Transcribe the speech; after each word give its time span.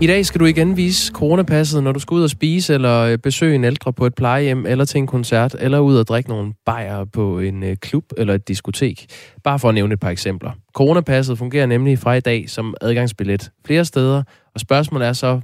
I 0.00 0.06
dag 0.06 0.26
skal 0.26 0.40
du 0.40 0.44
igen 0.44 0.76
vise 0.76 1.12
coronapasset, 1.12 1.82
når 1.82 1.92
du 1.92 2.00
skal 2.00 2.14
ud 2.14 2.22
og 2.22 2.30
spise, 2.30 2.74
eller 2.74 3.00
øh, 3.00 3.18
besøge 3.18 3.54
en 3.54 3.64
ældre 3.64 3.92
på 3.92 4.06
et 4.06 4.14
plejehjem, 4.14 4.66
eller 4.66 4.84
til 4.84 4.98
en 4.98 5.06
koncert, 5.06 5.56
eller 5.58 5.78
ud 5.78 5.96
og 5.96 6.06
drikke 6.06 6.28
nogle 6.28 6.52
bajer 6.66 7.04
på 7.04 7.38
en 7.38 7.62
øh, 7.62 7.76
klub 7.76 8.04
eller 8.16 8.34
et 8.34 8.48
diskotek. 8.48 9.06
Bare 9.44 9.58
for 9.58 9.68
at 9.68 9.74
nævne 9.74 9.94
et 9.94 10.00
par 10.00 10.10
eksempler. 10.10 10.50
Coronapasset 10.74 11.38
fungerer 11.38 11.66
nemlig 11.66 11.98
fra 11.98 12.14
i 12.14 12.20
dag 12.20 12.50
som 12.50 12.74
adgangsbillet 12.80 13.50
flere 13.66 13.84
steder, 13.84 14.22
og 14.54 14.60
spørgsmålet 14.60 15.08
er 15.08 15.12
så, 15.12 15.40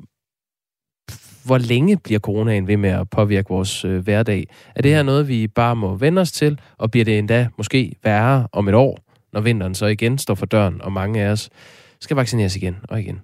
hvor 1.44 1.58
længe 1.58 1.96
bliver 1.96 2.20
coronaen 2.20 2.68
ved 2.68 2.76
med 2.76 2.90
at 2.90 3.10
påvirke 3.10 3.48
vores 3.48 3.84
øh, 3.84 3.98
hverdag? 3.98 4.44
Er 4.76 4.82
det 4.82 4.90
her 4.90 5.02
noget, 5.02 5.28
vi 5.28 5.48
bare 5.48 5.76
må 5.76 5.94
vende 5.94 6.20
os 6.20 6.32
til, 6.32 6.58
og 6.78 6.90
bliver 6.90 7.04
det 7.04 7.18
endda 7.18 7.48
måske 7.56 7.92
værre 8.04 8.46
om 8.52 8.68
et 8.68 8.74
år, 8.74 8.98
når 9.32 9.40
vinteren 9.40 9.74
så 9.74 9.86
igen 9.86 10.18
står 10.18 10.34
for 10.34 10.46
døren, 10.46 10.82
og 10.82 10.92
mange 10.92 11.22
af 11.22 11.28
os 11.28 11.50
skal 12.04 12.16
vaccineres 12.16 12.56
igen 12.56 12.76
og 12.88 13.00
igen. 13.00 13.20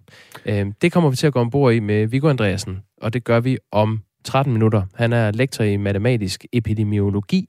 Øh, 0.46 0.66
det 0.82 0.92
kommer 0.92 1.10
vi 1.10 1.16
til 1.16 1.26
at 1.26 1.32
gå 1.32 1.40
ombord 1.40 1.72
i 1.72 1.80
med 1.80 2.06
Viggo 2.06 2.28
Andreasen, 2.28 2.78
og 3.00 3.12
det 3.12 3.24
gør 3.24 3.40
vi 3.40 3.58
om 3.72 4.02
13 4.24 4.52
minutter. 4.52 4.82
Han 4.94 5.12
er 5.12 5.30
lektor 5.30 5.64
i 5.64 5.76
matematisk 5.76 6.46
epidemiologi. 6.52 7.46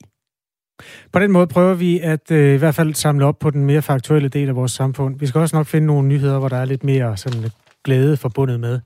På 1.12 1.20
den 1.20 1.32
måde 1.32 1.48
prøver 1.48 1.74
vi 1.74 2.00
at 2.00 2.32
øh, 2.32 2.56
i 2.56 2.58
hvert 2.58 2.76
fald 2.76 2.94
samle 2.94 3.26
op 3.26 3.40
på 3.40 3.50
den 3.50 3.66
mere 3.66 3.82
faktuelle 3.82 4.30
del 4.30 4.50
af 4.50 4.56
vores 4.56 4.72
samfund. 4.72 5.20
Vi 5.20 5.28
skal 5.28 5.42
også 5.42 5.56
nok 5.56 5.68
finde 5.68 5.88
nogle 5.88 6.08
nyheder, 6.08 6.40
hvor 6.40 6.50
der 6.50 6.58
er 6.58 6.66
lidt 6.66 6.84
mere 6.84 7.18
sådan, 7.18 7.50
glæde 7.84 8.18
forbundet 8.18 8.60
med. 8.60 8.80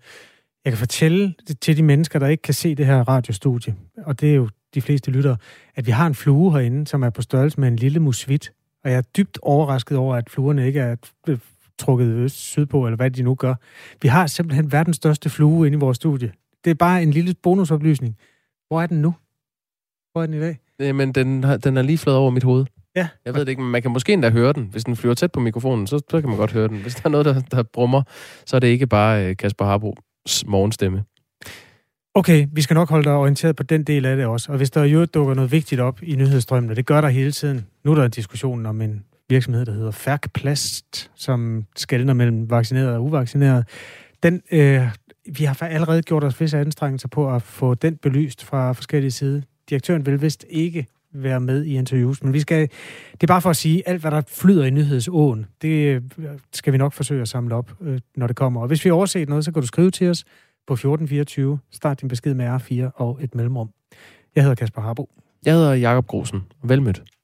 Jeg 0.66 0.72
kan 0.72 0.78
fortælle 0.78 1.34
til 1.62 1.78
de 1.78 1.84
mennesker, 1.84 2.20
der 2.20 2.28
ikke 2.28 2.42
kan 2.42 2.54
se 2.54 2.76
det 2.76 2.86
her 2.86 3.10
radiostudie, 3.10 3.76
og 4.06 4.22
det 4.22 4.32
er 4.32 4.36
jo 4.36 4.50
de 4.76 4.82
fleste 4.82 5.12
lyttere, 5.12 5.38
at 5.76 5.86
vi 5.86 5.92
har 5.92 6.08
en 6.08 6.16
flue 6.16 6.52
herinde, 6.52 6.88
som 6.88 7.04
er 7.04 7.10
på 7.10 7.22
størrelse 7.22 7.60
med 7.60 7.68
en 7.68 7.76
lille 7.76 8.00
musvit. 8.00 8.52
Og 8.84 8.92
jeg 8.92 8.98
er 8.98 9.02
dybt 9.18 9.40
overrasket 9.42 9.98
over, 9.98 10.16
at 10.16 10.30
fluerne 10.30 10.68
ikke 10.68 10.80
er 10.80 10.96
øh, 11.28 11.38
trukket 11.80 12.32
sydpå, 12.32 12.86
eller 12.86 12.96
hvad 12.96 13.12
de 13.12 13.24
nu 13.24 13.36
gør. 13.36 13.56
Vi 14.02 14.08
har 14.08 14.28
simpelthen 14.28 14.72
verdens 14.72 14.96
største 14.96 15.30
flue 15.30 15.68
inde 15.68 15.78
i 15.78 15.80
vores 15.80 15.96
studie. 15.96 16.32
Det 16.64 16.72
er 16.72 16.76
bare 16.76 17.04
en 17.04 17.12
lille 17.12 17.36
bonusoplysning. 17.44 18.18
Hvor 18.68 18.82
er 18.82 18.88
den 18.88 19.02
nu? 19.02 19.16
Hvor 20.12 20.22
er 20.22 20.26
den 20.26 20.36
i 20.36 20.40
dag? 20.40 20.60
Jamen, 20.80 21.12
den, 21.12 21.44
har, 21.44 21.58
den 21.58 21.78
er 21.78 21.82
lige 21.82 21.98
flået 21.98 22.18
over 22.18 22.32
mit 22.32 22.44
hoved. 22.44 22.66
Ja. 22.96 23.08
Jeg 23.26 23.34
ved 23.34 23.42
det 23.42 23.50
ikke, 23.50 23.62
men 23.62 23.72
man 23.72 23.82
kan 23.82 23.92
måske 23.92 24.14
endda 24.14 24.30
høre 24.30 24.54
den. 24.54 24.68
Hvis 24.72 24.84
den 24.84 24.96
flyver 24.96 25.14
tæt 25.14 25.32
på 25.32 25.40
mikrofonen, 25.40 25.88
så, 25.88 26.00
så 26.10 26.22
kan 26.22 26.30
man 26.30 26.38
godt 26.38 26.52
høre 26.52 26.68
den. 26.68 26.78
Hvis 26.78 26.96
der 26.96 27.02
er 27.06 27.10
noget, 27.10 27.26
der, 27.26 27.42
der 27.42 27.64
brummer, 27.64 28.02
så 28.46 28.56
er 28.56 28.60
det 28.60 28.68
ikke 28.68 28.88
bare 28.88 29.26
øh, 29.26 29.38
Kasper 29.38 29.66
Harbos 29.66 30.46
morgenstemme. 30.48 31.04
Okay, 32.14 32.48
vi 32.52 32.62
skal 32.62 32.74
nok 32.74 32.90
holde 32.90 33.04
dig 33.04 33.14
orienteret 33.14 33.56
på 33.56 33.64
den 33.64 33.84
del 33.84 34.06
af 34.06 34.16
det 34.16 34.26
også. 34.26 34.52
Og 34.52 34.58
hvis 34.58 34.72
der 34.72 34.84
jo 34.84 35.06
dukker 35.06 35.34
noget 35.34 35.52
vigtigt 35.52 35.82
op 35.82 36.04
i 36.04 36.16
nyhedsstrømmen, 36.16 36.70
og 36.70 36.76
det 36.76 36.86
gør 36.86 37.02
der 37.02 37.08
hele 37.08 37.32
tiden. 37.32 37.66
Nu 37.84 37.92
er 37.92 37.96
der 37.96 38.06
en 38.06 38.12
diskussion 38.12 38.66
om 38.66 38.82
en 38.82 39.04
virksomhed, 39.30 39.66
der 39.66 39.74
hedder 39.74 39.92
Færkplast, 39.92 41.12
som 41.16 41.66
skældner 41.76 42.14
mellem 42.14 42.50
vaccineret 42.50 42.96
og 42.96 43.04
uvaccineret. 43.04 43.68
Den, 44.24 44.42
øh, 44.52 44.88
vi 45.38 45.44
har 45.44 45.58
allerede 45.62 46.02
gjort 46.02 46.24
os 46.24 46.42
visse 46.42 46.58
anstrengelser 46.58 47.08
på 47.08 47.36
at 47.36 47.42
få 47.42 47.74
den 47.74 47.98
belyst 47.98 48.44
fra 48.44 48.72
forskellige 48.72 49.12
sider. 49.12 49.42
Direktøren 49.70 50.06
vil 50.06 50.22
vist 50.22 50.46
ikke 50.50 50.88
være 51.14 51.40
med 51.40 51.64
i 51.64 51.78
interviews, 51.78 52.24
men 52.24 52.34
vi 52.34 52.40
skal, 52.40 52.62
det 53.12 53.24
er 53.24 53.28
bare 53.28 53.42
for 53.42 53.50
at 53.50 53.56
sige, 53.56 53.90
alt 53.90 54.02
hvad 54.02 54.12
der 54.12 54.22
flyder 54.28 54.66
i 54.66 54.70
nyhedsåen, 54.70 55.46
det 55.62 55.70
øh, 55.70 56.02
skal 56.54 56.74
vi 56.74 56.78
nok 56.78 56.94
forsøge 56.94 57.22
at 57.22 57.28
samle 57.28 57.56
op, 57.56 57.72
øh, 57.82 58.00
når 58.16 58.28
det 58.28 58.36
kommer. 58.36 58.62
Og 58.62 58.68
hvis 58.68 58.86
vi 58.86 58.90
har 58.90 58.96
overset 58.96 59.30
noget, 59.30 59.46
så 59.46 59.52
kan 59.52 59.62
du 59.62 59.68
skrive 59.68 59.92
til 59.92 60.10
os 60.10 60.24
på 60.68 60.74
1424. 60.74 61.60
Start 61.72 62.02
din 62.02 62.10
besked 62.10 62.34
med 62.34 62.56
R4 62.56 62.92
og 62.96 63.20
et 63.22 63.36
mellemrum. 63.36 63.70
Jeg 64.36 64.44
hedder 64.44 64.56
Kasper 64.56 64.82
Harbo. 64.82 65.10
Jeg 65.46 65.54
hedder 65.54 65.74
Jakob 65.74 66.08
Grosen. 66.08 66.44
Velmødt. 66.64 67.15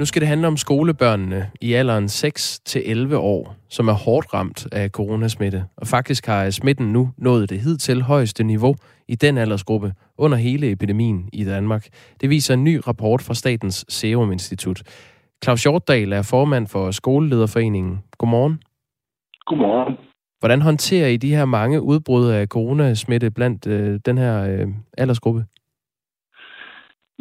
Nu 0.00 0.06
skal 0.06 0.20
det 0.20 0.28
handle 0.28 0.46
om 0.46 0.56
skolebørnene 0.56 1.50
i 1.60 1.72
alderen 1.72 2.04
6-11 2.04 3.14
år, 3.14 3.56
som 3.68 3.88
er 3.88 3.92
hårdt 3.92 4.34
ramt 4.34 4.66
af 4.72 4.90
coronasmitte. 4.90 5.64
Og 5.76 5.86
faktisk 5.86 6.26
har 6.26 6.50
smitten 6.50 6.92
nu 6.92 7.10
nået 7.18 7.50
det 7.50 7.60
hidtil 7.60 8.02
højeste 8.02 8.44
niveau 8.44 8.74
i 9.08 9.14
den 9.14 9.38
aldersgruppe 9.38 9.92
under 10.18 10.38
hele 10.38 10.70
epidemien 10.70 11.28
i 11.32 11.44
Danmark. 11.44 11.86
Det 12.20 12.30
viser 12.30 12.54
en 12.54 12.64
ny 12.64 12.80
rapport 12.86 13.22
fra 13.22 13.34
Statens 13.34 13.84
Serum 13.88 14.32
Institut. 14.32 14.82
Claus 15.44 15.62
Hjortdal 15.62 16.12
er 16.12 16.22
formand 16.22 16.66
for 16.66 16.90
Skolelederforeningen. 16.90 17.98
Godmorgen. 18.18 18.62
Godmorgen. 19.46 19.96
Hvordan 20.38 20.62
håndterer 20.62 21.08
I 21.08 21.16
de 21.16 21.34
her 21.36 21.44
mange 21.44 21.82
udbrud 21.82 22.26
af 22.26 22.46
coronasmitte 22.46 23.30
blandt 23.30 23.66
øh, 23.66 24.00
den 24.06 24.18
her 24.18 24.42
øh, 24.42 24.66
aldersgruppe? 24.98 25.44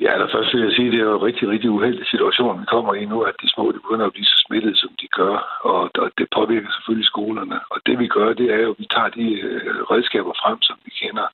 Ja, 0.04 0.10
eller 0.14 0.30
først 0.36 0.54
vil 0.54 0.64
jeg 0.64 0.74
sige, 0.76 0.88
at 0.88 0.94
det 0.94 1.00
er 1.00 1.10
jo 1.10 1.18
en 1.18 1.28
rigtig, 1.28 1.46
rigtig 1.50 1.70
uheldig 1.70 2.06
situation, 2.08 2.62
vi 2.62 2.66
kommer 2.66 2.94
i 2.94 3.06
nu, 3.06 3.22
at 3.22 3.36
de 3.42 3.50
små 3.54 3.72
de 3.72 3.80
begynder 3.86 4.06
at 4.06 4.14
blive 4.14 4.32
så 4.34 4.38
smittet, 4.46 4.78
som 4.78 4.92
de 5.02 5.08
gør, 5.08 5.36
og, 5.72 5.82
det 6.18 6.28
påvirker 6.38 6.72
selvfølgelig 6.72 7.08
skolerne. 7.14 7.60
Og 7.74 7.78
det 7.86 8.00
vi 8.00 8.08
gør, 8.08 8.34
det 8.34 8.48
er 8.56 8.62
jo, 8.66 8.72
at 8.72 8.80
vi 8.80 8.88
tager 8.96 9.10
de 9.10 9.28
øh, 9.48 9.82
redskaber 9.92 10.34
frem, 10.42 10.58
som 10.62 10.78
vi 10.86 10.92
kender. 11.02 11.28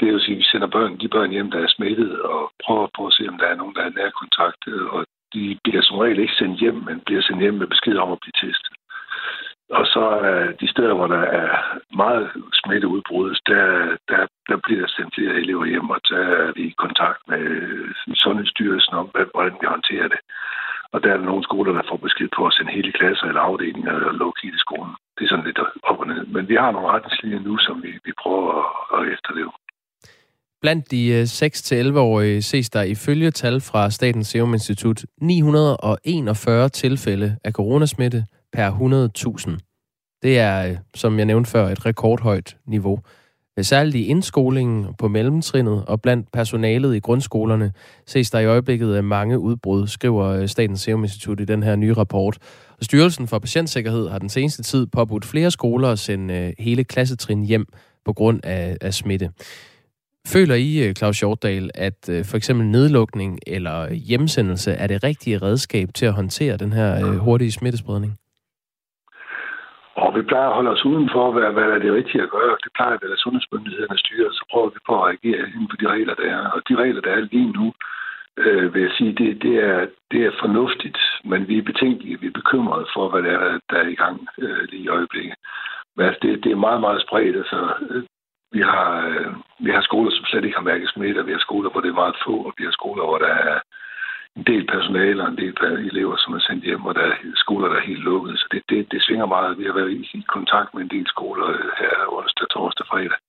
Det 0.00 0.04
er 0.06 0.12
jo 0.12 0.18
at 0.18 0.22
sige, 0.22 0.36
at 0.36 0.42
vi 0.42 0.50
sender 0.52 0.66
børn, 0.76 0.98
de 1.00 1.08
børn 1.08 1.30
hjem, 1.30 1.50
der 1.50 1.60
er 1.62 1.74
smittet, 1.76 2.20
og 2.20 2.52
prøver 2.64 2.88
på 2.96 3.06
at 3.06 3.12
se, 3.12 3.22
om 3.28 3.38
der 3.38 3.46
er 3.46 3.60
nogen, 3.60 3.74
der 3.74 3.84
er 3.84 3.96
nærkontakt. 4.00 4.62
Og 4.94 5.06
de 5.34 5.58
bliver 5.64 5.82
som 5.82 5.98
regel 5.98 6.18
ikke 6.18 6.38
sendt 6.38 6.60
hjem, 6.60 6.78
men 6.88 7.02
bliver 7.06 7.22
sendt 7.22 7.42
hjem 7.42 7.54
med 7.54 7.66
besked 7.66 7.96
om 7.96 8.12
at 8.12 8.20
blive 8.22 8.38
testet. 8.44 8.75
Og 9.70 9.84
så 9.94 10.04
er 10.30 10.52
de 10.60 10.68
steder, 10.74 10.94
hvor 10.94 11.06
der 11.06 11.24
er 11.42 11.50
meget 12.02 12.30
smitteudbrud, 12.60 13.30
der, 13.46 13.64
der, 14.10 14.20
der 14.48 14.56
bliver 14.64 14.80
der 14.80 14.90
sendt 14.96 15.14
flere 15.14 15.34
elever 15.42 15.66
hjem, 15.72 15.90
og 15.90 16.00
der 16.10 16.22
er 16.46 16.52
vi 16.56 16.62
i 16.66 16.80
kontakt 16.84 17.20
med 17.28 17.42
øh, 17.66 17.94
Sundhedsstyrelsen 18.24 18.94
om, 19.00 19.06
hvordan 19.34 19.56
vi 19.60 19.66
håndterer 19.74 20.08
det. 20.14 20.20
Og 20.92 21.02
der 21.02 21.08
er 21.12 21.16
der 21.16 21.30
nogle 21.30 21.44
skoler, 21.48 21.72
der 21.72 21.88
får 21.90 21.96
besked 22.06 22.28
på 22.36 22.46
at 22.46 22.52
sende 22.52 22.72
hele 22.72 22.92
klasser 22.98 23.26
eller 23.26 23.40
afdelinger 23.40 23.92
og 23.92 24.14
lukke 24.14 24.40
hele 24.46 24.58
skolen. 24.58 24.94
Det 25.16 25.24
er 25.24 25.28
sådan 25.28 25.48
lidt 25.48 25.60
op 25.90 26.00
og 26.02 26.06
ned. 26.06 26.22
Men 26.34 26.48
vi 26.48 26.54
har 26.54 26.70
nogle 26.70 26.88
retningslinjer 26.88 27.40
nu, 27.48 27.58
som 27.58 27.82
vi, 27.82 27.90
vi 28.04 28.12
prøver 28.22 28.50
at, 28.60 28.68
at 28.96 29.12
efterleve. 29.14 29.52
Blandt 30.62 30.90
de 30.90 31.02
øh, 31.16 31.22
6-11-årige 31.22 32.42
ses 32.42 32.70
der 32.70 32.82
ifølge 32.82 33.30
tal 33.30 33.60
fra 33.60 33.90
Statens 33.90 34.26
Serum 34.26 34.52
Institut 34.54 34.98
941 35.20 36.68
tilfælde 36.68 37.36
af 37.44 37.52
coronasmitte, 37.52 38.24
per 38.52 38.70
100.000. 38.70 39.66
Det 40.22 40.38
er, 40.38 40.68
øh, 40.68 40.76
som 40.94 41.18
jeg 41.18 41.26
nævnte 41.26 41.50
før, 41.50 41.68
et 41.68 41.86
rekordhøjt 41.86 42.56
niveau. 42.66 43.00
Øh, 43.58 43.64
særligt 43.64 43.96
i 43.96 44.06
indskolingen 44.06 44.94
på 44.98 45.08
mellemtrinnet 45.08 45.84
og 45.84 46.02
blandt 46.02 46.32
personalet 46.32 46.96
i 46.96 47.00
grundskolerne 47.00 47.72
ses 48.06 48.30
der 48.30 48.38
i 48.38 48.46
øjeblikket 48.46 48.96
øh, 48.96 49.04
mange 49.04 49.38
udbrud, 49.38 49.86
skriver 49.86 50.46
Statens 50.46 50.80
Serum 50.80 51.04
Institut 51.04 51.40
i 51.40 51.44
den 51.44 51.62
her 51.62 51.76
nye 51.76 51.92
rapport. 51.92 52.38
Styrelsen 52.82 53.28
for 53.28 53.38
Patientsikkerhed 53.38 54.08
har 54.08 54.18
den 54.18 54.28
seneste 54.28 54.62
tid 54.62 54.86
påbudt 54.86 55.24
flere 55.24 55.50
skoler 55.50 55.88
at 55.88 55.98
sende 55.98 56.54
hele 56.58 56.84
klassetrin 56.84 57.44
hjem 57.44 57.66
på 58.04 58.12
grund 58.12 58.40
af, 58.44 58.76
af 58.80 58.94
smitte. 58.94 59.30
Føler 60.26 60.54
I, 60.54 60.94
Claus 60.94 61.20
Hjortdal, 61.20 61.70
at 61.74 62.10
for 62.24 62.36
eksempel 62.36 62.66
nedlukning 62.66 63.38
eller 63.46 63.92
hjemsendelse 63.92 64.72
er 64.72 64.86
det 64.86 65.04
rigtige 65.04 65.38
redskab 65.38 65.94
til 65.94 66.06
at 66.06 66.12
håndtere 66.12 66.56
den 66.56 66.72
her 66.72 67.18
hurtige 67.18 67.52
smittespredning? 67.52 68.18
Og 70.02 70.14
vi 70.16 70.22
plejer 70.22 70.48
at 70.48 70.54
holde 70.54 70.70
os 70.70 70.84
udenfor, 70.84 71.32
hvad, 71.32 71.50
hvad 71.52 71.64
er 71.64 71.78
det 71.78 71.92
rigtige 71.92 72.22
at 72.22 72.30
gøre. 72.30 72.56
Det 72.64 72.72
plejer 72.74 72.94
at 72.94 73.02
være 73.02 73.16
sundhedsmyndighederne 73.16 73.98
styrer, 73.98 74.30
så 74.32 74.44
prøver 74.50 74.68
vi 74.68 74.80
på 74.86 74.92
at 74.96 75.06
reagere 75.08 75.48
inden 75.54 75.68
for 75.70 75.76
de 75.76 75.86
regler, 75.94 76.14
der 76.14 76.28
er. 76.36 76.50
Og 76.54 76.60
de 76.68 76.74
regler, 76.76 77.00
der 77.00 77.12
er 77.12 77.20
lige 77.20 77.52
nu, 77.58 77.66
øh, 78.36 78.74
vil 78.74 78.82
jeg 78.82 78.92
sige, 78.98 79.12
det, 79.12 79.42
det, 79.42 79.54
er, 79.70 79.86
det 80.10 80.20
er 80.26 80.40
fornuftigt, 80.40 80.98
men 81.24 81.48
vi 81.48 81.58
er 81.58 81.62
betænkelige, 81.70 82.20
vi 82.20 82.26
er 82.26 82.40
bekymrede 82.40 82.86
for, 82.94 83.08
hvad 83.08 83.22
der 83.22 83.38
er, 83.38 83.58
der 83.70 83.76
er 83.76 83.88
i 83.88 83.94
gang 83.94 84.28
øh, 84.38 84.62
lige 84.70 84.82
i 84.82 84.88
øjeblikket. 84.88 85.34
Men 85.96 86.06
altså, 86.06 86.20
det, 86.22 86.44
det 86.44 86.52
er 86.52 86.64
meget, 86.66 86.80
meget 86.80 87.02
spredt. 87.02 87.36
Altså, 87.36 87.58
øh, 87.90 88.02
vi 88.52 88.60
har, 88.60 89.06
øh, 89.06 89.32
vi 89.58 89.70
har 89.70 89.82
skoler, 89.82 90.10
som 90.10 90.24
slet 90.24 90.44
ikke 90.44 90.56
har 90.56 90.70
mærket 90.70 90.88
smitte, 90.88 91.18
og 91.18 91.26
vi 91.26 91.32
har 91.32 91.46
skoler, 91.48 91.70
hvor 91.70 91.80
det 91.80 91.88
er 91.88 92.02
meget 92.02 92.16
få, 92.26 92.34
og 92.46 92.52
vi 92.58 92.64
har 92.64 92.74
skoler, 92.80 93.04
hvor 93.04 93.18
der 93.18 93.34
er 93.50 93.58
en 94.36 94.44
del 94.50 94.64
personale 94.74 95.22
og 95.22 95.28
en 95.28 95.38
del 95.42 95.54
elever, 95.90 96.16
som 96.16 96.34
er 96.34 96.42
sendt 96.46 96.64
hjem, 96.64 96.84
og 96.88 96.94
der 96.94 97.04
er 97.10 97.14
skoler, 97.34 97.68
der 97.68 97.76
er 97.76 97.88
helt 97.90 98.04
lukket. 98.10 98.38
Så 98.38 98.46
det, 98.52 98.62
det, 98.70 98.92
det 98.92 99.02
svinger 99.02 99.26
meget. 99.26 99.58
Vi 99.58 99.64
har 99.64 99.72
været 99.80 99.92
i 99.92 100.24
kontakt 100.36 100.74
med 100.74 100.82
en 100.82 100.94
del 100.96 101.06
skoler 101.14 101.48
øh, 101.48 101.70
her 101.80 101.94
onsdag, 102.18 102.46
torsdag, 102.48 102.86
fredag. 102.90 103.20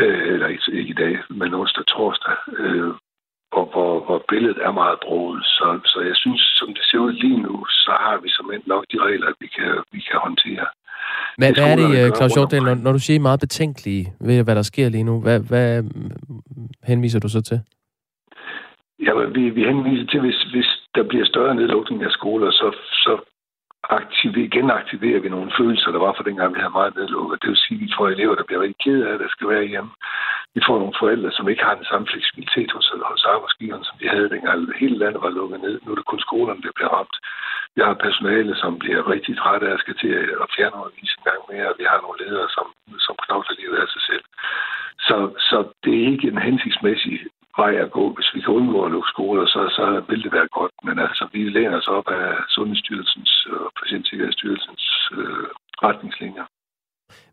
Øh, 0.00 0.22
eller 0.32 0.46
ikke, 0.46 0.72
ikke 0.80 0.94
i 0.96 1.00
dag, 1.04 1.14
men 1.38 1.54
onsdag, 1.54 1.84
torsdag. 1.86 2.36
Øh, 2.58 2.92
hvor, 3.52 3.66
hvor, 3.72 3.92
hvor 4.06 4.20
billedet 4.28 4.58
er 4.66 4.72
meget 4.82 4.98
broet. 5.06 5.42
Så, 5.44 5.66
så 5.92 5.98
jeg 6.10 6.16
synes, 6.16 6.42
som 6.58 6.68
det 6.76 6.84
ser 6.90 6.98
ud 6.98 7.12
lige 7.12 7.40
nu, 7.46 7.54
så 7.84 7.92
har 8.04 8.16
vi 8.22 8.28
som 8.36 8.52
nok 8.66 8.84
de 8.92 8.98
regler, 9.06 9.26
vi 9.40 9.46
kan, 9.56 9.70
vi 9.92 10.00
kan 10.08 10.18
håndtere. 10.26 10.66
Hvad, 11.38 11.52
hvad 11.52 11.72
er 11.72 11.76
det, 11.76 12.16
Claus 12.16 12.32
Hjortdal, 12.34 12.62
når, 12.62 12.74
når 12.74 12.92
du 12.92 12.98
siger 12.98 13.20
meget 13.20 13.40
betænkelige 13.40 14.12
ved, 14.20 14.44
hvad 14.44 14.54
der 14.54 14.62
sker 14.62 14.88
lige 14.88 15.04
nu? 15.04 15.20
Hvad, 15.20 15.40
hvad 15.40 15.84
henviser 16.84 17.20
du 17.20 17.28
så 17.28 17.42
til? 17.42 17.60
Ja, 19.06 19.12
vi, 19.36 19.50
vi 19.50 19.62
henviser 19.64 20.06
til, 20.06 20.20
hvis, 20.20 20.42
hvis 20.42 20.70
der 20.94 21.02
bliver 21.02 21.24
større 21.24 21.54
nedlukning 21.54 22.02
af 22.02 22.10
skoler, 22.10 22.50
så, 22.50 22.76
så 23.04 23.12
aktiver, 23.82 24.48
genaktiverer 24.58 25.20
vi 25.20 25.28
nogle 25.28 25.52
følelser, 25.58 25.90
der 25.90 25.98
var 26.06 26.12
for 26.16 26.22
dengang, 26.22 26.54
vi 26.54 26.60
havde 26.60 26.78
meget 26.80 26.96
nedlukket. 26.96 27.42
Det 27.42 27.48
vil 27.50 27.64
sige, 27.64 27.78
at 27.78 27.84
vi 27.84 27.96
får 27.98 28.08
elever, 28.08 28.34
der 28.34 28.44
bliver 28.48 28.62
rigtig 28.62 28.82
ked 28.84 29.02
af, 29.06 29.12
at 29.14 29.20
der 29.20 29.28
skal 29.28 29.48
være 29.48 29.70
hjemme. 29.72 29.90
Vi 30.54 30.60
får 30.66 30.78
nogle 30.78 30.98
forældre, 31.00 31.30
som 31.32 31.48
ikke 31.48 31.64
har 31.68 31.74
den 31.80 31.88
samme 31.90 32.06
fleksibilitet 32.12 32.70
hos, 32.76 32.86
hos 33.12 33.24
arbejdsgiveren, 33.34 33.84
som 33.84 33.96
de 34.00 34.08
havde 34.14 34.30
dengang. 34.34 34.58
Hele 34.82 34.96
landet 34.98 35.22
var 35.22 35.36
lukket 35.38 35.60
ned. 35.60 35.74
Nu 35.82 35.88
er 35.92 35.98
det 35.98 36.10
kun 36.10 36.26
skolerne, 36.28 36.62
der 36.62 36.72
bliver 36.76 36.92
ramt. 36.96 37.16
Vi 37.74 37.80
har 37.86 38.04
personale, 38.06 38.52
som 38.62 38.78
bliver 38.78 39.10
rigtig 39.14 39.32
trætte 39.36 39.68
af 39.68 39.74
at 39.74 39.80
skal 39.80 39.96
til 40.02 40.12
at 40.44 40.48
fjernundervise 40.56 41.14
en 41.18 41.26
gang 41.30 41.40
mere. 41.50 41.78
Vi 41.80 41.84
har 41.90 42.00
nogle 42.00 42.20
ledere, 42.24 42.48
som, 42.56 42.66
som 43.06 43.14
knokler 43.24 43.56
livet 43.60 43.76
af 43.82 43.88
sig 43.94 44.02
selv. 44.10 44.24
Så, 45.06 45.16
så 45.48 45.58
det 45.84 45.92
er 45.98 46.06
ikke 46.12 46.28
en 46.28 46.42
hensigtsmæssig 46.48 47.16
vej 47.62 47.72
at 47.84 47.90
gå. 47.98 48.04
Hvis 48.16 48.30
vi 48.34 48.40
kan 48.40 48.56
undgå 48.58 48.78
at 48.84 48.92
lukke 48.94 49.10
skoler, 49.14 49.44
så, 49.54 49.60
så 49.76 49.84
vil 50.08 50.20
det 50.24 50.32
være 50.36 50.48
godt. 50.58 50.74
Men 50.86 50.96
altså, 51.06 51.24
vi 51.32 51.40
læner 51.56 51.76
os 51.80 51.88
op 51.98 52.08
af 52.20 52.28
Sundhedsstyrelsens 52.54 53.32
og 53.64 53.68
Patientsikkerhedsstyrelsens 53.80 54.84
øh, 55.18 55.46
retningslinjer. 55.86 56.46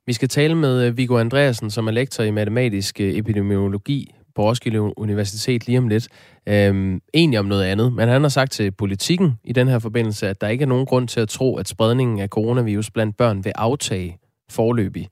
Vi 0.06 0.14
skal 0.14 0.30
tale 0.30 0.56
med 0.56 0.76
øh, 0.88 0.98
Viggo 0.98 1.18
Andreasen, 1.18 1.70
som 1.76 1.88
er 1.88 1.92
lektor 1.92 2.24
i 2.24 2.32
matematisk 2.32 2.94
øh, 3.02 3.12
epidemiologi 3.22 4.02
på 4.36 4.42
Roskilde 4.44 5.00
Universitet 5.00 5.68
lige 5.68 5.78
om 5.78 5.88
lidt. 5.88 6.08
Øhm, 6.50 7.02
egentlig 7.14 7.40
om 7.40 7.46
noget 7.46 7.64
andet, 7.64 7.94
men 7.94 8.08
han 8.08 8.22
har 8.22 8.30
sagt 8.30 8.52
til 8.52 8.72
politikken 8.72 9.40
i 9.44 9.54
den 9.54 9.68
her 9.68 9.80
forbindelse, 9.80 10.28
at 10.28 10.42
der 10.42 10.48
ikke 10.48 10.64
er 10.64 10.68
nogen 10.68 10.86
grund 10.86 11.08
til 11.08 11.20
at 11.20 11.30
tro, 11.30 11.58
at 11.58 11.68
spredningen 11.68 12.20
af 12.20 12.30
coronavirus 12.30 12.92
blandt 12.92 13.18
børn 13.18 13.46
vil 13.46 13.54
aftage 13.56 14.18
forløbig. 14.52 15.08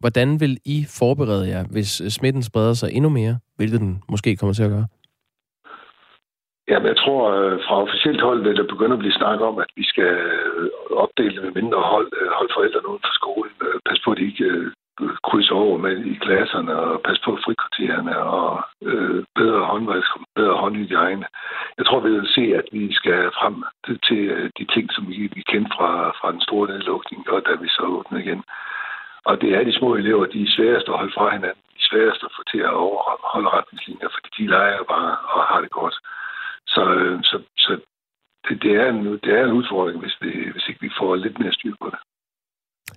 Hvordan 0.00 0.40
vil 0.40 0.54
I 0.64 0.78
forberede 0.98 1.48
jer, 1.48 1.64
hvis 1.74 2.00
øh, 2.00 2.08
smitten 2.08 2.42
spreder 2.42 2.74
sig 2.74 2.88
endnu 2.92 3.10
mere, 3.10 3.34
hvilket 3.56 3.80
den 3.80 4.02
måske 4.08 4.36
kommer 4.36 4.54
til 4.54 4.68
at 4.68 4.74
gøre? 4.76 4.86
Jamen, 6.70 6.88
jeg 6.92 6.96
tror, 6.96 7.20
øh, 7.36 7.58
fra 7.64 7.82
officielt 7.86 8.20
hold 8.20 8.42
vil 8.42 8.56
der 8.56 8.72
begynde 8.72 8.96
at 8.96 9.04
blive 9.04 9.20
snakket 9.20 9.46
om, 9.50 9.58
at 9.58 9.70
vi 9.76 9.84
skal 9.92 10.12
øh, 10.58 10.70
opdele 11.04 11.42
med 11.42 11.52
mindre 11.60 11.80
hold, 11.92 12.10
holde 12.38 12.52
forældrene 12.56 12.88
uden 12.88 13.06
for 13.06 13.14
skolen, 13.20 13.54
pas 13.88 14.00
på, 14.04 14.10
at 14.12 14.18
de 14.18 14.30
ikke 14.32 14.50
krydser 15.28 15.54
over 15.54 15.78
med 15.78 15.96
i 16.12 16.14
klasserne, 16.24 16.72
og 16.76 17.00
pas 17.06 17.18
på 17.24 17.30
frikvartererne, 17.44 18.14
og 18.38 18.50
øh, 18.82 19.24
bedre 19.40 19.60
håndvask, 19.72 20.10
bedre 20.36 20.56
håndhygiejne. 20.62 21.26
Jeg 21.78 21.86
tror, 21.86 22.00
vi 22.00 22.10
vil 22.10 22.28
se, 22.36 22.44
at 22.60 22.66
vi 22.72 22.84
skal 23.00 23.20
frem 23.38 23.54
til 24.08 24.22
de 24.58 24.64
ting, 24.74 24.86
som 24.92 25.04
vi, 25.08 25.18
vi 25.36 25.42
kendte 25.52 25.72
fra, 25.76 25.90
fra 26.18 26.32
den 26.32 26.40
store 26.40 26.68
nedlukning, 26.68 27.20
og 27.32 27.40
da 27.46 27.52
vi 27.62 27.68
så 27.68 27.82
åbner 27.96 28.18
igen. 28.18 28.42
Og 29.24 29.40
det 29.40 29.50
er 29.56 29.62
de 29.64 29.78
små 29.78 29.94
elever, 29.94 30.26
de 30.26 30.42
er 30.42 30.54
sværeste 30.56 30.90
at 30.92 30.98
holde 30.98 31.14
fra 31.16 31.26
hinanden, 31.36 31.64
de 31.78 31.84
sværeste 31.90 32.24
at 32.28 32.34
få 32.36 32.42
til 32.52 32.60
at 32.68 32.74
overholde 32.86 33.48
retningslinjer, 33.56 34.08
fordi 34.14 34.28
de 34.38 34.46
leger 34.56 34.82
bare 34.94 35.12
og 35.34 35.42
har 35.50 35.60
det 35.64 35.70
godt. 35.70 35.96
Så, 36.74 36.82
så, 37.30 37.36
så 37.64 37.72
det, 38.48 38.62
det, 38.62 38.72
er 38.82 38.86
en, 38.92 38.98
det 39.24 39.32
er 39.38 39.44
en 39.44 39.56
udfordring, 39.60 39.98
hvis, 40.00 40.16
vi, 40.20 40.30
hvis 40.52 40.68
ikke 40.68 40.80
vi 40.80 40.90
får 41.00 41.14
lidt 41.14 41.38
mere 41.38 41.52
styr 41.52 41.74
på 41.82 41.88
det. 41.92 41.98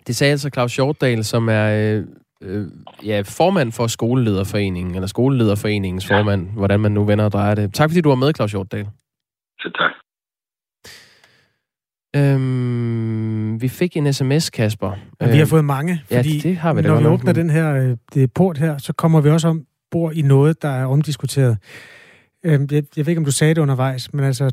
Det 0.07 0.15
sagde 0.15 0.31
altså 0.31 0.49
Claus 0.53 0.75
Hjortdal, 0.75 1.23
som 1.23 1.49
er 1.49 1.65
øh, 1.79 1.99
øh, 2.43 2.65
ja, 3.05 3.21
formand 3.39 3.71
for 3.71 3.87
Skolelederforeningen, 3.87 4.95
eller 4.95 5.07
Skolelederforeningens 5.07 6.09
ja. 6.09 6.15
formand, 6.15 6.41
hvordan 6.57 6.79
man 6.79 6.91
nu 6.91 7.05
vender 7.05 7.25
og 7.25 7.31
drejer 7.31 7.55
det. 7.55 7.73
Tak 7.73 7.89
fordi 7.89 8.01
du 8.01 8.09
var 8.09 8.15
med, 8.23 8.33
Claus 8.33 8.51
Hjortdal. 8.51 8.87
Så 9.59 9.71
tak. 9.79 9.91
Øhm, 12.15 13.61
vi 13.61 13.67
fik 13.67 13.97
en 13.97 14.13
sms, 14.13 14.49
Kasper. 14.49 14.91
Ja, 15.21 15.31
vi 15.31 15.37
har 15.37 15.45
fået 15.45 15.65
mange, 15.65 16.01
fordi 16.11 16.35
ja, 16.35 16.49
det 16.49 16.57
har 16.57 16.73
vi 16.73 16.81
når 16.81 16.99
vi 16.99 17.05
åbner 17.05 17.33
den 17.33 17.49
her 17.49 17.75
øh, 17.75 17.97
det 18.13 18.33
port 18.33 18.57
her, 18.57 18.77
så 18.77 18.93
kommer 18.93 19.21
vi 19.21 19.29
også 19.29 19.47
om 19.47 19.65
bord 19.91 20.13
i 20.13 20.21
noget, 20.21 20.61
der 20.61 20.69
er 20.69 20.85
omdiskuteret. 20.85 21.57
Øhm, 22.43 22.67
jeg, 22.71 22.83
jeg 22.97 23.05
ved 23.05 23.11
ikke, 23.11 23.19
om 23.19 23.25
du 23.25 23.31
sagde 23.31 23.53
det 23.53 23.61
undervejs, 23.61 24.13
men 24.13 24.25
altså, 24.25 24.51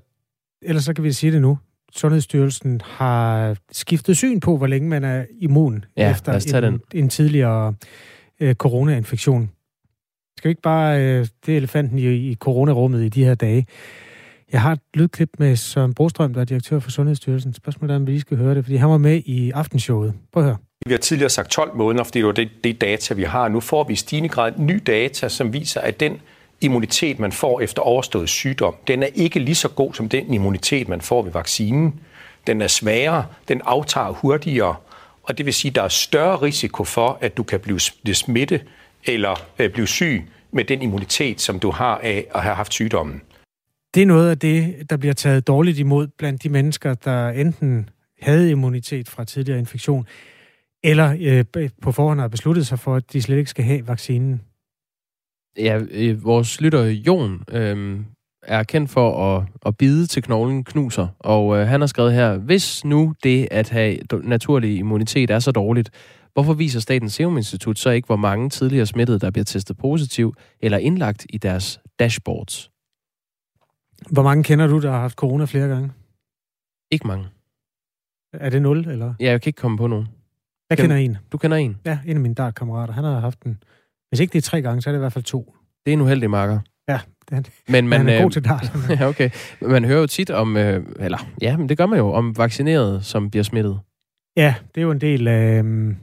ellers 0.62 0.84
så 0.84 0.94
kan 0.94 1.04
vi 1.04 1.12
sige 1.12 1.32
det 1.32 1.42
nu. 1.42 1.58
Sundhedsstyrelsen 1.92 2.80
har 2.84 3.56
skiftet 3.72 4.16
syn 4.16 4.40
på, 4.40 4.56
hvor 4.56 4.66
længe 4.66 4.88
man 4.88 5.04
er 5.04 5.24
immun 5.40 5.84
ja, 5.96 6.10
efter 6.10 6.56
en, 6.56 6.62
den. 6.62 6.80
en 6.94 7.08
tidligere 7.08 7.74
øh, 8.40 8.54
coronainfektion. 8.54 9.50
Skal 10.36 10.48
vi 10.48 10.50
ikke 10.50 10.62
bare... 10.62 11.02
Øh, 11.02 11.26
det 11.46 11.52
er 11.52 11.56
elefanten 11.56 11.98
i, 11.98 12.30
i 12.30 12.34
coronarummet 12.34 13.04
i 13.04 13.08
de 13.08 13.24
her 13.24 13.34
dage. 13.34 13.66
Jeg 14.52 14.62
har 14.62 14.72
et 14.72 14.80
lydklip 14.94 15.28
med 15.38 15.56
Søren 15.56 15.94
Brostrøm, 15.94 16.34
der 16.34 16.40
er 16.40 16.44
direktør 16.44 16.78
for 16.78 16.90
Sundhedsstyrelsen. 16.90 17.54
Spørgsmålet 17.54 17.92
er, 17.92 17.96
om 17.96 18.06
vi 18.06 18.12
lige 18.12 18.20
skal 18.20 18.36
høre 18.36 18.54
det, 18.54 18.64
fordi 18.64 18.76
han 18.76 18.90
var 18.90 18.98
med 18.98 19.22
i 19.26 19.50
aftenshowet. 19.50 20.14
Prøv 20.32 20.42
at 20.42 20.46
høre. 20.46 20.56
Vi 20.86 20.92
har 20.92 20.98
tidligere 20.98 21.30
sagt 21.30 21.50
12 21.50 21.76
måneder, 21.76 22.04
fordi 22.04 22.18
det 22.18 22.26
var 22.26 22.32
det, 22.32 22.48
det 22.64 22.80
data, 22.80 23.14
vi 23.14 23.22
har. 23.22 23.48
Nu 23.48 23.60
får 23.60 23.84
vi 23.84 23.92
i 23.92 23.96
stigende 23.96 24.28
grad 24.28 24.52
ny 24.56 24.82
data, 24.86 25.28
som 25.28 25.52
viser, 25.52 25.80
at 25.80 26.00
den 26.00 26.20
immunitet, 26.60 27.18
man 27.18 27.32
får 27.32 27.60
efter 27.60 27.82
overstået 27.82 28.28
sygdom, 28.28 28.74
den 28.88 29.02
er 29.02 29.08
ikke 29.14 29.38
lige 29.38 29.54
så 29.54 29.68
god 29.68 29.94
som 29.94 30.08
den 30.08 30.34
immunitet, 30.34 30.88
man 30.88 31.00
får 31.00 31.22
ved 31.22 31.32
vaccinen. 31.32 32.00
Den 32.46 32.62
er 32.62 32.66
sværere, 32.66 33.26
den 33.48 33.60
aftager 33.64 34.10
hurtigere, 34.10 34.74
og 35.22 35.38
det 35.38 35.46
vil 35.46 35.54
sige, 35.54 35.70
at 35.70 35.74
der 35.74 35.82
er 35.82 35.88
større 35.88 36.36
risiko 36.36 36.84
for, 36.84 37.18
at 37.20 37.36
du 37.36 37.42
kan 37.42 37.60
blive 37.60 37.80
smittet 38.14 38.62
eller 39.04 39.46
øh, 39.58 39.70
blive 39.70 39.86
syg 39.86 40.24
med 40.52 40.64
den 40.64 40.82
immunitet, 40.82 41.40
som 41.40 41.58
du 41.58 41.70
har 41.70 42.00
af 42.02 42.26
at 42.34 42.42
have 42.42 42.54
haft 42.54 42.72
sygdommen. 42.72 43.22
Det 43.98 44.02
er 44.02 44.06
noget 44.06 44.30
af 44.30 44.38
det, 44.38 44.90
der 44.90 44.96
bliver 44.96 45.12
taget 45.12 45.46
dårligt 45.46 45.78
imod 45.78 46.08
blandt 46.18 46.42
de 46.42 46.48
mennesker, 46.48 46.94
der 46.94 47.28
enten 47.28 47.90
havde 48.22 48.50
immunitet 48.50 49.08
fra 49.08 49.24
tidligere 49.24 49.58
infektion, 49.58 50.06
eller 50.84 51.16
øh, 51.56 51.68
på 51.82 51.92
forhånd 51.92 52.20
har 52.20 52.28
besluttet 52.28 52.66
sig 52.66 52.78
for, 52.78 52.94
at 52.94 53.12
de 53.12 53.22
slet 53.22 53.38
ikke 53.38 53.50
skal 53.50 53.64
have 53.64 53.88
vaccinen. 53.88 54.42
Ja, 55.56 55.80
øh, 55.90 56.24
vores 56.24 56.60
lytter 56.60 56.84
Jon 56.84 57.42
øh, 57.50 58.00
er 58.42 58.62
kendt 58.62 58.90
for 58.90 59.36
at, 59.36 59.46
at 59.66 59.76
bide 59.76 60.06
til 60.06 60.22
knoglen 60.22 60.64
knuser, 60.64 61.08
og 61.18 61.58
øh, 61.58 61.66
han 61.66 61.80
har 61.80 61.86
skrevet 61.86 62.12
her, 62.12 62.36
hvis 62.36 62.84
nu 62.84 63.14
det 63.22 63.48
at 63.50 63.68
have 63.68 63.98
naturlig 64.22 64.78
immunitet 64.78 65.30
er 65.30 65.38
så 65.38 65.50
dårligt, 65.50 65.90
hvorfor 66.32 66.54
viser 66.54 66.80
Statens 66.80 67.12
Serum 67.12 67.36
Institut 67.36 67.78
så 67.78 67.90
ikke, 67.90 68.06
hvor 68.06 68.16
mange 68.16 68.50
tidligere 68.50 68.86
smittede, 68.86 69.18
der 69.18 69.30
bliver 69.30 69.44
testet 69.44 69.76
positiv 69.76 70.34
eller 70.60 70.78
indlagt 70.78 71.26
i 71.30 71.38
deres 71.38 71.80
dashboards? 71.98 72.70
Hvor 74.10 74.22
mange 74.22 74.44
kender 74.44 74.66
du, 74.66 74.80
der 74.80 74.90
har 74.90 75.00
haft 75.00 75.16
corona 75.16 75.44
flere 75.44 75.68
gange? 75.68 75.92
Ikke 76.90 77.06
mange. 77.06 77.26
Er 78.32 78.50
det 78.50 78.62
nul, 78.62 78.88
eller? 78.88 79.14
Ja, 79.20 79.30
jeg 79.30 79.42
kan 79.42 79.48
ikke 79.48 79.60
komme 79.60 79.78
på 79.78 79.86
nogen. 79.86 80.08
Jeg 80.70 80.78
kender 80.78 80.96
en. 80.96 81.16
Du 81.32 81.38
kender 81.38 81.56
en? 81.56 81.76
Ja, 81.84 81.98
en 82.06 82.16
af 82.16 82.20
mine 82.20 82.34
dartkammerater. 82.34 82.94
Han 82.94 83.04
har 83.04 83.20
haft 83.20 83.44
den 83.44 83.58
hvis 84.10 84.20
ikke 84.20 84.32
det 84.32 84.38
er 84.38 84.42
tre 84.42 84.62
gange, 84.62 84.82
så 84.82 84.90
er 84.90 84.92
det 84.92 84.98
i 84.98 85.00
hvert 85.00 85.12
fald 85.12 85.24
to. 85.24 85.54
Det 85.86 85.92
er 85.92 85.92
en 85.92 86.00
uheldig 86.00 86.30
marker. 86.30 86.60
Ja, 86.88 87.00
det 87.30 87.36
er, 87.36 87.50
men 87.68 87.88
man, 87.88 87.98
han 87.98 88.08
er 88.08 88.18
god 88.18 88.26
øh, 88.26 88.32
til 88.32 88.44
dart. 88.44 88.72
ja, 89.00 89.08
okay. 89.08 89.30
Man 89.60 89.84
hører 89.84 90.00
jo 90.00 90.06
tit 90.06 90.30
om, 90.30 90.56
øh, 90.56 90.86
eller 91.00 91.18
ja, 91.42 91.56
men 91.56 91.68
det 91.68 91.78
gør 91.78 91.86
man 91.86 91.98
jo, 91.98 92.12
om 92.12 92.36
vaccinerede, 92.36 93.02
som 93.02 93.30
bliver 93.30 93.44
smittet. 93.44 93.80
Ja, 94.36 94.54
det 94.74 94.80
er 94.80 94.82
jo 94.82 94.90
en 94.90 95.00
del 95.00 95.28
af... 95.28 95.62
Øh, 95.62 95.94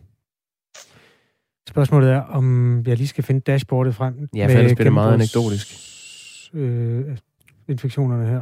spørgsmålet 1.69 2.11
er, 2.11 2.21
om 2.21 2.83
jeg 2.87 2.97
lige 2.97 3.07
skal 3.07 3.23
finde 3.23 3.41
dashboardet 3.41 3.95
frem. 3.95 4.29
Ja, 4.35 4.45
for 4.45 4.51
ellers 4.51 4.73
bliver 4.73 4.83
det 4.83 4.93
meget 4.93 5.13
anekdotisk. 5.13 5.67
Øh, 6.53 7.17
infektionerne 7.69 8.25
her. 8.25 8.41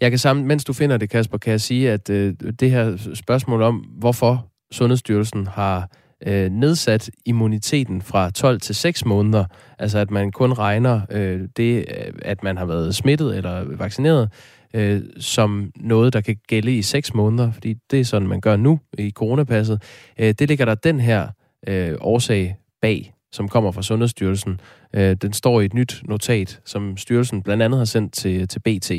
Jeg 0.00 0.10
kan 0.10 0.18
sammen, 0.18 0.46
mens 0.46 0.64
du 0.64 0.72
finder 0.72 0.96
det, 0.96 1.10
Kasper, 1.10 1.38
kan 1.38 1.50
jeg 1.50 1.60
sige, 1.60 1.90
at 1.90 2.10
øh, 2.10 2.34
det 2.60 2.70
her 2.70 3.12
spørgsmål 3.14 3.62
om, 3.62 3.76
hvorfor 3.76 4.48
Sundhedsstyrelsen 4.72 5.46
har 5.46 5.90
øh, 6.26 6.50
nedsat 6.50 7.10
immuniteten 7.26 8.02
fra 8.02 8.30
12 8.30 8.60
til 8.60 8.74
6 8.74 9.04
måneder. 9.04 9.44
Altså 9.78 9.98
at 9.98 10.10
man 10.10 10.32
kun 10.32 10.52
regner 10.52 11.00
øh, 11.10 11.48
det, 11.56 11.78
øh, 11.78 12.12
at 12.22 12.42
man 12.42 12.56
har 12.56 12.64
været 12.64 12.94
smittet 12.94 13.36
eller 13.36 13.76
vaccineret, 13.76 14.32
øh, 14.74 15.02
som 15.18 15.70
noget, 15.76 16.12
der 16.12 16.20
kan 16.20 16.36
gælde 16.48 16.76
i 16.76 16.82
6 16.82 17.14
måneder, 17.14 17.52
fordi 17.52 17.74
det 17.90 18.00
er 18.00 18.04
sådan, 18.04 18.28
man 18.28 18.40
gør 18.40 18.56
nu 18.56 18.80
i 18.98 19.10
coronapasset. 19.10 19.82
Øh, 20.18 20.34
det 20.38 20.48
ligger 20.48 20.64
der 20.64 20.74
den 20.74 21.00
her 21.00 21.28
øh, 21.68 21.94
årsag 22.00 22.56
bag 22.82 23.14
som 23.32 23.48
kommer 23.48 23.72
fra 23.72 23.82
Sundhedsstyrelsen. 23.82 24.60
Øh, 24.94 25.16
den 25.22 25.32
står 25.32 25.60
i 25.60 25.64
et 25.64 25.74
nyt 25.74 26.02
notat, 26.04 26.60
som 26.64 26.96
styrelsen 26.96 27.42
blandt 27.42 27.62
andet 27.62 27.78
har 27.78 27.84
sendt 27.84 28.12
til, 28.12 28.48
til 28.48 28.58
BT. 28.58 28.90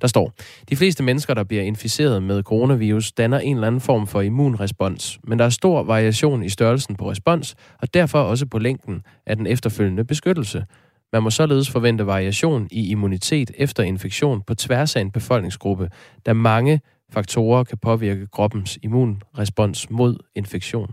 Der 0.00 0.06
står, 0.06 0.32
de 0.70 0.76
fleste 0.76 1.02
mennesker, 1.02 1.34
der 1.34 1.44
bliver 1.44 1.62
inficeret 1.62 2.22
med 2.22 2.42
coronavirus, 2.42 3.12
danner 3.12 3.38
en 3.38 3.56
eller 3.56 3.66
anden 3.66 3.80
form 3.80 4.06
for 4.06 4.20
immunrespons, 4.20 5.18
men 5.24 5.38
der 5.38 5.44
er 5.44 5.48
stor 5.48 5.82
variation 5.82 6.42
i 6.42 6.48
størrelsen 6.48 6.96
på 6.96 7.10
respons, 7.10 7.54
og 7.82 7.94
derfor 7.94 8.18
også 8.18 8.46
på 8.46 8.58
længden 8.58 9.02
af 9.26 9.36
den 9.36 9.46
efterfølgende 9.46 10.04
beskyttelse. 10.04 10.64
Man 11.12 11.22
må 11.22 11.30
således 11.30 11.70
forvente 11.70 12.06
variation 12.06 12.68
i 12.70 12.90
immunitet 12.90 13.50
efter 13.54 13.82
infektion 13.82 14.42
på 14.46 14.54
tværs 14.54 14.96
af 14.96 15.00
en 15.00 15.10
befolkningsgruppe, 15.10 15.90
da 16.26 16.32
mange 16.32 16.80
faktorer 17.12 17.64
kan 17.64 17.78
påvirke 17.78 18.26
kroppens 18.26 18.78
immunrespons 18.82 19.90
mod 19.90 20.16
infektion. 20.34 20.90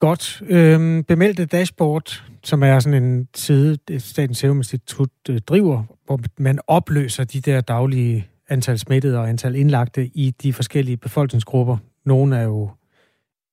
Godt. 0.00 0.42
Øhm, 0.46 1.04
bemeldte 1.04 1.44
dashboard, 1.44 2.24
som 2.44 2.62
er 2.62 2.78
sådan 2.78 3.02
en 3.02 3.28
side, 3.34 3.78
Statens 3.98 4.38
Serum 4.38 4.56
Institut 4.56 5.10
øh, 5.30 5.38
driver, 5.38 5.84
hvor 6.06 6.20
man 6.38 6.58
opløser 6.66 7.24
de 7.24 7.40
der 7.40 7.60
daglige 7.60 8.28
antal 8.48 8.78
smittede 8.78 9.18
og 9.18 9.28
antal 9.28 9.54
indlagte 9.54 10.06
i 10.14 10.34
de 10.42 10.52
forskellige 10.52 10.96
befolkningsgrupper. 10.96 11.76
Nogle 12.04 12.36
er 12.36 12.42
jo 12.42 12.70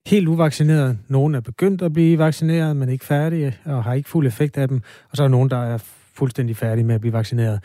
helt 0.07 0.27
uvaccineret, 0.27 0.97
nogle 1.07 1.37
er 1.37 1.41
begyndt 1.41 1.81
at 1.81 1.93
blive 1.93 2.17
vaccineret, 2.17 2.77
men 2.77 2.89
ikke 2.89 3.05
færdige 3.05 3.57
og 3.65 3.83
har 3.83 3.93
ikke 3.93 4.09
fuld 4.09 4.27
effekt 4.27 4.57
af 4.57 4.67
dem, 4.67 4.81
og 5.11 5.17
så 5.17 5.23
er 5.23 5.27
nogen, 5.27 5.49
der 5.49 5.57
er 5.57 5.77
fuldstændig 6.13 6.57
færdige 6.57 6.85
med 6.85 6.95
at 6.95 7.01
blive 7.01 7.13
vaccineret. 7.13 7.59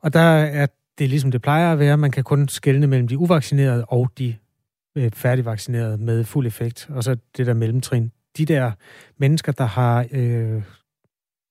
Og 0.00 0.12
der 0.12 0.20
er 0.20 0.66
det 0.98 1.08
ligesom 1.08 1.30
det 1.30 1.42
plejer 1.42 1.72
at 1.72 1.78
være, 1.78 1.96
man 1.96 2.10
kan 2.10 2.24
kun 2.24 2.48
skelne 2.48 2.86
mellem 2.86 3.08
de 3.08 3.18
uvaccinerede 3.18 3.84
og 3.84 4.10
de 4.18 4.34
færdigvaccineret 5.14 6.00
med 6.00 6.24
fuld 6.24 6.46
effekt, 6.46 6.86
og 6.90 7.04
så 7.04 7.16
det 7.36 7.46
der 7.46 7.54
mellemtrin. 7.54 8.12
De 8.36 8.46
der 8.46 8.72
mennesker, 9.18 9.52
der 9.52 9.64
har 9.64 10.06
øh, 10.12 10.62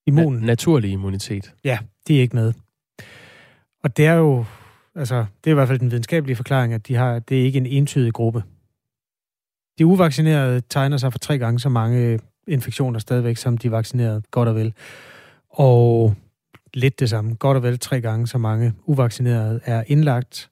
immun... 0.08 0.40
Na- 0.40 0.46
naturlig 0.46 0.92
immunitet. 0.92 1.54
Ja, 1.64 1.80
de 2.08 2.18
er 2.18 2.22
ikke 2.22 2.36
med. 2.36 2.54
Og 3.84 3.98
det 3.98 4.06
er 4.06 4.14
jo 4.14 4.46
Altså, 4.96 5.26
det 5.44 5.50
er 5.50 5.52
i 5.52 5.54
hvert 5.54 5.68
fald 5.68 5.80
den 5.80 5.92
videnskabelige 5.92 6.36
forklaring, 6.36 6.74
at 6.74 6.88
de 6.88 6.96
har, 6.96 7.20
det 7.20 7.42
er 7.42 7.44
ikke 7.44 7.58
en 7.58 7.66
entydig 7.66 8.14
gruppe. 8.14 8.44
De 9.80 9.86
uvaccinerede 9.86 10.62
tegner 10.70 10.98
sig 10.98 11.12
for 11.12 11.20
tre 11.20 11.38
gange 11.38 11.60
så 11.60 11.70
mange 11.70 12.20
infektioner 12.48 13.00
stadigvæk, 13.00 13.38
som 13.38 13.58
de 13.58 13.72
vaccinerede, 13.72 14.22
godt 14.32 14.50
og 14.50 14.56
vel. 14.56 14.74
Og 15.50 16.16
lidt 16.74 17.00
det 17.00 17.10
samme, 17.10 17.36
godt 17.36 17.58
og 17.58 17.64
vel 17.64 17.80
tre 17.80 18.02
gange 18.02 18.28
så 18.28 18.38
mange 18.38 18.74
uvaccinerede 18.86 19.60
er 19.66 19.84
indlagt 19.88 20.51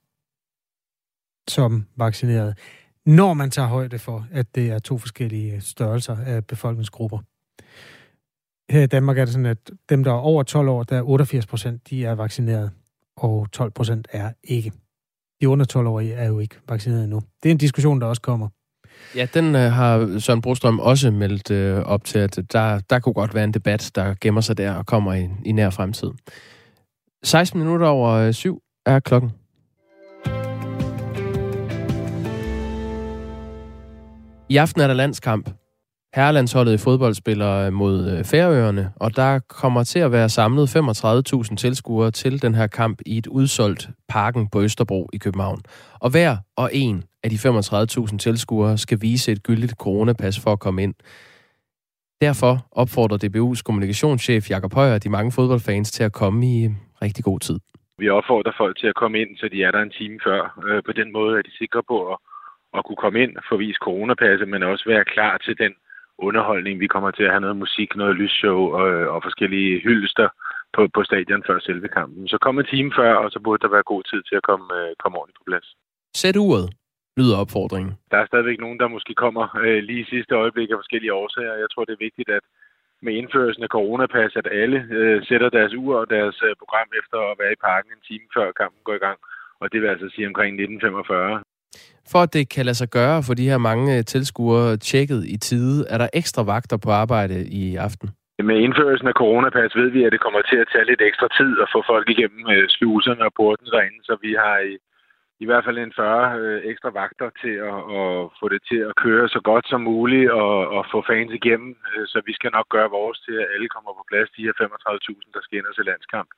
som 1.52 1.86
vaccineret, 1.98 2.58
når 3.06 3.34
man 3.34 3.52
tager 3.52 3.68
højde 3.68 4.00
for, 4.00 4.28
at 4.32 4.56
det 4.56 4.70
er 4.70 4.80
to 4.80 4.98
forskellige 4.98 5.56
øh, 5.56 5.62
størrelser 5.62 6.18
af 6.26 6.46
befolkningsgrupper. 6.46 7.18
Her 8.72 8.82
i 8.82 8.88
Danmark 8.88 9.18
er 9.18 9.26
det 9.26 9.34
sådan, 9.34 9.46
at 9.46 9.72
dem, 9.90 10.04
der 10.04 10.12
er 10.12 10.16
over 10.16 10.44
12 10.44 10.70
år, 10.70 10.84
der 10.84 10.98
er 10.98 11.02
88 11.02 11.46
procent, 11.46 11.90
de 11.90 12.06
er 12.06 12.16
vaccineret, 12.16 12.72
og 13.18 13.48
12 13.52 13.72
procent 13.72 14.08
er 14.12 14.32
ikke. 14.44 14.72
De 15.42 15.50
under 15.50 15.66
12-årige 15.78 16.14
er 16.14 16.28
jo 16.28 16.40
ikke 16.40 16.56
vaccineret 16.70 17.04
endnu. 17.04 17.22
Det 17.44 17.50
er 17.50 17.52
en 17.52 17.58
diskussion, 17.58 18.02
der 18.02 18.08
også 18.08 18.22
kommer. 18.22 18.48
Ja, 19.16 19.28
den 19.34 19.56
øh, 19.56 19.72
har 19.72 20.20
Søren 20.20 20.42
Brostrøm 20.42 20.80
også 20.80 21.12
meldt 21.12 21.52
øh, 21.52 21.78
op 21.78 22.04
til, 22.04 22.20
at 22.20 22.40
der, 22.52 22.80
der 22.80 23.00
kunne 23.00 23.14
godt 23.14 23.34
være 23.34 23.44
en 23.44 23.54
debat, 23.54 23.92
der 23.96 24.16
gemmer 24.22 24.42
sig 24.42 24.58
der 24.58 24.74
og 24.74 24.86
kommer 24.86 25.14
i, 25.14 25.30
i 25.46 25.52
nær 25.52 25.70
fremtid. 25.70 26.12
16 27.24 27.60
minutter 27.60 27.88
over 27.88 28.10
øh, 28.10 28.34
syv 28.34 28.62
er 28.86 29.00
klokken. 29.00 29.32
I 34.52 34.58
aften 34.58 34.82
er 34.82 34.88
der 34.88 34.94
landskamp. 34.94 35.50
Herrelandsholdet 36.16 36.74
i 36.74 36.78
fodbold 36.78 37.14
spiller 37.14 37.66
øh, 37.66 37.74
mod 37.74 38.12
øh, 38.12 38.24
Færøerne, 38.24 38.92
og 38.96 39.16
der 39.16 39.40
kommer 39.40 39.84
til 39.84 40.00
at 40.00 40.12
være 40.12 40.30
samlet 40.30 40.76
35.000 40.76 41.56
tilskuere 41.56 42.12
til 42.12 42.42
den 42.42 42.56
her 42.56 42.68
kamp 42.68 43.00
i 43.06 43.18
et 43.18 43.28
udsolgt 43.28 43.90
parken 44.08 44.50
på 44.50 44.62
Østerbro 44.62 45.10
i 45.14 45.18
København. 45.18 45.60
Og 46.02 46.10
hver 46.12 46.38
og 46.58 46.70
en 46.74 47.04
af 47.24 47.30
de 47.30 47.36
35.000 47.36 48.18
tilskuere 48.18 48.78
skal 48.78 49.02
vise 49.02 49.32
et 49.32 49.44
gyldigt 49.44 49.72
coronapas 49.72 50.40
for 50.44 50.52
at 50.52 50.60
komme 50.60 50.84
ind. 50.84 50.94
Derfor 52.22 52.58
opfordrer 52.72 53.18
DBU's 53.18 53.62
kommunikationschef 53.66 54.50
Jakob 54.50 54.74
Højer 54.74 54.98
de 54.98 55.10
mange 55.10 55.32
fodboldfans 55.32 55.92
til 55.92 56.04
at 56.04 56.14
komme 56.14 56.46
i 56.46 56.66
øh, 56.66 56.72
rigtig 57.02 57.24
god 57.24 57.40
tid. 57.40 57.60
Vi 57.98 58.10
opfordrer 58.10 58.54
folk 58.58 58.78
til 58.78 58.88
at 58.88 58.96
komme 58.96 59.20
ind, 59.22 59.38
så 59.38 59.48
de 59.52 59.64
er 59.64 59.72
der 59.72 59.82
en 59.82 59.94
time 60.00 60.20
før. 60.26 60.40
På 60.86 60.92
den 60.92 61.12
måde 61.12 61.38
er 61.38 61.42
de 61.42 61.58
sikre 61.58 61.84
på 61.84 61.98
at, 62.12 62.18
at 62.78 62.86
kunne 62.86 63.02
komme 63.04 63.20
ind, 63.24 63.34
få 63.50 63.58
vist 63.58 63.80
coronapasset, 63.88 64.48
men 64.48 64.64
også 64.64 64.84
være 64.88 65.06
klar 65.06 65.38
til 65.38 65.58
den 65.58 65.74
underholdning. 66.18 66.80
Vi 66.80 66.88
kommer 66.88 67.12
til 67.12 67.24
at 67.24 67.32
have 67.32 67.46
noget 67.46 67.58
musik, 67.58 67.96
noget 67.96 68.16
lysshow 68.16 68.60
og, 68.80 68.88
og 69.14 69.24
forskellige 69.24 69.80
hyldester 69.80 70.30
på, 70.76 70.82
på 70.96 71.04
stadion 71.04 71.44
før 71.48 71.60
selve 71.60 71.88
kampen. 71.88 72.28
Så 72.28 72.38
kom 72.42 72.60
en 72.60 72.66
time 72.66 72.92
før, 73.00 73.14
og 73.24 73.32
så 73.32 73.40
burde 73.40 73.62
der 73.62 73.76
være 73.76 73.92
god 73.94 74.04
tid 74.12 74.22
til 74.30 74.36
at 74.36 74.44
komme, 74.50 74.68
øh, 74.80 74.90
komme 75.04 75.18
ordentligt 75.18 75.40
på 75.40 75.48
plads. 75.50 75.68
Sæt 76.22 76.38
uret, 76.38 76.68
lyder 77.18 77.38
opfordringen. 77.44 77.94
Der 78.12 78.18
er 78.18 78.26
stadigvæk 78.26 78.60
nogen, 78.60 78.80
der 78.80 78.88
måske 78.96 79.14
kommer 79.14 79.46
øh, 79.66 79.84
lige 79.90 80.02
i 80.06 80.12
sidste 80.14 80.34
øjeblik 80.36 80.70
af 80.72 80.78
forskellige 80.82 81.14
årsager. 81.14 81.54
Jeg 81.64 81.70
tror, 81.70 81.86
det 81.86 81.94
er 81.94 82.06
vigtigt, 82.08 82.30
at 82.30 82.44
med 83.02 83.14
indførelsen 83.14 83.64
af 83.64 83.74
coronapas, 83.78 84.36
at 84.36 84.48
alle 84.62 84.80
øh, 84.98 85.26
sætter 85.30 85.50
deres 85.50 85.74
ur 85.74 85.96
og 86.02 86.10
deres 86.10 86.38
øh, 86.48 86.56
program 86.62 86.90
efter 87.02 87.18
at 87.32 87.38
være 87.42 87.54
i 87.54 87.64
parken 87.68 87.92
en 87.92 88.04
time 88.10 88.28
før 88.36 88.52
kampen 88.52 88.82
går 88.84 88.96
i 88.98 89.06
gang. 89.08 89.20
Og 89.62 89.66
det 89.72 89.82
vil 89.82 89.88
altså 89.94 90.08
sige 90.16 90.28
omkring 90.28 90.52
1945. 90.54 91.44
For 92.12 92.20
at 92.26 92.34
det 92.34 92.50
kan 92.54 92.66
lade 92.66 92.80
sig 92.82 92.90
gøre 92.90 93.24
for 93.28 93.34
de 93.34 93.50
her 93.50 93.58
mange 93.58 93.98
øh, 93.98 94.04
tilskuere 94.14 94.78
tjekket 94.78 95.22
i 95.36 95.38
tide, 95.38 95.86
er 95.90 95.98
der 95.98 96.10
ekstra 96.14 96.44
vagter 96.44 96.78
på 96.78 96.90
arbejde 96.92 97.38
i 97.62 97.76
aften? 97.76 98.10
Med 98.50 98.58
indførelsen 98.66 99.08
af 99.08 99.20
coronapas 99.22 99.76
ved 99.80 99.90
vi, 99.96 100.04
at 100.04 100.12
det 100.12 100.22
kommer 100.26 100.42
til 100.42 100.58
at 100.64 100.70
tage 100.74 100.86
lidt 100.92 101.02
ekstra 101.10 101.28
tid 101.40 101.52
at 101.64 101.68
få 101.74 101.80
folk 101.92 102.06
igennem 102.16 102.44
øh, 102.54 102.66
sluserne 102.76 103.24
og 103.30 103.34
porten 103.40 103.68
derinde, 103.74 104.02
så 104.08 104.14
vi 104.26 104.32
har 104.44 104.58
i, 104.72 104.74
i 105.44 105.46
hvert 105.48 105.66
fald 105.66 105.78
en 105.78 105.94
40 105.96 106.40
øh, 106.40 106.62
ekstra 106.72 106.90
vagter 107.02 107.30
til 107.42 107.56
at, 107.70 107.80
at 108.02 108.14
få 108.40 108.46
det 108.54 108.62
til 108.70 108.80
at 108.90 108.98
køre 109.04 109.26
så 109.36 109.40
godt 109.50 109.66
som 109.68 109.82
muligt 109.92 110.30
og, 110.32 110.56
og 110.76 110.82
få 110.94 111.00
fans 111.10 111.32
igennem. 111.40 111.72
Så 112.12 112.18
vi 112.28 112.34
skal 112.38 112.52
nok 112.58 112.68
gøre 112.76 112.90
vores 113.00 113.20
til, 113.26 113.36
at 113.44 113.52
alle 113.54 113.70
kommer 113.76 113.92
på 113.96 114.04
plads, 114.10 114.30
de 114.38 114.46
her 114.46 114.56
35.000, 114.62 115.32
der 115.36 115.42
skal 115.44 115.58
ind 115.58 115.70
og 115.72 115.76
se 115.76 115.84
landskamp, 115.92 116.30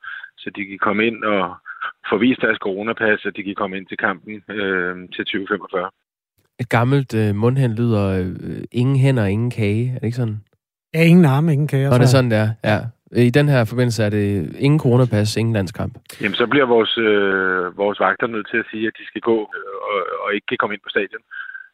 så 0.42 0.46
de 0.56 0.62
kan 0.70 0.80
komme 0.86 1.02
ind 1.08 1.18
og, 1.34 1.44
få 2.10 2.18
vist 2.18 2.40
deres 2.40 2.58
coronapas, 2.66 3.20
så 3.20 3.30
de 3.36 3.42
kan 3.42 3.54
komme 3.54 3.76
ind 3.76 3.86
til 3.86 3.96
kampen 3.96 4.34
øh, 4.48 4.94
til 5.14 5.24
2045. 5.24 5.90
Et 6.60 6.68
gammelt 6.68 7.14
øh, 7.14 7.34
mundhænd 7.34 7.72
lyder, 7.72 8.06
øh, 8.18 8.64
ingen 8.72 8.96
hænder, 8.96 9.26
ingen 9.26 9.50
kage. 9.50 9.84
Er 9.94 9.98
det 9.98 10.04
ikke 10.04 10.16
sådan? 10.16 10.40
Ja, 10.94 11.02
ingen 11.04 11.24
arme, 11.24 11.52
ingen 11.52 11.68
kage. 11.68 11.88
Og 11.88 11.98
det 11.98 12.02
er 12.02 12.14
sådan, 12.16 12.30
der. 12.30 12.46
Ja. 12.64 12.78
I 13.16 13.30
den 13.30 13.48
her 13.48 13.64
forbindelse 13.64 14.04
er 14.04 14.10
det 14.10 14.56
ingen 14.66 14.80
coronapas, 14.80 15.36
ingen 15.36 15.54
landskamp. 15.54 15.92
Jamen, 16.20 16.34
så 16.34 16.46
bliver 16.46 16.66
vores, 16.66 16.98
øh, 16.98 17.76
vores 17.76 18.00
vagter 18.00 18.26
nødt 18.26 18.48
til 18.50 18.58
at 18.58 18.66
sige, 18.70 18.86
at 18.86 18.94
de 18.98 19.06
skal 19.06 19.20
gå 19.20 19.38
øh, 19.56 19.74
og, 19.90 19.98
og 20.22 20.34
ikke 20.34 20.46
kan 20.46 20.58
komme 20.58 20.74
ind 20.74 20.82
på 20.84 20.94
stadion. 20.96 21.22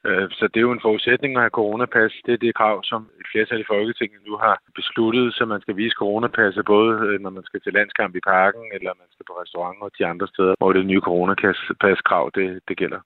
Øh, 0.06 0.26
så 0.38 0.44
det 0.50 0.58
er 0.58 0.66
jo 0.68 0.76
en 0.76 0.86
forudsætning 0.86 1.32
at 1.36 1.42
have 1.44 1.58
coronapas. 1.60 2.12
Det 2.26 2.32
er 2.34 2.42
det 2.44 2.58
krav, 2.60 2.76
som 2.90 3.00
et 3.20 3.26
flertal 3.32 3.60
i 3.60 3.70
Folketinget 3.72 4.20
nu 4.28 4.34
har 4.44 4.56
besluttet, 4.74 5.34
så 5.36 5.42
man 5.44 5.60
skal 5.60 5.76
vise 5.76 6.00
coronapasset, 6.02 6.64
både 6.64 6.92
øh, 7.06 7.20
når 7.24 7.30
man 7.30 7.44
skal 7.48 7.60
til 7.60 7.72
landskamp 7.78 8.12
i 8.16 8.26
parken, 8.34 8.64
eller 8.76 9.00
man 9.02 9.10
skal 9.12 9.26
på 9.26 9.34
restaurant 9.42 9.78
og 9.84 9.90
de 9.98 10.06
andre 10.12 10.26
steder, 10.32 10.54
hvor 10.58 10.72
det 10.72 10.86
nye 10.86 11.06
coronapas-krav 11.08 12.30
det, 12.34 12.48
det 12.68 12.76
gælder. 12.76 13.00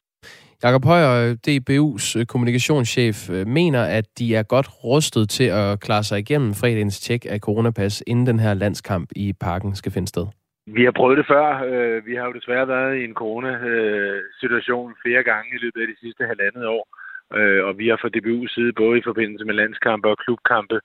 Jakob 0.66 0.84
Højer, 0.84 1.12
DBU's 1.46 2.06
øh, 2.18 2.26
kommunikationschef, 2.32 3.18
øh, 3.30 3.46
mener, 3.46 3.82
at 3.98 4.06
de 4.18 4.26
er 4.34 4.42
godt 4.42 4.68
rustet 4.84 5.24
til 5.36 5.48
at 5.60 5.80
klare 5.80 6.04
sig 6.08 6.18
igennem 6.18 6.52
fredagens 6.60 7.00
tjek 7.00 7.22
af 7.34 7.38
coronapas, 7.46 8.02
inden 8.06 8.26
den 8.26 8.38
her 8.44 8.54
landskamp 8.54 9.08
i 9.16 9.32
parken 9.46 9.74
skal 9.74 9.92
finde 9.92 10.08
sted. 10.08 10.26
Vi 10.66 10.84
har 10.84 10.94
prøvet 10.98 11.18
det 11.18 11.26
før. 11.26 11.46
Øh, 11.70 12.06
vi 12.06 12.14
har 12.14 12.26
jo 12.26 12.32
desværre 12.38 12.68
været 12.68 12.94
i 13.00 13.04
en 13.04 13.14
corona-situation 13.14 14.88
flere 15.04 15.22
gange 15.30 15.48
i 15.56 15.62
løbet 15.64 15.80
af 15.80 15.88
de 15.92 16.00
sidste 16.02 16.22
halvandet 16.30 16.66
år. 16.66 16.84
Og 17.68 17.72
vi 17.80 17.86
har 17.88 17.98
fra 18.00 18.12
DBU's 18.14 18.54
side, 18.54 18.72
både 18.82 18.98
i 18.98 19.06
forbindelse 19.10 19.44
med 19.44 19.54
landskampe 19.54 20.08
og 20.08 20.18
klubkampe, 20.24 20.76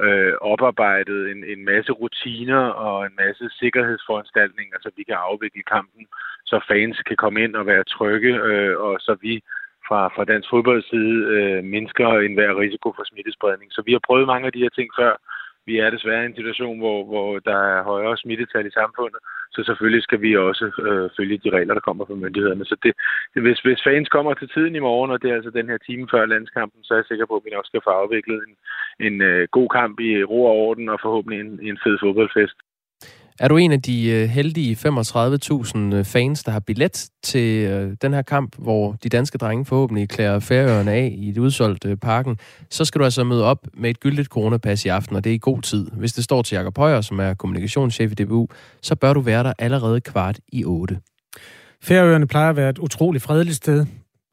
øh, 0.00 0.34
oparbejdet 0.40 1.30
en, 1.30 1.44
en 1.44 1.64
masse 1.64 1.92
rutiner 1.92 2.64
og 2.86 3.06
en 3.06 3.14
masse 3.16 3.50
sikkerhedsforanstaltninger, 3.60 4.76
så 4.80 4.90
vi 4.96 5.02
kan 5.02 5.14
afvikle 5.14 5.62
kampen, 5.62 6.06
så 6.44 6.60
fans 6.68 6.98
kan 7.08 7.16
komme 7.16 7.42
ind 7.44 7.56
og 7.56 7.66
være 7.66 7.84
trygge, 7.84 8.34
øh, 8.34 8.80
og 8.80 9.00
så 9.00 9.16
vi 9.20 9.42
fra, 9.88 10.00
fra 10.14 10.24
dansk 10.24 10.50
fodbolds 10.50 10.88
side 10.90 11.18
øh, 11.34 11.64
mindsker 11.64 12.08
enhver 12.08 12.58
risiko 12.64 12.92
for 12.96 13.04
smittespredning. 13.04 13.72
Så 13.72 13.82
vi 13.86 13.92
har 13.92 14.02
prøvet 14.06 14.26
mange 14.26 14.46
af 14.46 14.52
de 14.52 14.64
her 14.64 14.74
ting 14.78 14.88
før, 14.98 15.12
vi 15.66 15.78
er 15.78 15.90
desværre 15.90 16.22
i 16.22 16.26
en 16.26 16.34
situation, 16.40 16.78
hvor, 16.78 17.04
hvor 17.04 17.38
der 17.38 17.58
er 17.74 17.82
højere 17.82 18.16
smittetal 18.16 18.66
i 18.66 18.76
samfundet, 18.80 19.20
så 19.54 19.60
selvfølgelig 19.64 20.02
skal 20.02 20.20
vi 20.22 20.36
også 20.36 20.64
øh, 20.86 21.10
følge 21.16 21.38
de 21.44 21.50
regler, 21.56 21.74
der 21.74 21.86
kommer 21.88 22.04
fra 22.04 22.14
myndighederne. 22.14 22.64
Så 22.64 22.76
det, 22.82 22.92
det, 23.34 23.42
hvis, 23.42 23.60
hvis 23.60 23.84
fans 23.88 24.08
kommer 24.08 24.34
til 24.34 24.48
tiden 24.54 24.74
i 24.76 24.86
morgen, 24.88 25.10
og 25.10 25.22
det 25.22 25.30
er 25.30 25.34
altså 25.34 25.50
den 25.50 25.68
her 25.68 25.78
time 25.78 26.06
før 26.10 26.26
landskampen, 26.26 26.84
så 26.84 26.94
er 26.94 26.98
jeg 26.98 27.04
sikker 27.08 27.26
på, 27.26 27.36
at 27.36 27.44
vi 27.44 27.50
nok 27.50 27.66
skal 27.66 27.80
få 27.84 27.90
afviklet 27.90 28.40
en, 28.46 28.54
en 29.06 29.22
øh, 29.22 29.48
god 29.56 29.68
kamp 29.78 30.00
i 30.00 30.24
ro 30.24 30.44
og 30.44 30.56
orden, 30.66 30.88
og 30.88 30.98
forhåbentlig 31.02 31.40
en, 31.40 31.52
en 31.68 31.78
fed 31.84 31.96
fodboldfest. 32.00 32.58
Er 33.40 33.48
du 33.48 33.56
en 33.56 33.72
af 33.72 33.82
de 33.82 34.10
øh, 34.10 34.28
heldige 34.28 34.76
35.000 34.88 35.78
øh, 35.78 36.04
fans, 36.04 36.44
der 36.44 36.50
har 36.50 36.60
billet 36.60 37.08
til 37.22 37.66
øh, 37.66 37.96
den 38.02 38.12
her 38.12 38.22
kamp, 38.22 38.56
hvor 38.58 38.92
de 39.02 39.08
danske 39.08 39.38
drenge 39.38 39.64
forhåbentlig 39.64 40.08
klæder 40.08 40.38
færøerne 40.38 40.92
af 40.92 41.14
i 41.18 41.30
det 41.30 41.40
udsolgte 41.40 41.96
parken, 41.96 42.36
så 42.70 42.84
skal 42.84 42.98
du 42.98 43.04
altså 43.04 43.24
møde 43.24 43.44
op 43.44 43.66
med 43.74 43.90
et 43.90 44.00
gyldigt 44.00 44.28
coronapas 44.28 44.84
i 44.84 44.88
aften, 44.88 45.16
og 45.16 45.24
det 45.24 45.30
er 45.30 45.34
i 45.34 45.38
god 45.42 45.62
tid. 45.62 45.90
Hvis 45.90 46.12
det 46.12 46.24
står 46.24 46.42
til 46.42 46.56
Jakob 46.56 46.78
Højer, 46.78 47.00
som 47.00 47.20
er 47.20 47.34
kommunikationschef 47.34 48.12
i 48.12 48.14
DBU, 48.14 48.48
så 48.82 48.94
bør 48.94 49.12
du 49.12 49.20
være 49.20 49.42
der 49.42 49.52
allerede 49.58 50.00
kvart 50.00 50.40
i 50.52 50.64
8. 50.64 50.98
Færøerne 51.82 52.26
plejer 52.26 52.50
at 52.50 52.56
være 52.56 52.70
et 52.70 52.78
utroligt 52.78 53.24
fredeligt 53.24 53.56
sted. 53.56 53.86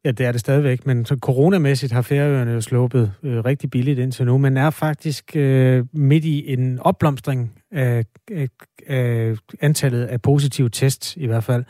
Ja, 0.04 0.10
det 0.10 0.26
er 0.26 0.32
det 0.32 0.40
stadigvæk, 0.40 0.86
men 0.86 1.04
så 1.04 1.16
coronamæssigt 1.16 1.92
har 1.92 2.02
Færøerne 2.02 2.50
jo 2.50 2.60
sluppet 2.60 3.12
øh, 3.22 3.44
rigtig 3.44 3.70
billigt 3.70 3.98
indtil 3.98 4.26
nu, 4.26 4.38
men 4.38 4.56
er 4.56 4.70
faktisk 4.70 5.36
øh, 5.36 5.84
midt 5.92 6.24
i 6.24 6.52
en 6.52 6.78
opblomstring 6.78 7.52
af, 7.70 8.04
af, 8.30 8.48
af 8.86 9.36
antallet 9.60 10.04
af 10.04 10.22
positive 10.22 10.68
tests 10.68 11.16
i 11.16 11.26
hvert 11.26 11.44
fald, 11.44 11.64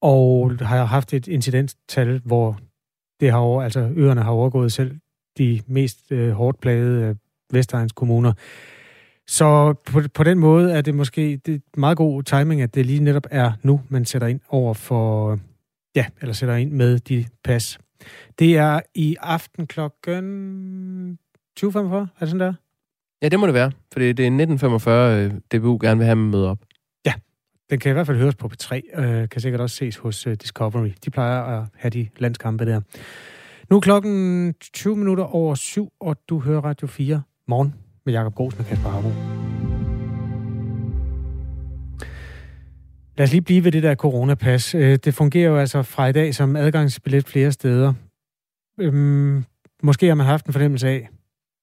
og 0.00 0.52
har 0.60 0.84
haft 0.84 1.14
et 1.14 1.28
incidenstal, 1.28 2.20
hvor 2.24 2.58
det 3.20 3.30
har 3.30 3.38
over, 3.38 3.62
altså 3.62 3.92
øerne 3.96 4.22
har 4.22 4.30
overgået 4.30 4.72
selv 4.72 4.96
de 5.38 5.60
mest 5.66 6.12
øh, 6.12 6.30
hårdt 6.30 6.60
plagede 6.60 7.16
Vestegns 7.52 7.92
kommuner. 7.92 8.32
Så 9.26 9.74
på, 9.86 10.00
på 10.14 10.24
den 10.24 10.38
måde 10.38 10.72
er 10.72 10.80
det 10.80 10.94
måske 10.94 11.40
det 11.46 11.54
er 11.54 11.58
meget 11.76 11.96
god 11.96 12.22
timing, 12.22 12.62
at 12.62 12.74
det 12.74 12.86
lige 12.86 13.00
netop 13.00 13.26
er 13.30 13.52
nu, 13.62 13.80
man 13.88 14.04
sætter 14.04 14.28
ind 14.28 14.40
over 14.48 14.74
for 14.74 15.38
Ja, 15.96 16.06
eller 16.20 16.32
sætter 16.32 16.54
ind 16.54 16.72
med 16.72 16.98
de 16.98 17.24
pas. 17.44 17.78
Det 18.38 18.56
er 18.56 18.80
i 18.94 19.16
aften 19.20 19.66
klokken 19.66 21.18
20.45, 21.60 21.68
er 21.68 22.06
det 22.20 22.28
sådan 22.28 22.40
der? 22.40 22.54
Ja, 23.22 23.28
det 23.28 23.40
må 23.40 23.46
det 23.46 23.54
være, 23.54 23.72
for 23.92 23.98
det 23.98 24.20
er 24.20 24.30
19.45, 24.30 24.90
øh, 24.90 25.32
DBU 25.52 25.78
gerne 25.80 25.98
vil 25.98 26.04
have 26.04 26.16
med 26.16 26.30
møde 26.30 26.50
op. 26.50 26.58
Ja, 27.06 27.12
den 27.70 27.78
kan 27.78 27.90
i 27.90 27.92
hvert 27.92 28.06
fald 28.06 28.18
høres 28.18 28.34
på 28.34 28.50
P3, 28.52 29.00
øh, 29.00 29.28
kan 29.28 29.40
sikkert 29.40 29.60
også 29.60 29.76
ses 29.76 29.96
hos 29.96 30.26
øh, 30.26 30.34
Discovery. 30.34 30.90
De 31.04 31.10
plejer 31.10 31.42
at 31.42 31.66
have 31.74 31.90
de 31.90 32.08
landskampe 32.18 32.66
der. 32.66 32.80
Nu 33.70 33.76
er 33.76 33.80
klokken 33.80 34.54
20 34.60 34.96
minutter 34.96 35.24
over 35.24 35.54
syv, 35.54 35.92
og 36.00 36.16
du 36.28 36.40
hører 36.40 36.60
Radio 36.60 36.86
4 36.86 37.22
morgen 37.48 37.74
med 38.06 38.12
Jakob 38.12 38.34
Grosen 38.34 38.60
og 38.60 38.66
Kasper 38.66 38.88
Harbo. 38.88 39.08
Lad 43.16 43.24
os 43.24 43.32
lige 43.32 43.42
blive 43.42 43.64
ved 43.64 43.72
det 43.72 43.82
der 43.82 43.94
coronapas. 43.94 44.74
Øh, 44.74 44.98
det 45.04 45.14
fungerer 45.14 45.48
jo 45.48 45.56
altså 45.56 45.82
fra 45.82 46.06
i 46.06 46.12
dag 46.12 46.34
som 46.34 46.56
adgangsbillet 46.56 47.26
flere 47.26 47.52
steder. 47.52 47.92
Øhm, 48.80 49.44
måske 49.82 50.06
har 50.06 50.14
man 50.14 50.26
haft 50.26 50.46
en 50.46 50.52
fornemmelse 50.52 50.88
af, 50.88 51.08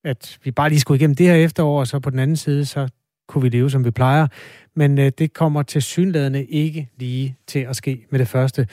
at 0.03 0.39
vi 0.43 0.51
bare 0.51 0.70
lige 0.70 0.79
skulle 0.79 1.00
igennem 1.00 1.15
det 1.15 1.25
her 1.25 1.36
efterår, 1.36 1.79
og 1.79 1.88
så 1.88 2.00
på 2.00 2.10
den 2.10 2.20
anden 2.20 2.38
side, 2.38 2.65
så 2.65 2.88
kunne 3.27 3.41
vi 3.41 3.50
leve, 3.50 3.70
som 3.70 3.86
vi 3.86 3.91
plejer. 3.91 4.27
Men 4.75 5.00
øh, 5.00 5.12
det 5.17 5.34
kommer 5.34 5.63
til 5.63 5.81
synlædende 5.81 6.46
ikke 6.46 6.89
lige 6.98 7.36
til 7.48 7.60
at 7.60 7.75
ske 7.75 8.05
med 8.10 8.20
det 8.20 8.27
første. 8.27 8.67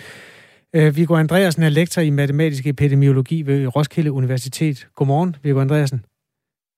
Øh, 0.75 0.97
Viggo 0.97 1.17
Andreasen 1.17 1.63
er 1.63 1.69
lektor 1.69 2.03
i 2.03 2.11
matematisk 2.11 2.67
epidemiologi 2.67 3.43
ved 3.47 3.77
Roskilde 3.77 4.13
Universitet. 4.13 4.89
Godmorgen, 4.95 5.37
Viggo 5.43 5.61
Andreasen. 5.61 6.05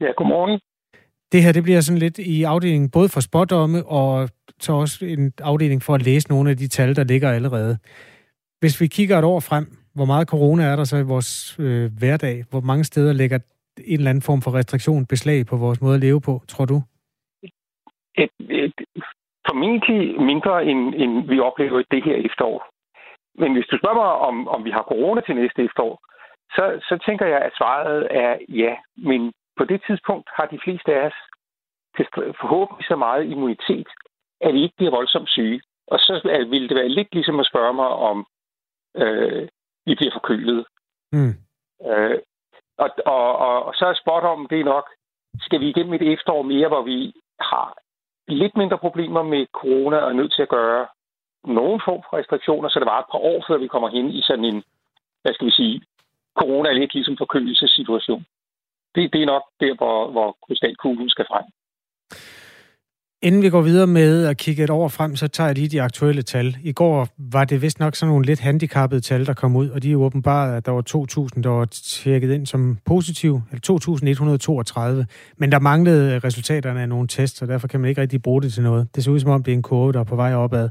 Ja, 0.01 0.07
godmorgen. 0.17 0.61
Det 1.33 1.43
her 1.43 1.53
det 1.53 1.63
bliver 1.63 1.81
sådan 1.81 1.99
lidt 1.99 2.19
i 2.19 2.43
afdelingen 2.43 2.91
både 2.91 3.09
for 3.09 3.21
spådomme 3.21 3.87
og 3.87 4.29
så 4.61 4.73
også 4.73 5.05
en 5.05 5.33
afdeling 5.43 5.83
for 5.83 5.95
at 5.95 6.03
læse 6.03 6.29
nogle 6.29 6.51
af 6.51 6.57
de 6.57 6.69
tal, 6.69 6.97
der 6.97 7.05
ligger 7.05 7.31
allerede. 7.31 7.79
Hvis 8.61 8.81
vi 8.81 8.87
kigger 8.87 9.19
et 9.19 9.25
år 9.25 9.41
frem, 9.41 9.77
hvor 9.95 10.05
meget 10.05 10.29
corona 10.29 10.65
er 10.65 10.77
der 10.77 10.85
så 10.85 10.97
i 10.97 11.03
vores 11.03 11.57
øh, 11.59 11.93
hverdag? 11.99 12.45
Hvor 12.51 12.61
mange 12.61 12.85
steder 12.85 13.13
ligger 13.13 13.39
en 13.79 13.99
eller 13.99 14.11
anden 14.11 14.23
form 14.23 14.43
for 14.43 14.55
restriktion, 14.55 15.07
beslag 15.07 15.47
på 15.47 15.57
vores 15.57 15.81
måde 15.81 15.95
at 15.95 16.01
leve 16.01 16.21
på, 16.21 16.43
tror 16.49 16.65
du? 16.65 16.83
Et, 18.15 18.31
et, 18.51 18.73
formentlig 19.49 20.21
mindre, 20.31 20.65
end, 20.65 20.95
end 21.03 21.13
vi 21.29 21.41
oplever 21.41 21.83
det 21.91 22.05
her 22.05 22.17
efterår. 22.29 22.61
Men 23.41 23.53
hvis 23.53 23.67
du 23.71 23.79
spørger 23.79 24.01
mig, 24.03 24.13
om, 24.29 24.49
om 24.49 24.65
vi 24.65 24.71
har 24.71 24.83
corona 24.83 25.21
til 25.21 25.35
næste 25.35 25.65
efterår, 25.65 25.95
så, 26.57 26.65
så 26.89 26.95
tænker 27.07 27.27
jeg, 27.27 27.41
at 27.49 27.53
svaret 27.59 28.09
er 28.11 28.39
ja. 28.49 28.73
Men 28.97 29.33
på 29.59 29.65
det 29.65 29.81
tidspunkt 29.87 30.29
har 30.37 30.47
de 30.47 30.61
fleste 30.65 30.95
af 30.95 31.07
os 31.07 31.19
forhåbentlig 32.41 32.87
så 32.87 32.97
meget 32.97 33.25
immunitet, 33.33 33.89
at 34.41 34.55
vi 34.55 34.63
ikke 34.63 34.77
bliver 34.77 34.91
voldsomt 34.91 35.31
syge. 35.31 35.61
Og 35.87 35.99
så 35.99 36.13
vil 36.51 36.69
det 36.69 36.77
være 36.77 36.89
lidt 36.89 37.15
ligesom 37.15 37.41
at 37.41 37.47
spørge 37.47 37.75
mig, 37.75 37.91
om 38.11 38.27
øh, 38.97 39.49
vi 39.87 39.95
bliver 39.95 40.13
forkølet. 40.13 40.67
Mm. 41.13 41.35
Øh, 41.91 42.19
og, 42.83 42.91
og, 43.07 43.39
og, 43.47 43.65
og 43.67 43.75
så 43.75 43.85
er 43.87 43.95
spot 43.95 44.25
om 44.25 44.47
det 44.51 44.65
nok, 44.65 44.87
skal 45.41 45.61
vi 45.61 45.69
igennem 45.69 45.95
et 45.95 46.13
efterår 46.13 46.43
mere, 46.43 46.69
hvor 46.69 46.83
vi 46.83 47.13
har 47.41 47.79
lidt 48.29 48.57
mindre 48.57 48.79
problemer 48.79 49.23
med 49.23 49.47
corona 49.53 49.97
og 49.97 50.11
er 50.11 50.19
nødt 50.21 50.33
til 50.33 50.43
at 50.43 50.49
gøre 50.49 50.87
nogen 51.45 51.81
form 51.85 52.03
for 52.05 52.19
restriktioner, 52.19 52.69
så 52.69 52.79
det 52.79 52.87
var 52.87 52.99
et 53.01 53.11
par 53.13 53.19
år, 53.19 53.45
før 53.49 53.57
vi 53.57 53.69
kommer 53.69 53.89
hen 53.89 54.11
i 54.11 54.23
sådan 54.23 54.45
en, 54.45 54.63
hvad 55.23 55.35
skal 55.35 55.47
vi 55.47 55.53
sige, 55.53 55.83
corona 56.41 56.69
er 56.69 56.73
lidt 56.73 56.95
ligesom 56.95 57.17
forkølelsessituation. 57.17 58.27
Det, 58.95 59.13
det 59.13 59.23
er 59.23 59.27
nok 59.27 59.43
der, 59.61 59.75
hvor, 59.75 60.11
hvor 60.11 60.37
krystalkuglen 60.47 61.11
skal 61.11 61.27
frem. 61.31 61.47
Inden 63.23 63.43
vi 63.43 63.51
går 63.51 63.61
videre 63.61 63.87
med 63.87 64.27
at 64.27 64.37
kigge 64.37 64.65
et 64.65 64.71
år 64.71 64.89
frem, 64.89 65.17
så 65.17 65.29
tager 65.29 65.49
jeg 65.49 65.55
lige 65.55 65.69
de 65.69 65.83
aktuelle 65.83 66.23
tal. 66.23 66.57
I 66.63 66.73
går 66.73 67.09
var 67.19 67.45
det 67.45 67.63
vist 67.63 67.81
nok 67.81 67.97
sådan 67.97 68.11
nogle 68.11 68.27
lidt 68.27 68.41
handicappede 68.41 69.01
tal, 69.01 69.27
der 69.27 69.35
kom 69.35 69.57
ud, 69.57 69.69
og 69.69 69.83
de 69.83 69.93
er 69.93 69.97
åbenbart, 69.97 70.55
at 70.55 70.67
der 70.67 70.73
var 70.73 70.83
2.000, 71.35 71.43
der 71.43 71.49
var 71.49 71.65
tjekket 71.65 72.33
ind 72.33 72.47
som 72.47 72.79
positiv, 72.85 73.41
eller 73.51 75.03
2.132, 75.03 75.35
men 75.39 75.53
der 75.53 75.59
manglede 75.59 76.19
resultaterne 76.19 76.83
af 76.83 76.89
nogle 76.89 77.09
tests, 77.09 77.39
så 77.39 77.47
derfor 77.47 77.69
kan 77.69 77.81
man 77.81 77.89
ikke 77.89 78.01
rigtig 78.01 78.23
bruge 78.23 78.43
det 78.43 78.53
til 78.53 78.63
noget. 78.63 78.89
Det 78.95 79.05
ser 79.05 79.11
ud 79.11 79.21
som 79.21 79.31
om, 79.31 79.43
det 79.43 79.53
er 79.53 79.57
en 79.57 79.63
kurve, 79.63 79.93
der 79.93 80.01
er 80.01 80.05
på 80.05 80.17
vej 80.17 80.35
opad. 80.35 80.69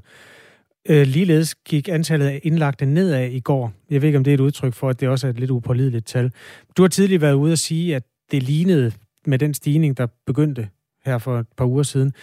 Øh, 0.90 1.08
ligeledes 1.08 1.56
gik 1.56 1.90
antallet 1.90 2.28
af 2.28 2.40
indlagte 2.44 2.86
nedad 2.86 3.30
i 3.30 3.40
går. 3.40 3.74
Jeg 3.90 4.02
ved 4.02 4.10
ikke, 4.10 4.18
om 4.18 4.24
det 4.24 4.32
er 4.32 4.36
et 4.36 4.40
udtryk 4.40 4.74
for, 4.74 4.90
at 4.90 5.00
det 5.00 5.10
også 5.10 5.28
er 5.28 5.32
et 5.32 5.40
lidt 5.40 5.52
upålideligt 5.52 6.06
tal. 6.06 6.32
Du 6.78 6.82
har 6.82 6.90
tidligere 6.90 7.22
været 7.22 7.34
ude 7.34 7.52
at 7.52 7.60
sige, 7.60 7.96
at 7.96 8.04
det 8.32 8.44
lignede 8.44 8.92
med 9.26 9.40
den 9.40 9.54
stigning, 9.54 9.98
der 9.98 10.08
begyndte 10.26 10.68
her 11.06 11.18
for 11.18 11.36
et 11.38 11.48
par 11.58 11.66
uger 11.66 11.84
siden, 11.84 12.14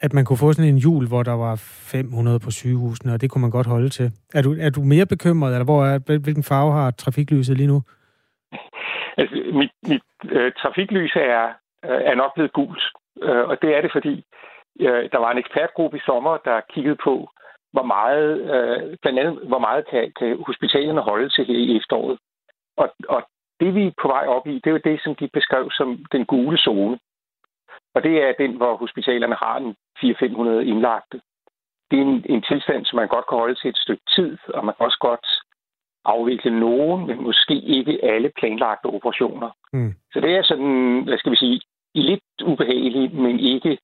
at 0.00 0.12
man 0.12 0.24
kunne 0.24 0.42
få 0.44 0.52
sådan 0.52 0.70
en 0.74 0.78
jul, 0.78 1.08
hvor 1.08 1.22
der 1.22 1.36
var 1.46 1.54
500 1.56 2.40
på 2.40 2.50
sygehusene, 2.50 3.12
og 3.14 3.20
det 3.20 3.30
kunne 3.30 3.42
man 3.42 3.50
godt 3.50 3.66
holde 3.66 3.88
til. 3.88 4.12
Er 4.34 4.42
du, 4.42 4.50
er 4.60 4.70
du 4.70 4.80
mere 4.80 5.06
bekymret, 5.06 5.52
eller 5.52 5.64
hvor 5.64 5.84
er, 5.84 6.18
hvilken 6.24 6.42
farve 6.42 6.72
har 6.72 6.90
trafiklyset 6.90 7.56
lige 7.56 7.72
nu? 7.74 7.82
Altså, 9.16 9.36
mit 9.52 9.70
mit 9.88 10.08
øh, 10.24 10.52
trafiklys 10.52 11.16
er, 11.16 11.44
øh, 11.84 12.00
er 12.10 12.14
nok 12.14 12.34
blevet 12.34 12.52
gult, 12.52 12.84
øh, 13.22 13.44
og 13.50 13.62
det 13.62 13.70
er 13.76 13.80
det, 13.80 13.92
fordi 13.92 14.24
øh, 14.80 15.10
der 15.12 15.18
var 15.18 15.30
en 15.30 15.38
ekspertgruppe 15.38 15.96
i 15.96 16.06
sommer, 16.06 16.36
der 16.36 16.60
kiggede 16.74 16.98
på, 17.04 17.30
hvor 17.72 17.86
meget, 17.96 18.28
øh, 18.54 18.96
blandt 19.02 19.18
andet, 19.18 19.34
hvor 19.50 19.58
meget 19.58 19.84
kan, 19.90 20.12
kan 20.18 20.42
hospitalerne 20.46 21.00
holde 21.00 21.28
til 21.28 21.44
her 21.44 21.58
i 21.58 21.76
efteråret. 21.76 22.18
Og, 22.76 22.88
og 23.08 23.22
det 23.60 23.74
vi 23.74 23.86
er 23.86 24.00
på 24.02 24.08
vej 24.08 24.24
op 24.26 24.46
i, 24.46 24.54
det 24.54 24.66
er 24.66 24.76
jo 24.76 24.86
det, 24.90 25.00
som 25.04 25.14
de 25.14 25.28
beskrev 25.32 25.70
som 25.70 26.04
den 26.12 26.24
gule 26.24 26.58
zone. 26.58 26.98
Og 27.94 28.02
det 28.02 28.22
er 28.22 28.32
den, 28.38 28.56
hvor 28.56 28.76
hospitalerne 28.76 29.34
har 29.34 29.56
en 29.56 29.76
400-500 29.98 30.70
indlagte. 30.72 31.20
Det 31.90 31.98
er 31.98 32.02
en, 32.02 32.24
en 32.28 32.42
tilstand, 32.42 32.84
som 32.84 32.96
man 32.96 33.08
godt 33.08 33.26
kan 33.28 33.38
holde 33.38 33.54
til 33.54 33.70
et 33.70 33.76
stykke 33.76 34.02
tid, 34.16 34.38
og 34.54 34.64
man 34.64 34.74
kan 34.74 34.86
også 34.86 34.98
godt 35.00 35.26
afvikle 36.04 36.60
nogen, 36.60 37.06
men 37.06 37.22
måske 37.22 37.54
ikke 37.60 38.04
alle 38.04 38.32
planlagte 38.38 38.86
operationer. 38.86 39.50
Mm. 39.72 39.94
Så 40.12 40.20
det 40.20 40.30
er 40.36 40.42
sådan, 40.42 41.02
hvad 41.04 41.18
skal 41.18 41.32
vi 41.32 41.36
sige, 41.36 41.60
lidt 41.94 42.42
ubehageligt, 42.44 43.14
men 43.14 43.40
ikke 43.40 43.78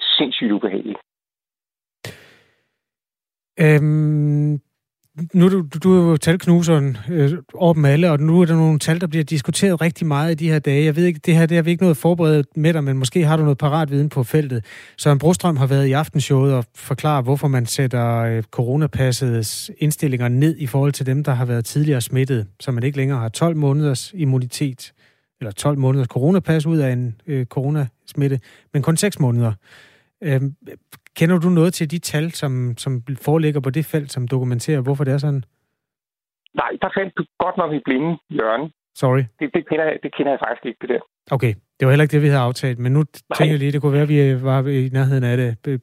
sindssygt 0.00 0.52
ubehageligt. 0.52 0.98
Øhm, 3.60 4.60
nu 5.34 5.48
du, 5.48 5.78
du 5.84 5.92
er 5.92 6.10
jo 6.10 6.16
talknuseren 6.16 6.96
øh, 7.10 7.32
over 7.54 7.74
dem 7.74 7.84
alle, 7.84 8.10
og 8.10 8.20
nu 8.20 8.40
er 8.40 8.44
der 8.44 8.54
nogle 8.54 8.78
tal, 8.78 9.00
der 9.00 9.06
bliver 9.06 9.24
diskuteret 9.24 9.80
rigtig 9.80 10.06
meget 10.06 10.32
i 10.32 10.34
de 10.34 10.50
her 10.50 10.58
dage. 10.58 10.84
Jeg 10.84 10.96
ved 10.96 11.04
ikke, 11.04 11.20
det 11.26 11.36
her 11.36 11.46
det 11.46 11.56
har 11.56 11.62
vi 11.62 11.70
ikke 11.70 11.82
noget 11.82 11.96
forberedt 11.96 12.56
med 12.56 12.72
dig, 12.72 12.84
men 12.84 12.98
måske 12.98 13.24
har 13.24 13.36
du 13.36 13.42
noget 13.42 13.58
parat 13.58 13.90
viden 13.90 14.08
på 14.08 14.24
feltet. 14.24 14.64
Søren 14.96 15.18
Brostrøm 15.18 15.56
har 15.56 15.66
været 15.66 15.86
i 15.86 15.92
aftenshowet 15.92 16.54
og 16.54 16.64
forklarer, 16.74 17.22
hvorfor 17.22 17.48
man 17.48 17.66
sætter 17.66 18.16
øh, 18.16 18.42
coronapassets 18.42 19.70
indstillinger 19.78 20.28
ned 20.28 20.56
i 20.58 20.66
forhold 20.66 20.92
til 20.92 21.06
dem, 21.06 21.24
der 21.24 21.32
har 21.32 21.44
været 21.44 21.64
tidligere 21.64 22.00
smittet, 22.00 22.46
så 22.60 22.70
man 22.70 22.82
ikke 22.82 22.96
længere 22.96 23.18
har 23.18 23.28
12 23.28 23.56
måneders 23.56 24.12
immunitet, 24.14 24.92
eller 25.40 25.52
12 25.52 25.78
måneders 25.78 26.08
coronapas 26.08 26.66
ud 26.66 26.78
af 26.78 26.92
en 26.92 27.14
øh, 27.26 27.46
coronasmitte, 27.46 28.40
men 28.72 28.82
kun 28.82 28.96
6 28.96 29.20
måneder. 29.20 29.52
Øh, 30.22 30.40
Kender 31.16 31.38
du 31.38 31.48
noget 31.48 31.74
til 31.74 31.90
de 31.90 31.98
tal, 31.98 32.30
som, 32.30 32.74
som 32.76 33.02
foreligger 33.22 33.60
på 33.60 33.70
det 33.70 33.84
felt, 33.84 34.12
som 34.12 34.28
dokumenterer, 34.28 34.80
hvorfor 34.80 35.04
det 35.04 35.14
er 35.14 35.18
sådan? 35.18 35.44
Nej, 36.54 36.70
der 36.82 36.88
fandt 36.96 37.12
du 37.18 37.24
godt 37.38 37.56
nok 37.56 37.72
i 37.72 37.80
blinde 37.84 38.18
hjørne. 38.30 38.70
Sorry. 38.94 39.18
Det, 39.40 39.50
det, 39.54 39.68
kender 39.68 39.84
jeg, 39.84 39.98
det 40.02 40.14
kender 40.16 40.32
jeg 40.32 40.38
faktisk 40.46 40.66
ikke, 40.66 40.78
det 40.80 40.88
der. 40.88 41.00
Okay, 41.30 41.54
det 41.80 41.86
var 41.86 41.90
heller 41.90 42.02
ikke 42.02 42.12
det, 42.12 42.22
vi 42.22 42.26
havde 42.26 42.40
aftalt, 42.40 42.78
men 42.78 42.92
nu 42.92 42.98
Nej. 42.98 43.36
tænker 43.38 43.52
jeg 43.52 43.58
lige, 43.58 43.72
det 43.72 43.80
kunne 43.80 43.92
være, 43.92 44.02
at 44.02 44.08
vi 44.08 44.42
var 44.42 44.66
i 44.68 44.88
nærheden 44.92 45.24
af 45.24 45.36
det. 45.36 45.80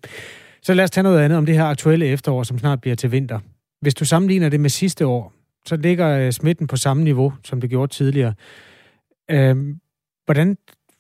Så 0.61 0.73
lad 0.73 0.83
os 0.83 0.91
tage 0.91 1.03
noget 1.03 1.19
andet 1.19 1.37
om 1.37 1.45
det 1.45 1.55
her 1.55 1.65
aktuelle 1.65 2.05
efterår, 2.05 2.43
som 2.43 2.57
snart 2.57 2.81
bliver 2.81 2.95
til 2.95 3.11
vinter. 3.11 3.39
Hvis 3.81 3.95
du 3.95 4.05
sammenligner 4.05 4.49
det 4.49 4.59
med 4.59 4.69
sidste 4.69 5.07
år, 5.07 5.33
så 5.65 5.75
ligger 5.75 6.19
øh, 6.19 6.31
smitten 6.31 6.67
på 6.67 6.75
samme 6.75 7.03
niveau, 7.03 7.33
som 7.43 7.61
det 7.61 7.69
gjorde 7.69 7.93
tidligere. 7.93 8.33
Øhm, 9.31 9.79
hvordan 10.25 10.57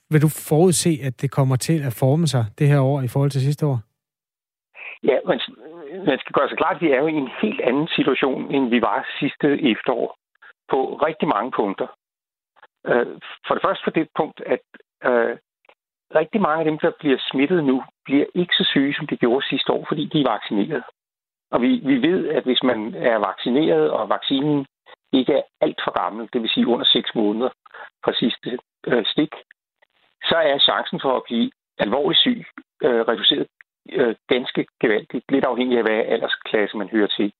vil 0.09 0.21
du 0.21 0.27
forudse, 0.27 0.99
at 1.03 1.21
det 1.21 1.31
kommer 1.31 1.55
til 1.55 1.81
at 1.81 1.93
forme 1.93 2.27
sig 2.27 2.45
det 2.59 2.67
her 2.67 2.79
år 2.79 3.01
i 3.01 3.07
forhold 3.07 3.31
til 3.31 3.41
sidste 3.41 3.65
år? 3.65 3.79
Ja, 5.07 5.17
men 5.25 5.39
man 6.09 6.19
skal 6.19 6.33
gøre 6.37 6.49
sig 6.49 6.57
klart, 6.57 6.75
at 6.75 6.81
vi 6.81 6.91
er 6.91 6.99
jo 7.01 7.07
i 7.07 7.13
en 7.25 7.31
helt 7.41 7.61
anden 7.61 7.87
situation, 7.87 8.55
end 8.55 8.69
vi 8.69 8.81
var 8.81 9.07
sidste 9.19 9.47
efterår 9.71 10.17
på 10.71 10.79
rigtig 11.07 11.27
mange 11.27 11.51
punkter. 11.51 11.87
Øh, 12.87 13.07
for 13.47 13.53
det 13.53 13.63
første 13.65 13.83
for 13.83 13.91
det 13.91 14.07
punkt, 14.15 14.41
at 14.45 14.63
øh, 15.09 15.37
rigtig 16.15 16.41
mange 16.41 16.59
af 16.59 16.65
dem, 16.65 16.79
der 16.79 16.91
bliver 16.99 17.17
smittet 17.31 17.63
nu, 17.63 17.83
bliver 18.05 18.25
ikke 18.35 18.53
så 18.55 18.63
syge, 18.63 18.93
som 18.93 19.07
de 19.07 19.17
gjorde 19.17 19.45
sidste 19.45 19.73
år, 19.73 19.85
fordi 19.87 20.05
de 20.05 20.21
er 20.21 20.31
vaccineret. 20.31 20.83
Og 21.51 21.61
vi, 21.61 21.69
vi 21.89 21.95
ved, 22.07 22.27
at 22.27 22.43
hvis 22.43 22.63
man 22.63 22.93
er 22.95 23.17
vaccineret, 23.17 23.91
og 23.91 24.09
vaccinen 24.09 24.65
ikke 25.11 25.33
er 25.33 25.41
alt 25.61 25.81
for 25.83 25.91
gammel, 26.01 26.29
det 26.33 26.41
vil 26.41 26.49
sige 26.49 26.67
under 26.67 26.85
6 26.85 27.15
måneder 27.15 27.49
fra 28.05 28.13
sidste 28.13 28.59
øh, 28.87 29.05
stik, 29.05 29.33
så 30.29 30.35
er 30.35 30.57
chancen 30.59 30.99
for 31.01 31.17
at 31.17 31.23
blive 31.27 31.51
alvorligt 31.77 32.19
syg 32.19 32.45
øh, 32.83 33.01
reduceret 33.01 33.47
øh, 33.91 34.15
ganske 34.27 34.65
gevaldigt, 34.81 35.31
lidt 35.31 35.45
afhængig 35.45 35.77
af, 35.77 35.83
hvad 35.83 36.05
aldersklasse 36.13 36.77
man 36.77 36.89
hører 36.89 37.07
til. 37.07 37.33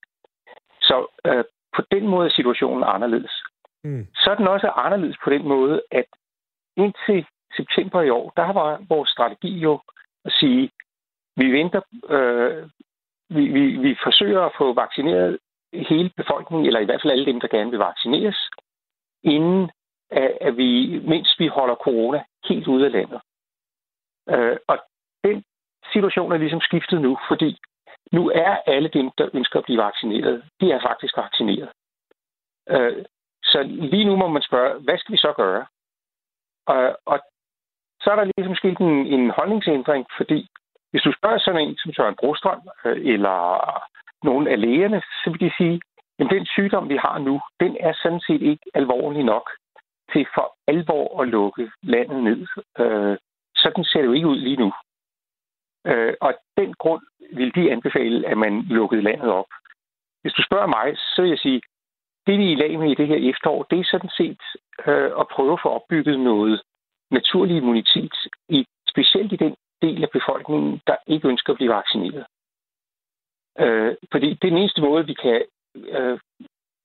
Så 0.81 1.07
øh, 1.25 1.43
på 1.75 1.81
den 1.91 2.07
måde 2.07 2.25
er 2.25 2.33
situationen 2.33 2.83
anderledes. 2.87 3.43
Mm. 3.83 4.07
Så 4.15 4.31
er 4.31 4.35
den 4.35 4.47
også 4.47 4.67
anderledes 4.67 5.17
på 5.23 5.29
den 5.29 5.47
måde, 5.47 5.81
at 5.91 6.05
indtil 6.77 7.25
september 7.55 8.01
i 8.01 8.09
år, 8.09 8.33
der 8.37 8.53
var 8.53 8.85
vores 8.89 9.09
strategi 9.09 9.59
jo 9.59 9.79
at 10.25 10.31
sige, 10.31 10.71
vi 11.35 11.51
venter, 11.51 11.81
øh, 12.09 12.69
vi, 13.29 13.47
vi, 13.47 13.77
vi 13.77 13.97
forsøger 14.03 14.41
at 14.41 14.55
få 14.57 14.73
vaccineret 14.73 15.39
hele 15.73 16.09
befolkningen, 16.17 16.67
eller 16.67 16.79
i 16.79 16.85
hvert 16.85 17.01
fald 17.01 17.13
alle 17.13 17.25
dem, 17.25 17.39
der 17.39 17.47
gerne 17.47 17.69
vil 17.69 17.79
vaccineres, 17.79 18.49
inden 19.23 19.71
at, 20.11 20.57
vi, 20.57 20.99
mens 20.99 21.35
vi 21.39 21.47
holder 21.47 21.75
corona 21.75 22.23
helt 22.49 22.67
ude 22.67 22.85
af 22.85 22.91
landet. 22.91 23.21
Øh, 24.29 24.57
og 24.67 24.77
den 25.23 25.43
situationen 25.93 26.31
er 26.31 26.37
ligesom 26.37 26.61
skiftet 26.61 27.01
nu, 27.01 27.17
fordi 27.27 27.57
nu 28.11 28.31
er 28.35 28.57
alle 28.67 28.89
dem, 28.89 29.11
der 29.17 29.29
ønsker 29.33 29.59
at 29.59 29.65
blive 29.65 29.83
vaccineret, 29.83 30.43
de 30.61 30.71
er 30.71 30.81
faktisk 30.81 31.17
vaccineret. 31.17 31.69
Øh, 32.69 33.05
så 33.43 33.63
lige 33.63 34.05
nu 34.05 34.15
må 34.15 34.27
man 34.27 34.41
spørge, 34.41 34.79
hvad 34.79 34.97
skal 34.97 35.13
vi 35.13 35.17
så 35.17 35.33
gøre? 35.37 35.65
Og, 36.65 36.97
og 37.05 37.19
så 38.01 38.11
er 38.11 38.15
der 38.15 38.31
ligesom 38.37 38.55
sket 38.55 38.77
en, 38.77 39.07
en 39.07 39.29
holdningsændring, 39.29 40.05
fordi 40.17 40.49
Hvis 40.91 41.01
du 41.01 41.11
spørger 41.17 41.37
sådan 41.37 41.61
en 41.61 41.77
som 41.77 41.93
Søren 41.93 42.15
Brostrøm 42.19 42.61
øh, 42.85 43.05
eller 43.13 43.39
nogle 44.23 44.51
af 44.51 44.61
lægerne, 44.61 45.01
så 45.23 45.29
vil 45.29 45.39
de 45.39 45.51
sige, 45.57 45.81
at 46.19 46.27
den 46.29 46.45
sygdom, 46.45 46.89
vi 46.89 46.97
har 46.97 47.17
nu, 47.17 47.41
den 47.59 47.77
er 47.79 47.93
sådan 47.93 48.21
set 48.27 48.41
ikke 48.41 48.65
alvorlig 48.73 49.23
nok 49.23 49.51
til 50.11 50.27
for 50.35 50.55
alvor 50.67 51.21
at 51.21 51.27
lukke 51.27 51.71
landet 51.83 52.23
ned. 52.23 52.47
Øh, 52.79 53.17
sådan 53.55 53.83
ser 53.83 53.99
det 53.99 54.07
jo 54.07 54.13
ikke 54.13 54.27
ud 54.27 54.39
lige 54.39 54.61
nu. 54.63 54.73
Øh, 55.85 56.13
og 56.21 56.33
den 56.57 56.73
grund 56.73 57.03
vil 57.33 57.55
de 57.55 57.71
anbefale, 57.71 58.27
at 58.27 58.37
man 58.37 58.61
lukkede 58.61 59.01
landet 59.01 59.29
op. 59.29 59.51
Hvis 60.21 60.33
du 60.33 60.43
spørger 60.43 60.67
mig, 60.67 60.97
så 60.97 61.21
vil 61.21 61.29
jeg 61.29 61.39
sige, 61.39 61.61
det 62.27 62.37
vi 62.39 62.45
er 62.47 62.51
i 62.51 62.55
lag 62.55 62.79
med 62.79 62.91
i 62.91 62.95
det 62.95 63.07
her 63.07 63.29
efterår, 63.29 63.63
det 63.63 63.79
er 63.79 63.83
sådan 63.91 64.09
set 64.17 64.41
øh, 64.87 65.11
at 65.19 65.27
prøve 65.27 65.53
at 65.53 65.59
få 65.63 65.69
opbygget 65.69 66.19
noget 66.19 66.61
naturlig 67.11 67.57
immunitet, 67.57 68.13
i, 68.49 68.65
specielt 68.89 69.33
i 69.33 69.35
den 69.35 69.55
del 69.81 70.03
af 70.03 70.09
befolkningen, 70.09 70.81
der 70.87 70.95
ikke 71.07 71.27
ønsker 71.27 71.53
at 71.53 71.57
blive 71.57 71.73
vaccineret. 71.73 72.25
Øh, 73.59 73.95
fordi 74.11 74.29
det 74.29 74.43
er 74.43 74.49
den 74.49 74.57
eneste 74.57 74.81
måde, 74.81 75.05
vi 75.05 75.13
kan 75.13 75.41
øh, 75.75 76.19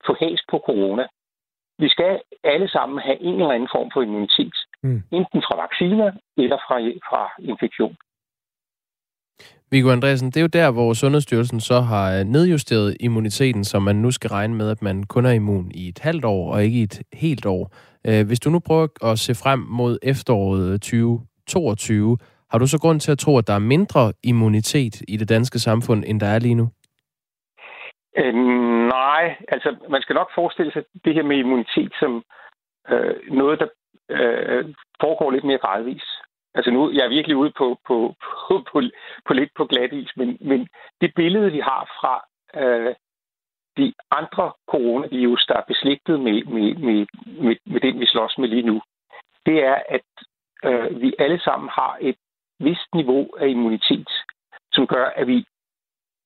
få 0.07 0.17
has 0.21 0.41
på 0.51 0.59
corona. 0.67 1.07
Vi 1.79 1.89
skal 1.89 2.23
alle 2.45 2.69
sammen 2.69 2.99
have 2.99 3.21
en 3.21 3.35
eller 3.35 3.55
anden 3.55 3.69
form 3.73 3.91
for 3.95 4.03
immunitet. 4.03 4.57
Mm. 4.83 5.03
Enten 5.11 5.43
fra 5.43 5.57
vacciner 5.63 6.13
eller 6.37 6.57
fra, 6.57 6.77
fra 7.09 7.23
infektion. 7.39 7.97
Viggo 9.73 9.91
Andreasen, 9.91 10.31
det 10.31 10.37
er 10.37 10.41
jo 10.49 10.57
der, 10.61 10.73
hvor 10.73 10.93
Sundhedsstyrelsen 10.93 11.61
så 11.61 11.81
har 11.81 12.19
øh, 12.19 12.25
nedjusteret 12.25 12.97
immuniteten, 13.01 13.65
så 13.65 13.79
man 13.79 13.97
nu 13.97 14.11
skal 14.11 14.31
regne 14.31 14.55
med, 14.55 14.71
at 14.71 14.83
man 14.83 15.03
kun 15.03 15.27
er 15.27 15.31
immun 15.31 15.71
i 15.75 15.89
et 15.89 15.99
halvt 15.99 16.25
år 16.25 16.53
og 16.55 16.65
ikke 16.65 16.79
i 16.79 16.83
et 16.83 17.03
helt 17.13 17.47
år. 17.47 17.63
Øh, 18.09 18.27
hvis 18.27 18.41
du 18.41 18.51
nu 18.51 18.59
prøver 18.59 18.87
at 19.11 19.19
se 19.19 19.35
frem 19.35 19.59
mod 19.59 19.99
efteråret 20.03 20.81
2022, 20.81 22.19
har 22.51 22.59
du 22.59 22.67
så 22.67 22.79
grund 22.81 23.01
til 23.01 23.13
at 23.13 23.19
tro, 23.19 23.39
at 23.39 23.47
der 23.47 23.55
er 23.55 23.69
mindre 23.75 24.13
immunitet 24.25 24.95
i 25.09 25.17
det 25.17 25.29
danske 25.29 25.59
samfund, 25.59 26.05
end 26.07 26.21
der 26.21 26.27
er 26.27 26.39
lige 26.39 26.55
nu? 26.55 26.67
Øh, 28.19 28.35
nej, 28.97 29.37
altså 29.49 29.77
man 29.91 30.03
skal 30.03 30.15
nok 30.15 30.31
forestille 30.35 30.73
sig 30.73 30.83
det 31.05 31.15
her 31.15 31.23
med 31.23 31.37
immunitet 31.37 31.93
som 32.01 32.23
øh, 32.91 33.15
noget, 33.31 33.59
der 33.61 33.69
øh, 34.11 34.65
foregår 35.01 35.31
lidt 35.31 35.45
mere 35.45 35.59
gradvist. 35.59 36.22
Altså 36.55 36.71
nu, 36.71 36.91
jeg 36.91 37.05
er 37.05 37.09
virkelig 37.09 37.37
ude 37.37 37.53
på, 37.59 37.79
på, 37.87 38.15
på, 38.49 38.65
på, 38.73 38.83
på 39.27 39.33
lidt 39.35 39.51
på 39.57 39.65
glat 39.65 39.93
is, 39.93 40.17
men, 40.17 40.39
men 40.41 40.69
det 41.01 41.15
billede, 41.15 41.53
vi 41.53 41.61
har 41.61 41.83
fra 42.01 42.15
øh, 42.63 42.95
de 43.77 43.93
andre 44.11 44.53
coronavirus, 44.71 45.47
der 45.47 45.55
er 45.55 45.71
beslægtet 45.73 46.21
med, 46.21 46.45
med, 46.45 46.75
med, 46.75 47.07
med, 47.27 47.57
med 47.67 47.81
den, 47.81 48.01
vi 48.01 48.07
slås 48.07 48.39
med 48.39 48.49
lige 48.49 48.63
nu, 48.63 48.83
det 49.47 49.65
er, 49.65 49.79
at 49.89 50.09
øh, 50.65 51.01
vi 51.01 51.15
alle 51.19 51.41
sammen 51.41 51.69
har 51.69 51.99
et 52.01 52.17
vist 52.59 52.95
niveau 52.95 53.37
af 53.37 53.49
immunitet, 53.49 54.09
som 54.73 54.87
gør, 54.87 55.07
at 55.07 55.27
vi 55.27 55.47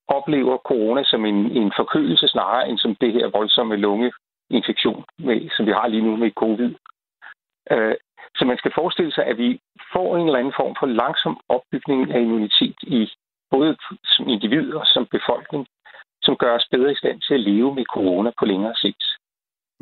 oplever 0.07 0.57
corona 0.57 1.03
som 1.03 1.25
en, 1.25 1.35
en 1.35 1.71
forkølelse 1.75 2.27
snarere 2.27 2.69
end 2.69 2.77
som 2.77 2.95
det 2.95 3.13
her 3.13 3.27
voldsomme 3.27 3.75
lungeinfektion, 3.75 5.05
med, 5.19 5.49
som 5.49 5.65
vi 5.65 5.71
har 5.71 5.87
lige 5.87 6.01
nu 6.01 6.15
med 6.15 6.31
covid. 6.31 6.75
Øh, 7.71 7.95
så 8.37 8.45
man 8.45 8.57
skal 8.57 8.71
forestille 8.79 9.13
sig, 9.13 9.25
at 9.31 9.37
vi 9.37 9.49
får 9.93 10.17
en 10.17 10.25
eller 10.25 10.39
anden 10.39 10.57
form 10.61 10.75
for 10.79 10.87
langsom 11.01 11.35
opbygning 11.55 12.11
af 12.13 12.19
immunitet 12.21 12.77
i 12.81 12.99
både 13.51 13.77
som 14.13 14.27
individ 14.33 14.73
og 14.73 14.85
som 14.93 15.07
befolkning, 15.17 15.63
som 16.21 16.35
gør 16.41 16.55
os 16.55 16.67
bedre 16.71 16.91
i 16.91 17.01
stand 17.01 17.17
til 17.21 17.33
at 17.33 17.45
leve 17.51 17.75
med 17.75 17.85
corona 17.95 18.29
på 18.39 18.45
længere 18.45 18.75
sigt. 18.75 19.03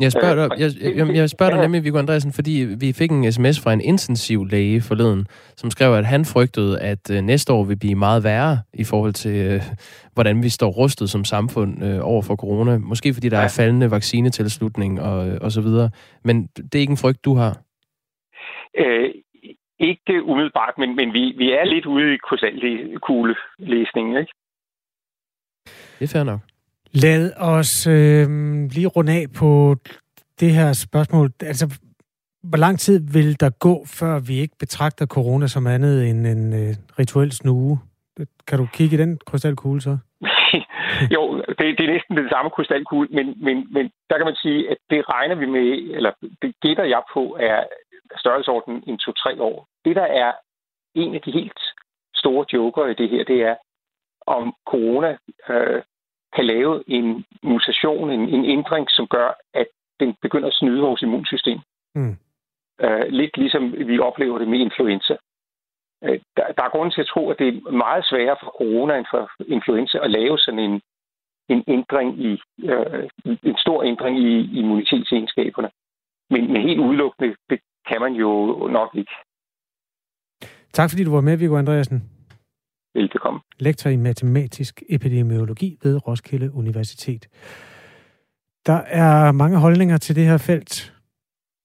Jeg 0.02 0.12
spørger, 0.12 0.36
dig, 0.36 0.60
jeg, 0.60 0.70
jeg, 0.96 1.16
jeg 1.16 1.30
spørger 1.30 1.52
dig 1.54 1.62
nemlig, 1.62 1.84
Viggo 1.84 1.98
Andresen, 2.00 2.34
fordi 2.34 2.66
vi 2.80 2.94
fik 2.94 3.12
en 3.12 3.32
sms 3.32 3.60
fra 3.64 3.74
en 3.74 3.82
intensiv 3.82 4.46
læge 4.46 4.82
forleden, 4.82 5.28
som 5.58 5.72
skrev, 5.72 5.94
at 5.94 6.06
han 6.06 6.26
frygtede, 6.26 6.80
at 6.80 7.12
øh, 7.12 7.22
næste 7.22 7.54
år 7.54 7.64
vil 7.64 7.80
blive 7.80 7.96
meget 7.96 8.24
værre 8.24 8.60
i 8.74 8.84
forhold 8.84 9.14
til, 9.14 9.36
øh, 9.36 9.62
hvordan 10.14 10.44
vi 10.44 10.50
står 10.50 10.70
rustet 10.70 11.10
som 11.10 11.24
samfund 11.26 11.84
øh, 11.84 12.00
over 12.04 12.22
for 12.22 12.36
corona. 12.36 12.78
Måske 12.78 13.14
fordi 13.14 13.30
der 13.30 13.40
er 13.40 13.48
faldende 13.48 13.92
vaccinetilslutning 13.92 15.02
og, 15.02 15.38
og 15.42 15.52
så 15.52 15.62
videre. 15.62 15.90
Men 16.24 16.48
det 16.48 16.76
er 16.76 16.80
ikke 16.80 16.92
en 16.92 16.98
frygt, 16.98 17.26
du 17.26 17.36
har? 17.36 17.58
Øh, 18.78 19.14
ikke 19.80 20.24
umiddelbart, 20.24 20.78
men, 20.78 20.96
men 20.96 21.14
vi, 21.14 21.34
vi 21.38 21.52
er 21.52 21.66
lidt 21.66 21.86
ude 21.86 22.14
i 22.14 22.18
krystalkugle-læsningen, 22.18 24.18
ikke? 24.18 24.34
Det 26.00 26.04
er 26.04 26.14
fair 26.14 26.24
nok. 26.24 26.40
Lad 26.92 27.32
os 27.38 27.88
øh, 27.88 28.28
lige 28.76 28.88
runde 28.88 29.12
af 29.12 29.26
på 29.40 29.76
det 30.40 30.52
her 30.52 30.74
spørgsmål. 30.74 31.32
Altså, 31.42 31.80
hvor 32.44 32.58
lang 32.58 32.80
tid 32.80 33.00
vil 33.14 33.40
der 33.40 33.50
gå, 33.50 33.86
før 34.00 34.20
vi 34.20 34.40
ikke 34.40 34.56
betragter 34.60 35.06
corona 35.06 35.48
som 35.48 35.68
andet 35.68 36.10
end 36.10 36.28
en 36.28 36.54
øh, 36.54 36.76
rituel 37.00 37.32
snue? 37.32 37.80
Kan 38.48 38.60
du 38.60 38.68
kigge 38.74 38.96
i 38.96 39.00
den 39.00 39.20
krystalkugle 39.26 39.82
så? 39.82 39.98
jo, 41.16 41.22
det, 41.58 41.78
det 41.78 41.84
er 41.86 41.94
næsten 41.94 42.18
den 42.18 42.30
samme 42.30 42.52
krystalkugle, 42.52 43.08
men, 43.12 43.26
men, 43.46 43.74
men 43.74 43.92
der 44.10 44.18
kan 44.18 44.26
man 44.26 44.36
sige, 44.36 44.72
at 44.72 44.78
det 44.90 45.10
regner 45.10 45.36
vi 45.36 45.46
med, 45.46 45.68
eller 45.98 46.12
det 46.42 46.54
gætter 46.62 46.84
jeg 46.84 47.02
på, 47.14 47.38
er 47.40 47.64
størrelsesorden 48.18 48.84
en 48.88 48.98
to-tre 48.98 49.42
år. 49.42 49.68
Det, 49.86 49.96
der 49.96 50.08
er 50.24 50.32
en 50.96 51.16
af 51.16 51.22
de 51.22 51.32
helt 51.32 51.60
store 52.16 52.46
joker 52.54 52.86
i 52.86 52.94
det 52.94 53.10
her, 53.10 53.24
det 53.24 53.42
er, 53.42 53.56
om 54.28 54.54
corona 54.66 55.18
øh, 55.50 55.82
kan 56.36 56.46
lave 56.46 56.84
en 56.88 57.26
mutation, 57.44 58.12
en, 58.12 58.30
en 58.30 58.46
ændring, 58.46 58.88
som 58.90 59.08
gør, 59.08 59.30
at 59.54 59.68
den 60.00 60.16
begynder 60.22 60.48
at 60.48 60.54
snyde 60.54 60.82
vores 60.82 61.02
immunsystem. 61.02 61.60
Mm. 61.96 62.18
Uh, 62.84 63.08
lidt 63.10 63.38
ligesom 63.38 63.74
vi 63.88 64.00
oplever 64.00 64.38
det 64.38 64.48
med 64.48 64.60
influenza. 64.60 65.16
Uh, 66.02 66.18
der, 66.38 66.52
der 66.58 66.64
er 66.64 66.70
grund 66.70 66.92
til 66.92 67.02
at 67.02 67.08
tro, 67.08 67.30
at 67.30 67.40
det 67.40 67.48
er 67.48 67.72
meget 67.72 68.06
sværere 68.06 68.38
for 68.42 68.50
corona 68.58 68.98
end 68.98 69.06
for 69.12 69.32
influenza 69.48 69.98
at 70.04 70.12
lave 70.12 70.38
sådan 70.38 70.60
en, 70.60 70.82
en 71.50 71.64
ændring 71.68 72.20
i 72.20 72.42
uh, 72.64 73.04
en 73.44 73.58
stor 73.58 73.84
ændring 73.84 74.20
i 74.20 74.60
immunitetsegenskaberne. 74.60 75.70
Men, 76.30 76.54
men 76.54 76.62
helt 76.62 76.80
udelukkende, 76.80 77.36
kan 77.88 78.02
man 78.02 78.14
jo 78.14 78.32
nok 78.72 78.90
ikke. 78.96 79.12
Tak 80.74 80.90
fordi 80.90 81.04
du 81.04 81.12
var 81.12 81.22
med, 81.22 81.38
Viggo 81.38 81.58
Andreasen. 81.58 82.04
Velbekomme. 82.94 83.40
Lektor 83.60 83.90
i 83.90 83.96
matematisk 83.96 84.84
epidemiologi 84.90 85.78
ved 85.84 86.08
Roskilde 86.08 86.54
Universitet. 86.54 87.28
Der 88.66 88.82
er 88.88 89.32
mange 89.32 89.58
holdninger 89.58 89.98
til 89.98 90.16
det 90.16 90.26
her 90.26 90.38
felt. 90.38 90.94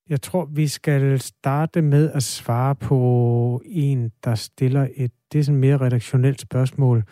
Jeg 0.08 0.20
tror, 0.22 0.44
vi 0.44 0.68
skal 0.68 1.20
starte 1.20 1.82
med 1.82 2.10
at 2.10 2.22
svare 2.22 2.74
på 2.74 3.62
en, 3.64 4.12
der 4.24 4.34
stiller 4.34 4.88
et 4.96 5.12
det 5.32 5.38
er 5.38 5.42
sådan 5.42 5.60
mere 5.60 5.76
redaktionelt 5.76 6.40
spørgsmål. 6.40 7.04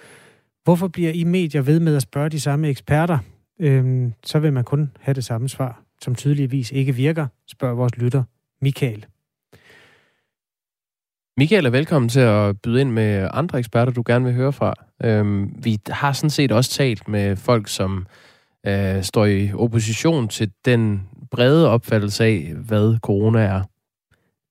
Hvorfor 0.64 0.88
bliver 0.88 1.12
I 1.12 1.24
medier 1.24 1.62
ved 1.62 1.80
med 1.80 1.96
at 1.96 2.02
spørge 2.02 2.28
de 2.28 2.40
samme 2.40 2.68
eksperter? 2.68 3.18
Øhm, 3.60 4.12
så 4.24 4.38
vil 4.38 4.52
man 4.52 4.64
kun 4.64 4.90
have 5.00 5.14
det 5.14 5.24
samme 5.24 5.48
svar, 5.48 5.82
som 6.02 6.14
tydeligvis 6.14 6.72
ikke 6.72 6.92
virker, 6.92 7.26
spørger 7.46 7.74
vores 7.74 7.96
lytter 7.96 8.22
Michael. 8.62 9.06
Michael 11.36 11.66
er 11.66 11.70
velkommen 11.70 12.08
til 12.08 12.20
at 12.20 12.60
byde 12.60 12.80
ind 12.80 12.90
med 12.90 13.28
andre 13.32 13.58
eksperter, 13.58 13.92
du 13.92 14.02
gerne 14.06 14.24
vil 14.24 14.34
høre 14.34 14.52
fra. 14.52 14.74
Øhm, 15.04 15.64
vi 15.64 15.78
har 15.88 16.12
sådan 16.12 16.30
set 16.30 16.52
også 16.52 16.70
talt 16.70 17.08
med 17.08 17.36
folk, 17.36 17.68
som 17.68 18.06
øh, 18.66 19.02
står 19.02 19.24
i 19.24 19.52
opposition 19.52 20.28
til 20.28 20.52
den 20.64 21.08
brede 21.30 21.68
opfattelse 21.68 22.24
af, 22.24 22.52
hvad 22.56 22.98
corona 22.98 23.40
er. 23.40 23.62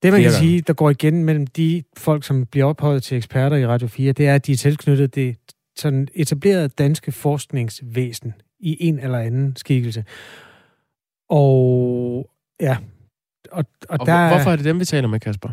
Det, 0.04 0.12
man 0.12 0.22
kan 0.22 0.32
sige, 0.32 0.62
der 0.62 0.74
går 0.74 0.90
igen 0.90 1.24
mellem 1.24 1.48
de 1.48 1.84
folk, 1.98 2.24
som 2.24 2.46
bliver 2.46 2.66
ophøjet 2.66 3.04
til 3.04 3.18
eksperter 3.18 3.58
i 3.58 3.68
Radio 3.68 3.88
4, 3.88 4.12
det 4.12 4.28
er, 4.28 4.36
at 4.36 4.46
de 4.46 4.52
er 4.52 4.58
tilknyttet 4.58 5.16
det 5.16 5.38
sådan 5.76 6.08
etablerede 6.16 6.68
danske 6.68 7.12
forskningsvæsen 7.12 8.34
i 8.60 8.78
en 8.80 9.00
eller 9.00 9.20
anden 9.20 9.56
skikkelse. 9.56 10.06
Og 11.30 12.30
ja, 12.62 12.78
og, 13.52 13.66
og, 13.90 13.98
og 14.00 14.06
der, 14.06 14.28
hvorfor 14.28 14.52
er 14.52 14.56
det 14.56 14.66
dem, 14.66 14.80
vi 14.80 14.86
taler 14.86 15.08
med, 15.08 15.20
Kasper? 15.20 15.50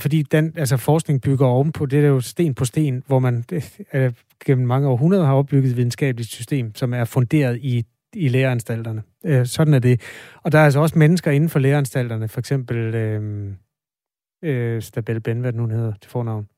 fordi 0.00 0.22
den, 0.22 0.52
altså 0.56 0.76
forskning 0.76 1.22
bygger 1.22 1.46
ovenpå, 1.46 1.86
det 1.86 2.04
er 2.04 2.08
jo 2.08 2.20
sten 2.20 2.54
på 2.54 2.64
sten, 2.64 3.02
hvor 3.06 3.18
man 3.18 3.44
øh, 3.92 4.12
gennem 4.44 4.66
mange 4.66 4.88
århundreder 4.88 5.24
har 5.24 5.34
opbygget 5.34 5.70
et 5.70 5.76
videnskabeligt 5.76 6.30
system, 6.30 6.74
som 6.74 6.94
er 6.94 7.04
funderet 7.04 7.58
i, 7.62 7.84
i 8.14 8.28
læreanstalterne. 8.28 9.02
Øh, 9.24 9.46
sådan 9.46 9.74
er 9.74 9.78
det. 9.78 10.00
Og 10.42 10.52
der 10.52 10.58
er 10.58 10.64
altså 10.64 10.80
også 10.80 10.98
mennesker 10.98 11.30
inden 11.30 11.50
for 11.50 11.58
læreanstalterne, 11.58 12.28
for 12.28 12.38
eksempel 12.38 12.94
øh, 12.94 13.52
øh, 14.44 14.82
Stabel 14.82 15.20
Ben, 15.20 15.40
hvad 15.40 15.52
det 15.52 15.60
nu 15.60 15.68
hedder 15.68 15.92
til 16.00 16.10
fornavn. 16.10 16.48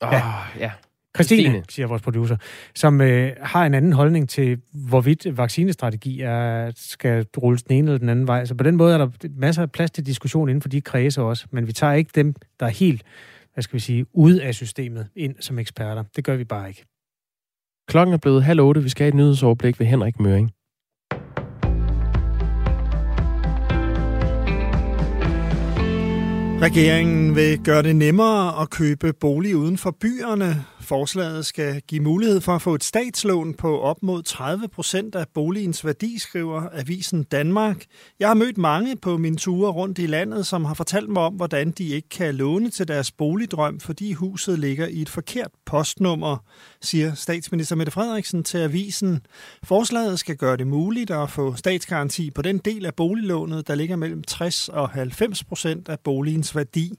Oh, 0.00 0.12
ja. 0.12 0.22
ja. 0.58 0.72
Christine, 1.16 1.42
Christine, 1.42 1.64
siger 1.68 1.86
vores 1.86 2.02
producer, 2.02 2.36
som 2.74 3.00
øh, 3.00 3.32
har 3.40 3.66
en 3.66 3.74
anden 3.74 3.92
holdning 3.92 4.28
til, 4.28 4.58
hvorvidt 4.88 5.36
vaccinestrategi 5.36 6.20
er, 6.20 6.72
skal 6.76 7.26
rulles 7.42 7.62
den 7.62 7.76
ene 7.76 7.86
eller 7.86 7.98
den 7.98 8.08
anden 8.08 8.26
vej. 8.26 8.44
Så 8.44 8.54
på 8.54 8.64
den 8.64 8.76
måde 8.76 8.94
er 8.94 8.98
der 8.98 9.08
masser 9.36 9.62
af 9.62 9.70
plads 9.70 9.90
til 9.90 10.06
diskussion 10.06 10.48
inden 10.48 10.62
for 10.62 10.68
de 10.68 10.80
kredse 10.80 11.22
også, 11.22 11.46
men 11.50 11.66
vi 11.66 11.72
tager 11.72 11.92
ikke 11.92 12.10
dem, 12.14 12.34
der 12.60 12.66
er 12.66 12.70
helt, 12.70 13.02
hvad 13.54 13.62
skal 13.62 13.74
vi 13.74 13.80
sige, 13.80 14.06
ude 14.12 14.42
af 14.42 14.54
systemet 14.54 15.08
ind 15.16 15.34
som 15.40 15.58
eksperter. 15.58 16.04
Det 16.16 16.24
gør 16.24 16.36
vi 16.36 16.44
bare 16.44 16.68
ikke. 16.68 16.84
Klokken 17.88 18.14
er 18.14 18.18
blevet 18.18 18.44
halv 18.44 18.60
otte. 18.60 18.82
Vi 18.82 18.88
skal 18.88 19.04
have 19.04 19.08
et 19.08 19.14
nyhedsoverblik 19.14 19.80
ved 19.80 19.86
Henrik 19.86 20.20
Møring. 20.20 20.52
Regeringen 26.62 27.34
vil 27.34 27.58
gøre 27.64 27.82
det 27.82 27.96
nemmere 27.96 28.62
at 28.62 28.70
købe 28.70 29.12
bolig 29.12 29.56
uden 29.56 29.78
for 29.78 29.96
byerne. 30.00 30.64
Forslaget 30.80 31.46
skal 31.46 31.80
give 31.80 32.00
mulighed 32.00 32.40
for 32.40 32.54
at 32.54 32.62
få 32.62 32.74
et 32.74 32.84
statslån 32.84 33.54
på 33.54 33.80
op 33.80 34.02
mod 34.02 34.22
30 34.22 34.68
procent 34.68 35.14
af 35.14 35.26
boligens 35.34 35.84
værdi, 35.84 36.18
skriver 36.18 36.62
Avisen 36.72 37.22
Danmark. 37.22 37.84
Jeg 38.20 38.28
har 38.28 38.34
mødt 38.34 38.58
mange 38.58 38.96
på 38.96 39.16
mine 39.16 39.36
ture 39.36 39.70
rundt 39.70 39.98
i 39.98 40.06
landet, 40.06 40.46
som 40.46 40.64
har 40.64 40.74
fortalt 40.74 41.08
mig 41.08 41.22
om, 41.22 41.34
hvordan 41.34 41.70
de 41.70 41.88
ikke 41.88 42.08
kan 42.08 42.34
låne 42.34 42.70
til 42.70 42.88
deres 42.88 43.12
boligdrøm, 43.12 43.80
fordi 43.80 44.12
huset 44.12 44.58
ligger 44.58 44.86
i 44.86 45.02
et 45.02 45.08
forkert 45.08 45.50
postnummer, 45.66 46.36
siger 46.80 47.14
statsminister 47.14 47.76
Mette 47.76 47.92
Frederiksen 47.92 48.44
til 48.44 48.58
Avisen. 48.58 49.20
Forslaget 49.62 50.18
skal 50.18 50.36
gøre 50.36 50.56
det 50.56 50.66
muligt 50.66 51.10
at 51.10 51.30
få 51.30 51.54
statsgaranti 51.56 52.30
på 52.30 52.42
den 52.42 52.58
del 52.58 52.86
af 52.86 52.94
boliglånet, 52.94 53.68
der 53.68 53.74
ligger 53.74 53.96
mellem 53.96 54.22
60 54.22 54.68
og 54.68 54.90
90 54.90 55.44
procent 55.44 55.88
af 55.88 56.00
boligens 56.00 56.56
værdi. 56.56 56.92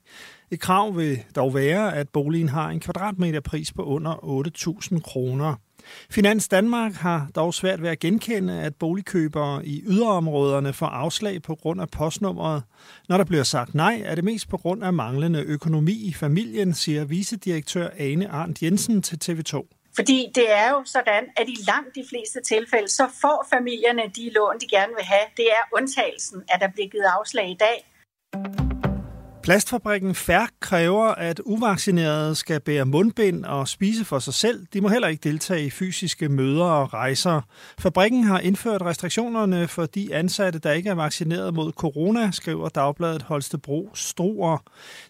Et 0.51 0.59
krav 0.59 0.97
vil 0.97 1.23
dog 1.35 1.53
være, 1.53 1.95
at 1.95 2.09
boligen 2.09 2.49
har 2.49 2.69
en 2.69 2.79
kvadratmeterpris 2.79 3.73
på 3.73 3.83
under 3.83 4.13
8.000 4.91 5.01
kroner. 5.01 5.55
Finans 6.09 6.47
Danmark 6.47 6.93
har 6.93 7.27
dog 7.35 7.53
svært 7.53 7.81
ved 7.81 7.89
at 7.89 7.99
genkende, 7.99 8.61
at 8.61 8.75
boligkøbere 8.75 9.65
i 9.65 9.83
yderområderne 9.85 10.73
får 10.73 10.85
afslag 10.85 11.41
på 11.41 11.55
grund 11.55 11.81
af 11.81 11.89
postnummeret. 11.89 12.63
Når 13.09 13.17
der 13.17 13.23
bliver 13.23 13.43
sagt 13.43 13.75
nej, 13.75 14.01
er 14.05 14.15
det 14.15 14.23
mest 14.23 14.49
på 14.49 14.57
grund 14.57 14.83
af 14.83 14.93
manglende 14.93 15.43
økonomi 15.43 15.91
i 15.91 16.13
familien, 16.13 16.73
siger 16.73 17.05
vicedirektør 17.05 17.89
Ane 17.97 18.29
Arndt 18.29 18.61
Jensen 18.61 19.01
til 19.01 19.17
TV2. 19.23 19.67
Fordi 19.95 20.27
det 20.35 20.51
er 20.51 20.69
jo 20.69 20.81
sådan, 20.85 21.23
at 21.37 21.49
i 21.49 21.57
langt 21.67 21.95
de 21.95 22.03
fleste 22.09 22.41
tilfælde, 22.55 22.87
så 22.87 23.07
får 23.21 23.47
familierne 23.53 24.01
de 24.15 24.31
lån, 24.35 24.59
de 24.59 24.67
gerne 24.67 24.93
vil 24.97 25.05
have. 25.05 25.25
Det 25.37 25.45
er 25.45 25.77
undtagelsen, 25.77 26.43
at 26.49 26.61
der 26.61 26.67
bliver 26.67 26.89
givet 26.89 27.05
afslag 27.19 27.49
i 27.49 27.57
dag. 27.59 27.85
Plastfabrikken 29.49 30.15
Færk 30.15 30.51
kræver, 30.59 31.05
at 31.05 31.41
uvaccinerede 31.45 32.35
skal 32.35 32.59
bære 32.59 32.85
mundbind 32.85 33.45
og 33.45 33.67
spise 33.67 34.05
for 34.05 34.19
sig 34.19 34.33
selv. 34.33 34.65
De 34.73 34.81
må 34.81 34.87
heller 34.87 35.07
ikke 35.07 35.29
deltage 35.29 35.65
i 35.65 35.69
fysiske 35.69 36.29
møder 36.29 36.63
og 36.63 36.93
rejser. 36.93 37.41
Fabrikken 37.79 38.23
har 38.23 38.39
indført 38.39 38.81
restriktionerne 38.81 39.67
for 39.67 39.85
de 39.85 40.15
ansatte, 40.15 40.59
der 40.59 40.71
ikke 40.71 40.89
er 40.89 40.93
vaccineret 40.93 41.53
mod 41.53 41.71
corona, 41.71 42.31
skriver 42.31 42.69
Dagbladet 42.69 43.21
Holstebro 43.21 43.89
Struer. 43.93 44.57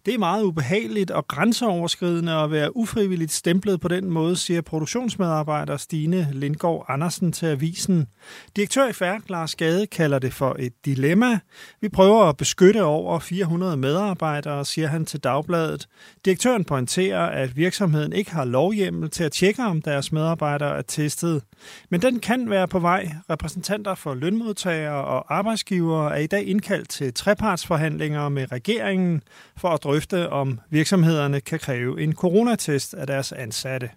Det 0.05 0.13
er 0.13 0.17
meget 0.17 0.43
ubehageligt 0.43 1.11
og 1.11 1.27
grænseoverskridende 1.27 2.33
at 2.33 2.51
være 2.51 2.77
ufrivilligt 2.77 3.31
stemplet 3.31 3.81
på 3.81 3.87
den 3.87 4.09
måde, 4.09 4.35
siger 4.35 4.61
produktionsmedarbejder 4.61 5.77
Stine 5.77 6.27
Lindgaard 6.31 6.85
Andersen 6.87 7.31
til 7.31 7.45
avisen. 7.45 8.07
Direktør 8.55 8.87
i 8.87 8.93
Færk, 8.93 9.21
Lars 9.29 9.55
Gade, 9.55 9.87
kalder 9.87 10.19
det 10.19 10.33
for 10.33 10.55
et 10.59 10.73
dilemma. 10.85 11.39
Vi 11.81 11.89
prøver 11.89 12.23
at 12.23 12.37
beskytte 12.37 12.83
over 12.83 13.19
400 13.19 13.77
medarbejdere 13.77 14.28
medarbejdere, 14.29 14.65
siger 14.65 14.87
han 14.87 15.05
til 15.05 15.19
Dagbladet. 15.19 15.87
Direktøren 16.25 16.65
pointerer, 16.65 17.25
at 17.25 17.57
virksomheden 17.57 18.13
ikke 18.13 18.31
har 18.31 18.45
lovhjemmel 18.45 19.09
til 19.09 19.23
at 19.23 19.31
tjekke, 19.31 19.63
om 19.63 19.81
deres 19.81 20.11
medarbejdere 20.11 20.77
er 20.77 20.81
testet. 20.81 21.41
Men 21.89 22.01
den 22.01 22.19
kan 22.19 22.49
være 22.49 22.67
på 22.67 22.79
vej. 22.79 23.09
Repræsentanter 23.29 23.95
for 23.95 24.13
lønmodtagere 24.13 25.05
og 25.05 25.35
arbejdsgivere 25.37 26.15
er 26.15 26.19
i 26.19 26.27
dag 26.27 26.47
indkaldt 26.47 26.89
til 26.89 27.13
trepartsforhandlinger 27.13 28.29
med 28.29 28.51
regeringen 28.51 29.21
for 29.57 29.69
at 29.69 29.83
drøfte, 29.83 30.29
om 30.29 30.59
virksomhederne 30.69 31.41
kan 31.41 31.59
kræve 31.59 32.01
en 32.01 32.13
coronatest 32.13 32.93
af 32.93 33.07
deres 33.07 33.31
ansatte. 33.31 33.89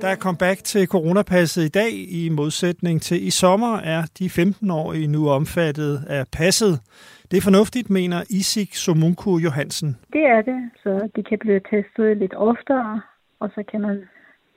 Der 0.00 0.10
er 0.10 0.16
comeback 0.16 0.64
til 0.64 0.86
coronapasset 0.86 1.64
i 1.64 1.68
dag. 1.68 1.92
I 2.08 2.28
modsætning 2.28 3.02
til 3.02 3.26
i 3.26 3.30
sommer 3.30 3.78
er 3.78 4.06
de 4.18 4.26
15-årige 4.26 5.06
nu 5.06 5.30
omfattet 5.30 6.04
af 6.06 6.24
passet. 6.32 6.80
Det 7.34 7.40
er 7.40 7.50
fornuftigt, 7.52 7.90
mener 7.90 8.20
Isik 8.30 8.74
Somunku 8.74 9.38
Johansen. 9.38 9.96
Det 10.12 10.24
er 10.34 10.42
det, 10.42 10.70
så 10.82 11.08
de 11.16 11.22
kan 11.22 11.38
blive 11.38 11.60
testet 11.70 12.16
lidt 12.16 12.34
oftere, 12.34 13.00
og 13.40 13.50
så 13.54 13.62
kan 13.70 13.80
man 13.80 13.96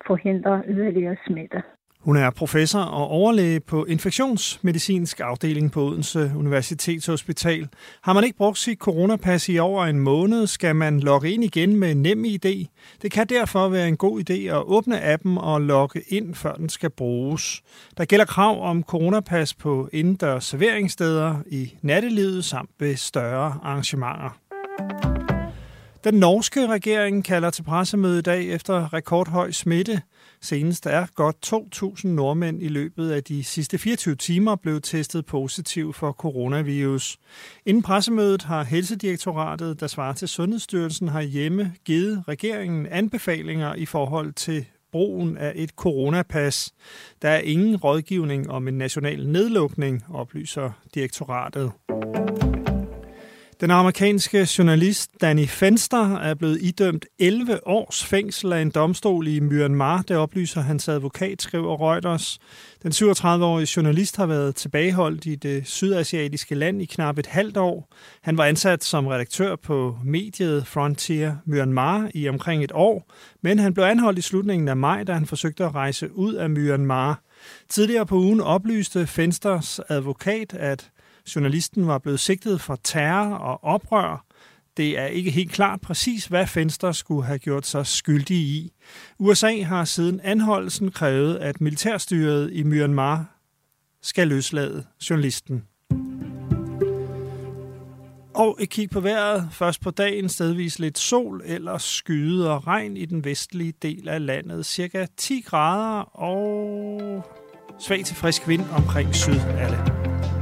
forhindre 0.07 0.63
yderligere 0.67 1.15
smitte. 1.27 1.61
Hun 2.07 2.15
er 2.17 2.29
professor 2.29 2.79
og 2.79 3.07
overlæge 3.07 3.59
på 3.59 3.85
infektionsmedicinsk 3.85 5.19
afdeling 5.19 5.71
på 5.71 5.81
Odense 5.81 6.31
Universitetshospital. 6.35 7.67
Har 8.03 8.13
man 8.13 8.23
ikke 8.23 8.37
brugt 8.37 8.57
sit 8.57 8.79
coronapas 8.79 9.49
i 9.49 9.57
over 9.57 9.85
en 9.85 9.99
måned, 9.99 10.47
skal 10.47 10.75
man 10.75 10.99
logge 10.99 11.31
ind 11.31 11.43
igen 11.43 11.75
med 11.75 11.95
nem 11.95 12.25
idé. 12.25 12.65
Det 13.01 13.11
kan 13.11 13.27
derfor 13.27 13.69
være 13.69 13.87
en 13.87 13.97
god 13.97 14.29
idé 14.29 14.33
at 14.33 14.63
åbne 14.63 15.03
appen 15.03 15.37
og 15.37 15.61
logge 15.61 16.01
ind, 16.07 16.35
før 16.35 16.53
den 16.53 16.69
skal 16.69 16.89
bruges. 16.89 17.61
Der 17.97 18.05
gælder 18.05 18.25
krav 18.25 18.69
om 18.69 18.83
coronapas 18.83 19.53
på 19.53 19.89
indendørs 19.93 20.45
serveringssteder 20.45 21.35
i 21.47 21.73
nattelivet 21.81 22.45
samt 22.45 22.69
ved 22.79 22.95
større 22.95 23.59
arrangementer. 23.63 25.16
Den 26.07 26.19
norske 26.19 26.67
regering 26.67 27.25
kalder 27.25 27.49
til 27.49 27.63
pressemøde 27.63 28.19
i 28.19 28.21
dag 28.21 28.45
efter 28.45 28.93
rekordhøj 28.93 29.51
smitte. 29.51 30.01
Senest 30.41 30.85
er 30.85 31.05
godt 31.15 31.35
2.000 31.53 32.07
nordmænd 32.07 32.63
i 32.63 32.67
løbet 32.67 33.11
af 33.11 33.23
de 33.23 33.43
sidste 33.43 33.77
24 33.77 34.15
timer 34.15 34.55
blevet 34.55 34.83
testet 34.83 35.25
positiv 35.25 35.93
for 35.93 36.11
coronavirus. 36.11 37.17
Inden 37.65 37.83
pressemødet 37.83 38.43
har 38.43 38.63
Helsedirektoratet, 38.63 39.79
der 39.79 39.87
svarer 39.87 40.13
til 40.13 40.27
Sundhedsstyrelsen, 40.27 41.07
har 41.07 41.21
hjemme 41.21 41.73
givet 41.85 42.23
regeringen 42.27 42.87
anbefalinger 42.91 43.75
i 43.75 43.85
forhold 43.85 44.33
til 44.33 44.65
brugen 44.91 45.37
af 45.37 45.53
et 45.55 45.69
coronapas. 45.69 46.73
Der 47.21 47.29
er 47.29 47.39
ingen 47.39 47.75
rådgivning 47.75 48.49
om 48.49 48.67
en 48.67 48.77
national 48.77 49.27
nedlukning, 49.27 50.03
oplyser 50.09 50.71
direktoratet. 50.95 51.71
Den 53.61 53.71
amerikanske 53.71 54.47
journalist 54.57 55.11
Danny 55.21 55.47
Fenster 55.47 56.17
er 56.17 56.33
blevet 56.33 56.61
idømt 56.61 57.05
11 57.19 57.67
års 57.67 58.05
fængsel 58.05 58.53
af 58.53 58.61
en 58.61 58.71
domstol 58.71 59.27
i 59.27 59.39
Myanmar. 59.39 60.01
Det 60.01 60.17
oplyser 60.17 60.61
hans 60.61 60.87
advokat, 60.87 61.41
skriver 61.41 61.91
Reuters. 61.91 62.39
Den 62.83 62.91
37-årige 62.91 63.67
journalist 63.75 64.17
har 64.17 64.25
været 64.25 64.55
tilbageholdt 64.55 65.25
i 65.25 65.35
det 65.35 65.67
sydasiatiske 65.67 66.55
land 66.55 66.81
i 66.81 66.85
knap 66.85 67.17
et 67.17 67.25
halvt 67.25 67.57
år. 67.57 67.93
Han 68.21 68.37
var 68.37 68.45
ansat 68.45 68.83
som 68.83 69.07
redaktør 69.07 69.55
på 69.55 69.97
mediet 70.03 70.67
Frontier 70.67 71.35
Myanmar 71.45 72.09
i 72.13 72.29
omkring 72.29 72.63
et 72.63 72.71
år, 72.75 73.11
men 73.41 73.59
han 73.59 73.73
blev 73.73 73.85
anholdt 73.85 74.19
i 74.19 74.21
slutningen 74.21 74.67
af 74.67 74.77
maj, 74.77 75.03
da 75.03 75.13
han 75.13 75.25
forsøgte 75.25 75.65
at 75.65 75.75
rejse 75.75 76.15
ud 76.15 76.33
af 76.33 76.49
Myanmar. 76.49 77.21
Tidligere 77.69 78.05
på 78.05 78.15
ugen 78.15 78.41
oplyste 78.41 79.07
Fensters 79.07 79.79
advokat, 79.89 80.53
at 80.53 80.89
Journalisten 81.35 81.87
var 81.87 81.97
blevet 81.97 82.19
sigtet 82.19 82.61
for 82.61 82.79
terror 82.83 83.35
og 83.35 83.63
oprør. 83.63 84.25
Det 84.77 84.99
er 84.99 85.05
ikke 85.05 85.31
helt 85.31 85.51
klart 85.51 85.81
præcis, 85.81 86.25
hvad 86.25 86.47
Fenster 86.47 86.91
skulle 86.91 87.25
have 87.25 87.39
gjort 87.39 87.65
sig 87.65 87.87
skyldig 87.87 88.37
i. 88.37 88.71
USA 89.19 89.61
har 89.61 89.85
siden 89.85 90.19
anholdelsen 90.23 90.91
krævet, 90.91 91.35
at 91.35 91.61
militærstyret 91.61 92.53
i 92.53 92.63
Myanmar 92.63 93.25
skal 94.01 94.27
løslade 94.27 94.85
journalisten. 95.09 95.63
Og 98.35 98.57
et 98.59 98.69
kig 98.69 98.89
på 98.89 98.99
vejret. 98.99 99.49
Først 99.51 99.81
på 99.81 99.91
dagen 99.91 100.29
stedvis 100.29 100.79
lidt 100.79 100.97
sol, 100.97 101.41
eller 101.45 101.77
skyde 101.77 102.51
og 102.51 102.67
regn 102.67 102.97
i 102.97 103.05
den 103.05 103.25
vestlige 103.25 103.73
del 103.81 104.07
af 104.09 104.25
landet. 104.25 104.65
Cirka 104.65 105.05
10 105.17 105.41
grader 105.41 106.01
og 106.01 107.23
svag 107.79 108.05
til 108.05 108.15
frisk 108.15 108.47
vind 108.47 108.63
omkring 108.77 109.15
syd 109.15 109.39
af 109.39 109.71
landet. 109.71 110.36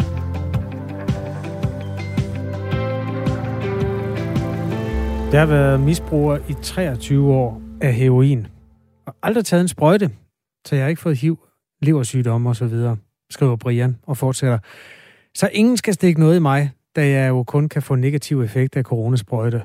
Jeg 5.36 5.42
har 5.42 5.48
været 5.48 5.80
misbruger 5.80 6.38
i 6.50 6.54
23 6.62 7.34
år 7.34 7.62
af 7.82 7.94
heroin. 7.94 8.48
Og 9.06 9.16
aldrig 9.24 9.46
taget 9.46 9.62
en 9.62 9.68
sprøjte, 9.68 10.12
så 10.66 10.76
jeg 10.76 10.84
har 10.84 10.90
ikke 10.90 11.02
fået 11.02 11.18
HIV, 11.18 11.40
leversygdomme 11.82 12.50
osv., 12.50 12.74
skriver 13.30 13.56
Brian 13.56 13.98
og 14.04 14.18
fortsætter. 14.18 14.58
Så 15.34 15.50
ingen 15.54 15.78
skal 15.78 15.94
stikke 15.94 16.20
noget 16.20 16.36
i 16.36 16.40
mig, 16.40 16.72
da 16.96 17.10
jeg 17.10 17.30
jo 17.30 17.44
kun 17.44 17.70
kan 17.70 17.82
få 17.82 17.96
negativ 17.96 18.42
effekt 18.42 18.76
af 18.78 18.84
coronasprøjte. 18.84 19.62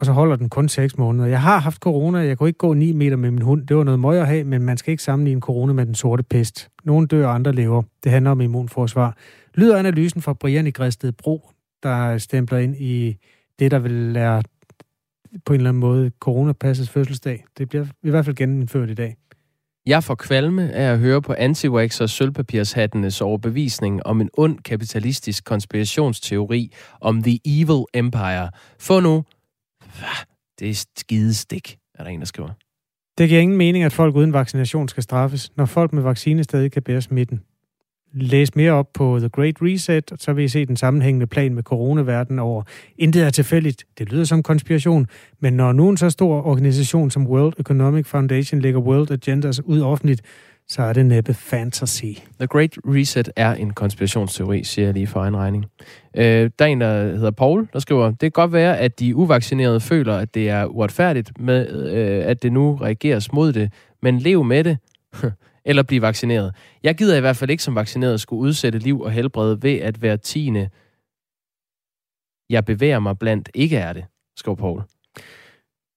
Og 0.00 0.06
så 0.06 0.12
holder 0.12 0.36
den 0.36 0.48
kun 0.48 0.68
6 0.68 0.98
måneder. 0.98 1.28
Jeg 1.28 1.40
har 1.40 1.58
haft 1.58 1.80
corona, 1.80 2.18
jeg 2.18 2.38
kunne 2.38 2.48
ikke 2.48 2.58
gå 2.58 2.74
9 2.74 2.92
meter 2.92 3.16
med 3.16 3.30
min 3.30 3.42
hund. 3.42 3.66
Det 3.66 3.76
var 3.76 3.84
noget 3.84 4.00
møg 4.00 4.20
at 4.20 4.26
have, 4.26 4.44
men 4.44 4.62
man 4.62 4.76
skal 4.76 4.90
ikke 4.90 5.02
sammenligne 5.02 5.40
corona 5.40 5.72
med 5.72 5.86
den 5.86 5.94
sorte 5.94 6.22
pest. 6.22 6.68
Nogle 6.84 7.06
dør, 7.06 7.28
andre 7.28 7.52
lever. 7.52 7.82
Det 8.04 8.12
handler 8.12 8.30
om 8.30 8.40
immunforsvar. 8.40 9.16
Lyder 9.54 9.76
analysen 9.76 10.22
fra 10.22 10.32
Brian 10.32 10.66
i 10.66 10.70
Græsted 10.70 11.12
Bro, 11.12 11.50
der 11.82 12.18
stempler 12.18 12.58
ind 12.58 12.76
i 12.76 13.16
det, 13.58 13.70
der 13.70 13.78
vil 13.78 14.14
være 14.14 14.42
på 15.46 15.52
en 15.52 15.60
eller 15.60 15.70
anden 15.70 15.80
måde 15.80 16.10
coronapassets 16.20 16.90
fødselsdag. 16.90 17.44
Det 17.58 17.68
bliver 17.68 17.84
i 18.02 18.10
hvert 18.10 18.24
fald 18.24 18.36
genindført 18.36 18.90
i 18.90 18.94
dag. 18.94 19.16
Jeg 19.86 20.04
får 20.04 20.14
kvalme 20.14 20.72
af 20.72 20.92
at 20.92 20.98
høre 20.98 21.22
på 21.22 21.34
anti 21.38 21.66
og 21.68 22.10
sølvpapirshattenes 22.10 23.20
overbevisning 23.20 24.06
om 24.06 24.20
en 24.20 24.30
ond 24.36 24.58
kapitalistisk 24.58 25.44
konspirationsteori 25.44 26.72
om 27.00 27.22
The 27.22 27.38
Evil 27.44 27.84
Empire. 27.94 28.50
Få 28.78 29.00
nu. 29.00 29.24
Det 30.58 30.70
er 30.70 30.84
skidestik, 30.98 31.78
er 31.94 32.04
der 32.04 32.10
en, 32.10 32.20
der 32.20 32.26
skriver. 32.26 32.50
Det 33.18 33.28
giver 33.28 33.40
ingen 33.40 33.58
mening, 33.58 33.84
at 33.84 33.92
folk 33.92 34.16
uden 34.16 34.32
vaccination 34.32 34.88
skal 34.88 35.02
straffes, 35.02 35.56
når 35.56 35.64
folk 35.64 35.92
med 35.92 36.02
vaccine 36.02 36.44
stadig 36.44 36.72
kan 36.72 36.82
bære 36.82 37.00
smitten 37.00 37.40
læse 38.12 38.52
mere 38.56 38.72
op 38.72 38.88
på 38.94 39.18
The 39.18 39.28
Great 39.28 39.54
Reset, 39.62 40.12
så 40.18 40.32
vil 40.32 40.44
I 40.44 40.48
se 40.48 40.66
den 40.66 40.76
sammenhængende 40.76 41.26
plan 41.26 41.54
med 41.54 41.62
coronaverden 41.62 42.38
over. 42.38 42.62
Intet 42.98 43.22
er 43.22 43.30
tilfældigt. 43.30 43.84
Det 43.98 44.12
lyder 44.12 44.24
som 44.24 44.42
konspiration, 44.42 45.06
men 45.40 45.52
når 45.52 45.72
nu 45.72 45.88
en 45.88 45.96
så 45.96 46.10
stor 46.10 46.46
organisation 46.46 47.10
som 47.10 47.26
World 47.26 47.54
Economic 47.58 48.06
Foundation 48.06 48.60
lægger 48.60 48.80
World 48.80 49.10
Agendas 49.10 49.60
ud 49.64 49.80
offentligt, 49.80 50.22
så 50.68 50.82
er 50.82 50.92
det 50.92 51.06
næppe 51.06 51.34
fantasy. 51.34 52.04
The 52.38 52.46
Great 52.46 52.76
Reset 52.86 53.30
er 53.36 53.54
en 53.54 53.72
konspirationsteori, 53.72 54.64
siger 54.64 54.86
jeg 54.86 54.94
lige 54.94 55.06
for 55.06 55.20
egen 55.20 55.36
regning. 55.36 55.64
Øh, 56.16 56.50
der 56.58 56.64
er 56.64 56.68
en, 56.68 56.80
der 56.80 57.02
hedder 57.02 57.30
Paul, 57.30 57.68
der 57.72 57.78
skriver, 57.78 58.10
det 58.10 58.20
kan 58.20 58.30
godt 58.30 58.52
være, 58.52 58.78
at 58.78 59.00
de 59.00 59.16
uvaccinerede 59.16 59.80
føler, 59.80 60.16
at 60.16 60.34
det 60.34 60.48
er 60.48 60.64
uretfærdigt, 60.64 61.40
med, 61.40 61.92
øh, 61.92 62.26
at 62.26 62.42
det 62.42 62.52
nu 62.52 62.74
reageres 62.74 63.32
mod 63.32 63.52
det, 63.52 63.72
men 64.02 64.18
lev 64.18 64.44
med 64.44 64.64
det, 64.64 64.78
eller 65.64 65.82
blive 65.82 66.02
vaccineret. 66.02 66.54
Jeg 66.82 66.94
gider 66.94 67.16
i 67.16 67.20
hvert 67.20 67.36
fald 67.36 67.50
ikke 67.50 67.62
som 67.62 67.74
vaccineret 67.74 68.20
skulle 68.20 68.40
udsætte 68.40 68.78
liv 68.78 69.00
og 69.00 69.10
helbred 69.10 69.56
ved 69.60 69.74
at 69.74 70.02
være 70.02 70.16
tiende, 70.16 70.68
jeg 72.50 72.64
bevæger 72.64 72.98
mig 72.98 73.18
blandt 73.18 73.48
ikke 73.54 73.76
er 73.76 73.92
det, 73.92 74.04
skriver 74.36 74.56
Paul. 74.56 74.82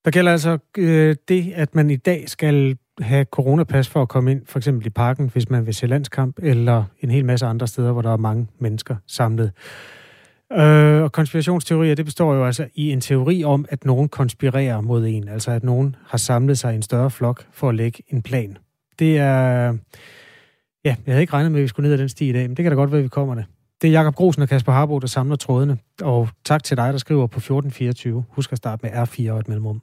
Der 0.05 0.11
gælder 0.11 0.31
altså 0.31 0.57
øh, 0.77 1.15
det, 1.27 1.53
at 1.55 1.75
man 1.75 1.89
i 1.89 1.95
dag 1.95 2.29
skal 2.29 2.77
have 2.99 3.25
coronapas 3.25 3.89
for 3.89 4.01
at 4.01 4.09
komme 4.09 4.31
ind, 4.31 4.45
for 4.45 4.59
eksempel 4.59 4.87
i 4.87 4.89
parken, 4.89 5.29
hvis 5.29 5.49
man 5.49 5.65
vil 5.65 5.73
se 5.73 5.87
landskamp, 5.87 6.39
eller 6.41 6.83
en 7.01 7.11
hel 7.11 7.25
masse 7.25 7.45
andre 7.45 7.67
steder, 7.67 7.91
hvor 7.91 8.01
der 8.01 8.11
er 8.11 8.17
mange 8.17 8.47
mennesker 8.59 8.95
samlet. 9.07 9.51
Øh, 10.51 11.03
og 11.03 11.11
konspirationsteorier, 11.11 11.95
det 11.95 12.05
består 12.05 12.33
jo 12.33 12.45
altså 12.45 12.67
i 12.75 12.91
en 12.91 13.01
teori 13.01 13.43
om, 13.43 13.65
at 13.69 13.85
nogen 13.85 14.09
konspirerer 14.09 14.81
mod 14.81 15.05
en, 15.05 15.27
altså 15.27 15.51
at 15.51 15.63
nogen 15.63 15.95
har 16.07 16.17
samlet 16.17 16.57
sig 16.57 16.73
i 16.73 16.75
en 16.75 16.81
større 16.81 17.11
flok 17.11 17.45
for 17.51 17.69
at 17.69 17.75
lægge 17.75 18.03
en 18.07 18.21
plan. 18.21 18.57
Det 18.99 19.17
er... 19.17 19.77
Ja, 20.85 20.95
jeg 21.05 21.13
havde 21.13 21.21
ikke 21.21 21.33
regnet 21.33 21.51
med, 21.51 21.59
at 21.59 21.63
vi 21.63 21.67
skulle 21.67 21.89
ned 21.89 21.93
ad 21.93 21.97
den 21.97 22.09
sti 22.09 22.29
i 22.29 22.33
dag, 22.33 22.41
men 22.41 22.57
det 22.57 22.63
kan 22.63 22.71
da 22.71 22.75
godt 22.75 22.91
være, 22.91 22.99
at 22.99 23.03
vi 23.03 23.09
kommer 23.09 23.35
det. 23.35 23.45
Det 23.81 23.87
er 23.87 23.91
Jakob 23.91 24.15
Grosen 24.15 24.41
og 24.41 24.49
Kasper 24.49 24.71
Harbo, 24.71 24.99
der 24.99 25.07
samler 25.07 25.35
trådene. 25.35 25.77
Og 26.01 26.29
tak 26.45 26.63
til 26.63 26.77
dig, 26.77 26.93
der 26.93 26.97
skriver 26.97 27.27
på 27.27 27.39
1424. 27.39 28.23
Husk 28.29 28.51
at 28.51 28.57
starte 28.57 28.85
med 28.85 28.91
R4 28.91 29.31
og 29.31 29.39
et 29.39 29.47
mellemrum. 29.47 29.81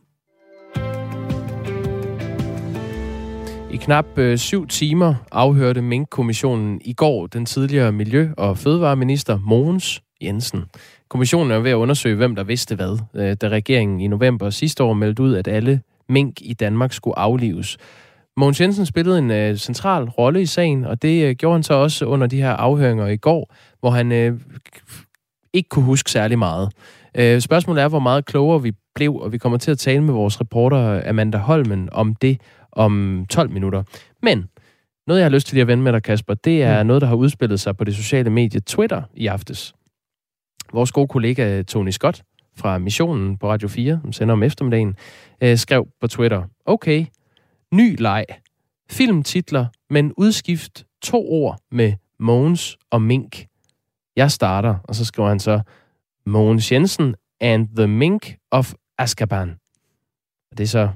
I 3.70 3.76
knap 3.76 4.18
øh, 4.18 4.38
syv 4.38 4.66
timer 4.66 5.14
afhørte 5.30 5.82
Mink-kommissionen 5.82 6.80
i 6.84 6.92
går 6.92 7.26
den 7.26 7.46
tidligere 7.46 7.92
Miljø- 7.92 8.30
og 8.36 8.58
Fødevareminister 8.58 9.38
Mogens 9.38 10.02
Jensen. 10.22 10.64
Kommissionen 11.08 11.50
er 11.50 11.58
ved 11.58 11.70
at 11.70 11.74
undersøge, 11.74 12.16
hvem 12.16 12.34
der 12.34 12.44
vidste 12.44 12.74
hvad, 12.74 12.98
øh, 13.14 13.36
da 13.40 13.48
regeringen 13.48 14.00
i 14.00 14.06
november 14.06 14.50
sidste 14.50 14.82
år 14.84 14.92
meldte 14.92 15.22
ud, 15.22 15.34
at 15.34 15.48
alle 15.48 15.80
mink 16.08 16.36
i 16.40 16.54
Danmark 16.54 16.92
skulle 16.92 17.18
aflives. 17.18 17.78
Mogens 18.36 18.60
Jensen 18.60 18.86
spillede 18.86 19.18
en 19.18 19.30
øh, 19.30 19.56
central 19.56 20.04
rolle 20.04 20.42
i 20.42 20.46
sagen, 20.46 20.84
og 20.84 21.02
det 21.02 21.24
øh, 21.24 21.34
gjorde 21.36 21.54
han 21.54 21.62
så 21.62 21.74
også 21.74 22.04
under 22.04 22.26
de 22.26 22.42
her 22.42 22.50
afhøringer 22.50 23.06
i 23.06 23.16
går, 23.16 23.54
hvor 23.80 23.90
han 23.90 24.12
øh, 24.12 24.40
ikke 25.52 25.68
kunne 25.68 25.84
huske 25.84 26.10
særlig 26.10 26.38
meget. 26.38 26.72
Øh, 27.14 27.40
spørgsmålet 27.40 27.82
er, 27.82 27.88
hvor 27.88 27.98
meget 27.98 28.24
klogere 28.24 28.62
vi 28.62 28.72
blev, 28.94 29.16
og 29.16 29.32
vi 29.32 29.38
kommer 29.38 29.58
til 29.58 29.70
at 29.70 29.78
tale 29.78 30.02
med 30.02 30.14
vores 30.14 30.40
reporter 30.40 31.08
Amanda 31.08 31.38
Holmen 31.38 31.88
om 31.92 32.14
det 32.14 32.40
om 32.72 33.26
12 33.30 33.50
minutter. 33.50 33.82
Men 34.22 34.48
noget, 35.06 35.20
jeg 35.20 35.24
har 35.24 35.30
lyst 35.30 35.46
til 35.46 35.60
at 35.60 35.66
vende 35.66 35.82
med 35.82 35.92
dig, 35.92 36.02
Kasper, 36.02 36.34
det 36.34 36.62
er 36.62 36.82
mm. 36.82 36.86
noget, 36.86 37.02
der 37.02 37.08
har 37.08 37.14
udspillet 37.14 37.60
sig 37.60 37.76
på 37.76 37.84
det 37.84 37.96
sociale 37.96 38.30
medie 38.30 38.60
Twitter 38.60 39.02
i 39.14 39.26
aftes. 39.26 39.74
Vores 40.72 40.92
gode 40.92 41.08
kollega 41.08 41.62
Tony 41.62 41.90
Scott 41.90 42.22
fra 42.56 42.78
Missionen 42.78 43.38
på 43.38 43.50
Radio 43.50 43.68
4, 43.68 44.00
som 44.02 44.12
sender 44.12 44.32
om 44.32 44.42
eftermiddagen, 44.42 44.96
øh, 45.42 45.56
skrev 45.56 45.88
på 46.00 46.06
Twitter, 46.06 46.42
okay, 46.66 47.06
ny 47.72 47.96
leg, 47.98 48.24
filmtitler, 48.90 49.66
men 49.90 50.12
udskift 50.16 50.84
to 51.02 51.28
ord 51.30 51.60
med 51.70 51.92
Mogens 52.18 52.78
og 52.90 53.02
Mink. 53.02 53.46
Jeg 54.16 54.30
starter, 54.30 54.74
og 54.84 54.94
så 54.94 55.04
skriver 55.04 55.28
han 55.28 55.40
så, 55.40 55.60
Mogens 56.26 56.72
Jensen 56.72 57.14
and 57.40 57.68
the 57.76 57.86
Mink 57.86 58.36
of 58.50 58.72
Azkaban. 58.98 59.50
Og 60.50 60.58
det 60.58 60.64
er 60.64 60.68
så 60.68 60.88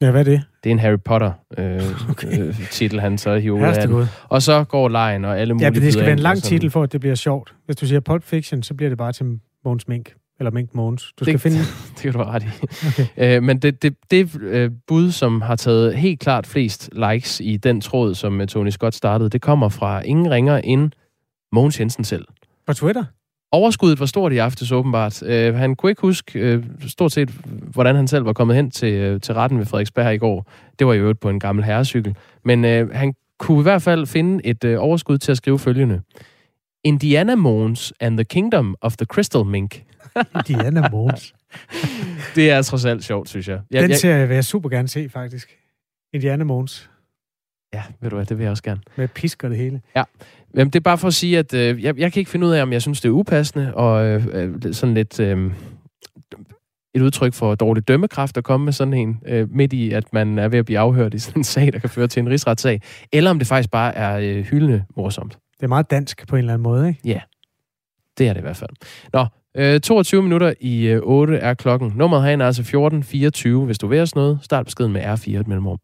Ja, 0.00 0.10
hvad 0.10 0.20
er 0.20 0.24
det? 0.24 0.42
Det 0.64 0.70
er 0.70 0.72
en 0.72 0.78
Harry 0.78 0.98
Potter 1.04 1.32
øh, 1.58 1.82
okay. 2.10 2.40
øh, 2.40 2.70
titel, 2.70 3.00
han 3.00 3.18
så 3.18 3.36
hiver 3.38 3.56
ud 3.56 4.02
af 4.02 4.08
Og 4.28 4.42
så 4.42 4.64
går 4.64 4.88
lejen 4.88 5.24
og 5.24 5.38
alle 5.40 5.54
mulige 5.54 5.64
Ja, 5.64 5.70
men 5.70 5.82
det 5.82 5.92
skal 5.92 6.04
være 6.04 6.12
en 6.12 6.18
lang 6.18 6.42
titel 6.42 6.70
for, 6.70 6.82
at 6.82 6.92
det 6.92 7.00
bliver 7.00 7.14
sjovt. 7.14 7.54
Hvis 7.66 7.76
du 7.76 7.86
siger 7.86 8.00
Pulp 8.00 8.24
Fiction, 8.24 8.62
så 8.62 8.74
bliver 8.74 8.88
det 8.88 8.98
bare 8.98 9.12
til 9.12 9.40
Måns 9.64 9.88
Mink. 9.88 10.14
Eller 10.38 10.50
Mink 10.50 10.74
Måns. 10.74 11.12
Du 11.18 11.24
skal 11.24 11.32
det, 11.32 11.40
finde... 11.40 11.58
det 11.94 12.02
kan 12.02 12.12
du 12.12 12.18
ret 12.18 12.42
i. 12.42 12.46
Okay. 12.86 13.36
Øh, 13.36 13.42
men 13.42 13.58
det, 13.58 13.82
det, 13.82 13.94
det 14.10 14.40
øh, 14.40 14.70
bud, 14.86 15.12
som 15.12 15.40
har 15.40 15.56
taget 15.56 15.96
helt 15.96 16.20
klart 16.20 16.46
flest 16.46 16.90
likes 16.92 17.40
i 17.40 17.56
den 17.56 17.80
tråd, 17.80 18.14
som 18.14 18.40
øh, 18.40 18.46
Tony 18.46 18.70
Scott 18.70 18.94
startede, 18.94 19.30
det 19.30 19.42
kommer 19.42 19.68
fra 19.68 20.00
ingen 20.00 20.30
ringer 20.30 20.56
end 20.56 20.90
Mogens 21.52 21.80
Jensen 21.80 22.04
selv. 22.04 22.24
På 22.66 22.72
Twitter? 22.72 23.04
Overskuddet 23.52 24.00
var 24.00 24.06
stort 24.06 24.32
i 24.32 24.38
aftes 24.38 24.72
åbenbart. 24.72 25.22
Uh, 25.22 25.54
han 25.54 25.76
kunne 25.76 25.90
ikke 25.90 26.02
huske 26.02 26.56
uh, 26.56 26.64
stort 26.88 27.12
set, 27.12 27.30
hvordan 27.72 27.96
han 27.96 28.08
selv 28.08 28.24
var 28.24 28.32
kommet 28.32 28.56
hen 28.56 28.70
til, 28.70 29.14
uh, 29.14 29.20
til 29.20 29.34
retten 29.34 29.58
ved 29.58 29.66
Frederiksberg 29.66 30.14
i 30.14 30.18
går. 30.18 30.50
Det 30.78 30.86
var 30.86 30.94
jo 30.94 31.02
øvrigt 31.02 31.20
på 31.20 31.30
en 31.30 31.40
gammel 31.40 31.64
herrecykel. 31.64 32.16
Men 32.44 32.64
uh, 32.64 32.90
han 32.94 33.14
kunne 33.38 33.60
i 33.60 33.62
hvert 33.62 33.82
fald 33.82 34.06
finde 34.06 34.46
et 34.46 34.64
uh, 34.64 34.74
overskud 34.78 35.18
til 35.18 35.32
at 35.32 35.36
skrive 35.36 35.58
følgende. 35.58 36.00
Indiana 36.84 37.34
Mons 37.34 37.92
and 38.00 38.16
the 38.16 38.24
Kingdom 38.24 38.76
of 38.80 38.96
the 38.96 39.06
Crystal 39.06 39.44
Mink. 39.44 39.82
Indiana 40.34 40.88
Mons. 40.88 41.34
det 42.34 42.50
er 42.50 42.62
trods 42.62 42.84
alt 42.84 43.04
sjovt, 43.04 43.28
synes 43.28 43.48
jeg. 43.48 43.60
jeg 43.70 43.82
Den 43.82 44.10
jeg, 44.10 44.28
vil 44.28 44.34
jeg 44.34 44.44
super 44.44 44.68
gerne 44.68 44.88
se, 44.88 45.08
faktisk. 45.08 45.58
Indiana 46.12 46.44
Mons. 46.44 46.90
Ja, 47.74 47.82
ved 48.00 48.10
du 48.10 48.16
hvad, 48.16 48.26
det 48.26 48.38
vil 48.38 48.44
jeg 48.44 48.50
også 48.50 48.62
gerne. 48.62 48.80
Med 48.96 49.08
pisk 49.08 49.44
og 49.44 49.50
det 49.50 49.58
hele. 49.58 49.80
Ja. 49.96 50.04
Jamen, 50.54 50.70
det 50.70 50.76
er 50.76 50.82
bare 50.82 50.98
for 50.98 51.08
at 51.08 51.14
sige, 51.14 51.38
at 51.38 51.54
øh, 51.54 51.84
jeg, 51.84 51.98
jeg 51.98 52.12
kan 52.12 52.20
ikke 52.20 52.30
finde 52.30 52.46
ud 52.46 52.52
af, 52.52 52.62
om 52.62 52.72
jeg 52.72 52.82
synes, 52.82 53.00
det 53.00 53.08
er 53.08 53.12
upassende, 53.12 53.74
og 53.74 54.06
øh, 54.06 54.26
øh 54.32 54.72
sådan 54.72 54.94
lidt 54.94 55.20
øh, 55.20 55.52
et 56.94 57.02
udtryk 57.02 57.34
for 57.34 57.54
dårlig 57.54 57.88
dømmekraft 57.88 58.36
at 58.36 58.44
komme 58.44 58.64
med 58.64 58.72
sådan 58.72 58.94
en, 58.94 59.20
øh, 59.26 59.50
midt 59.50 59.72
i, 59.72 59.92
at 59.92 60.12
man 60.12 60.38
er 60.38 60.48
ved 60.48 60.58
at 60.58 60.64
blive 60.64 60.78
afhørt 60.78 61.14
i 61.14 61.18
sådan 61.18 61.40
en 61.40 61.44
sag, 61.44 61.72
der 61.72 61.78
kan 61.78 61.90
føre 61.90 62.08
til 62.08 62.20
en 62.20 62.28
rigsretssag, 62.28 62.80
eller 63.12 63.30
om 63.30 63.38
det 63.38 63.48
faktisk 63.48 63.70
bare 63.70 63.94
er 63.94 64.18
øh, 64.18 64.44
hyldende 64.44 64.84
morsomt. 64.96 65.38
Det 65.56 65.62
er 65.62 65.68
meget 65.68 65.90
dansk 65.90 66.28
på 66.28 66.36
en 66.36 66.38
eller 66.38 66.52
anden 66.52 66.62
måde, 66.62 66.88
ikke? 66.88 67.00
Ja, 67.04 67.20
det 68.18 68.28
er 68.28 68.32
det 68.32 68.40
i 68.40 68.42
hvert 68.42 68.56
fald. 68.56 68.70
Nå, 69.12 69.26
øh, 69.56 69.80
22 69.80 70.22
minutter 70.22 70.54
i 70.60 70.86
øh, 70.86 71.00
8 71.02 71.36
er 71.36 71.54
klokken. 71.54 71.92
Nummeret 71.96 72.24
herinde 72.24 72.42
er 72.42 72.46
altså 72.46 72.62
1424. 72.62 73.64
Hvis 73.64 73.78
du 73.78 73.86
vil 73.86 74.00
os 74.00 74.14
noget, 74.14 74.38
start 74.42 74.64
beskeden 74.64 74.92
med 74.92 75.02
R4 75.02 75.40
et 75.40 75.48
mellemrum. 75.48 75.78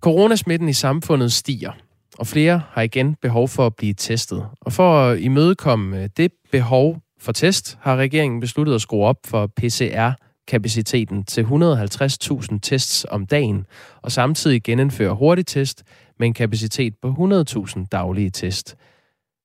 Coronasmitten 0.00 0.68
i 0.68 0.72
samfundet 0.72 1.32
stiger, 1.32 1.72
og 2.18 2.26
flere 2.26 2.62
har 2.70 2.82
igen 2.82 3.14
behov 3.22 3.48
for 3.48 3.66
at 3.66 3.76
blive 3.76 3.94
testet. 3.94 4.46
Og 4.60 4.72
for 4.72 4.98
at 5.00 5.18
imødekomme 5.18 6.02
øh, 6.02 6.08
det 6.16 6.32
behov 6.52 6.98
for 7.20 7.32
test, 7.32 7.78
har 7.80 7.96
regeringen 7.96 8.40
besluttet 8.40 8.74
at 8.74 8.80
skrue 8.80 9.04
op 9.04 9.16
for 9.26 9.50
PCR-kapaciteten 9.60 11.24
til 11.24 11.42
150.000 11.42 12.58
tests 12.62 13.06
om 13.10 13.26
dagen, 13.26 13.66
og 14.02 14.12
samtidig 14.12 14.62
genindføre 14.62 15.14
hurtigtest 15.14 15.84
med 16.18 16.26
en 16.26 16.34
kapacitet 16.34 16.94
på 17.02 17.08
100.000 17.08 17.86
daglige 17.92 18.30
test. 18.30 18.76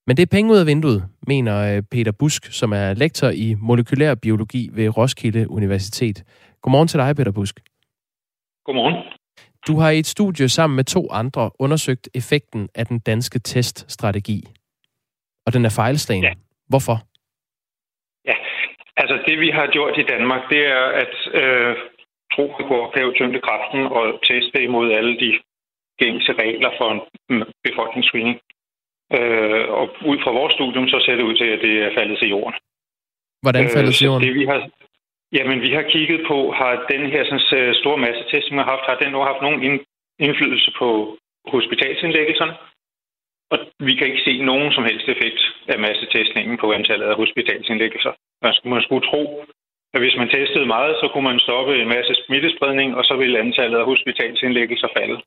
Men 0.07 0.17
det 0.17 0.23
er 0.23 0.35
penge 0.35 0.51
ud 0.53 0.57
af 0.57 0.65
vinduet, 0.65 1.03
mener 1.27 1.75
øh, 1.75 1.83
Peter 1.91 2.11
Busk, 2.19 2.45
som 2.45 2.73
er 2.73 2.93
lektor 2.93 3.29
i 3.29 3.55
molekylær 3.59 4.15
biologi 4.15 4.69
ved 4.73 4.97
Roskilde 4.97 5.49
Universitet. 5.49 6.23
Godmorgen 6.61 6.87
til 6.87 6.99
dig, 6.99 7.15
Peter 7.15 7.31
Busk. 7.31 7.59
Godmorgen. 8.65 8.95
Du 9.67 9.79
har 9.79 9.89
i 9.89 9.99
et 9.99 10.05
studie 10.05 10.49
sammen 10.49 10.75
med 10.75 10.83
to 10.83 11.07
andre 11.11 11.51
undersøgt 11.59 12.09
effekten 12.15 12.69
af 12.75 12.85
den 12.85 12.99
danske 12.99 13.39
teststrategi. 13.39 14.43
Og 15.45 15.53
den 15.53 15.65
er 15.65 15.73
fejlslagen. 15.79 16.23
Ja. 16.23 16.33
Hvorfor? 16.69 16.97
Ja, 18.29 18.35
altså 18.97 19.15
det 19.27 19.39
vi 19.39 19.49
har 19.49 19.67
gjort 19.67 19.97
i 19.97 20.03
Danmark, 20.13 20.41
det 20.49 20.61
er 20.65 20.85
at 21.03 21.15
øh, 21.41 21.75
tro 22.33 22.45
på 22.69 22.75
at 22.85 23.15
tyngdekraften 23.15 23.81
og 23.97 24.03
teste 24.29 24.63
imod 24.63 24.91
alle 24.91 25.19
de 25.19 25.39
gængse 26.01 26.31
regler 26.43 26.71
for 26.79 26.87
en 26.93 26.99
befolkningsscreening. 27.67 28.37
Øh, 29.17 29.65
og 29.79 29.85
ud 30.11 30.17
fra 30.23 30.31
vores 30.39 30.53
studium, 30.53 30.87
så 30.87 30.97
ser 31.05 31.15
det 31.15 31.23
ud 31.29 31.35
til, 31.41 31.49
at 31.55 31.61
det 31.65 31.73
er 31.85 31.91
faldet 31.97 32.17
til 32.19 32.29
jorden. 32.29 32.55
Hvordan 33.43 33.69
faldet 33.75 33.95
til 33.95 34.05
jorden? 34.05 34.27
Det, 34.27 34.35
vi 34.41 34.45
har, 34.51 34.59
Jamen, 35.37 35.61
vi 35.61 35.71
har 35.77 35.85
kigget 35.93 36.21
på, 36.27 36.37
har 36.51 36.85
den 36.93 37.03
her 37.13 37.23
sådan, 37.23 37.59
øh, 37.59 37.75
store 37.81 37.97
masse 38.05 38.23
test, 38.31 38.51
vi 38.51 38.55
har 38.55 38.69
haft, 38.73 38.85
har 38.89 38.97
den 39.03 39.11
nu 39.11 39.19
haft 39.29 39.41
nogen 39.41 39.61
indflydelse 40.25 40.71
på 40.79 40.89
hospitalsindlæggelserne? 41.53 42.53
Og 43.51 43.57
vi 43.87 43.93
kan 43.95 44.07
ikke 44.07 44.25
se 44.27 44.33
nogen 44.51 44.71
som 44.71 44.83
helst 44.89 45.07
effekt 45.07 45.41
af 45.73 45.79
massetestningen 45.79 46.57
på 46.57 46.67
antallet 46.77 47.05
af 47.05 47.15
hospitalsindlæggelser. 47.15 48.13
Man 48.41 48.53
skulle, 48.53 48.73
man 48.73 48.83
skulle 48.83 49.07
tro, 49.11 49.23
at 49.93 49.99
hvis 50.01 50.15
man 50.17 50.29
testede 50.29 50.65
meget, 50.65 50.95
så 51.01 51.05
kunne 51.13 51.27
man 51.31 51.39
stoppe 51.39 51.81
en 51.81 51.93
masse 51.95 52.13
smittespredning, 52.25 52.95
og 52.95 53.03
så 53.05 53.15
ville 53.21 53.39
antallet 53.39 53.77
af 53.77 53.85
hospitalsindlæggelser 53.85 54.87
falde. 54.97 55.17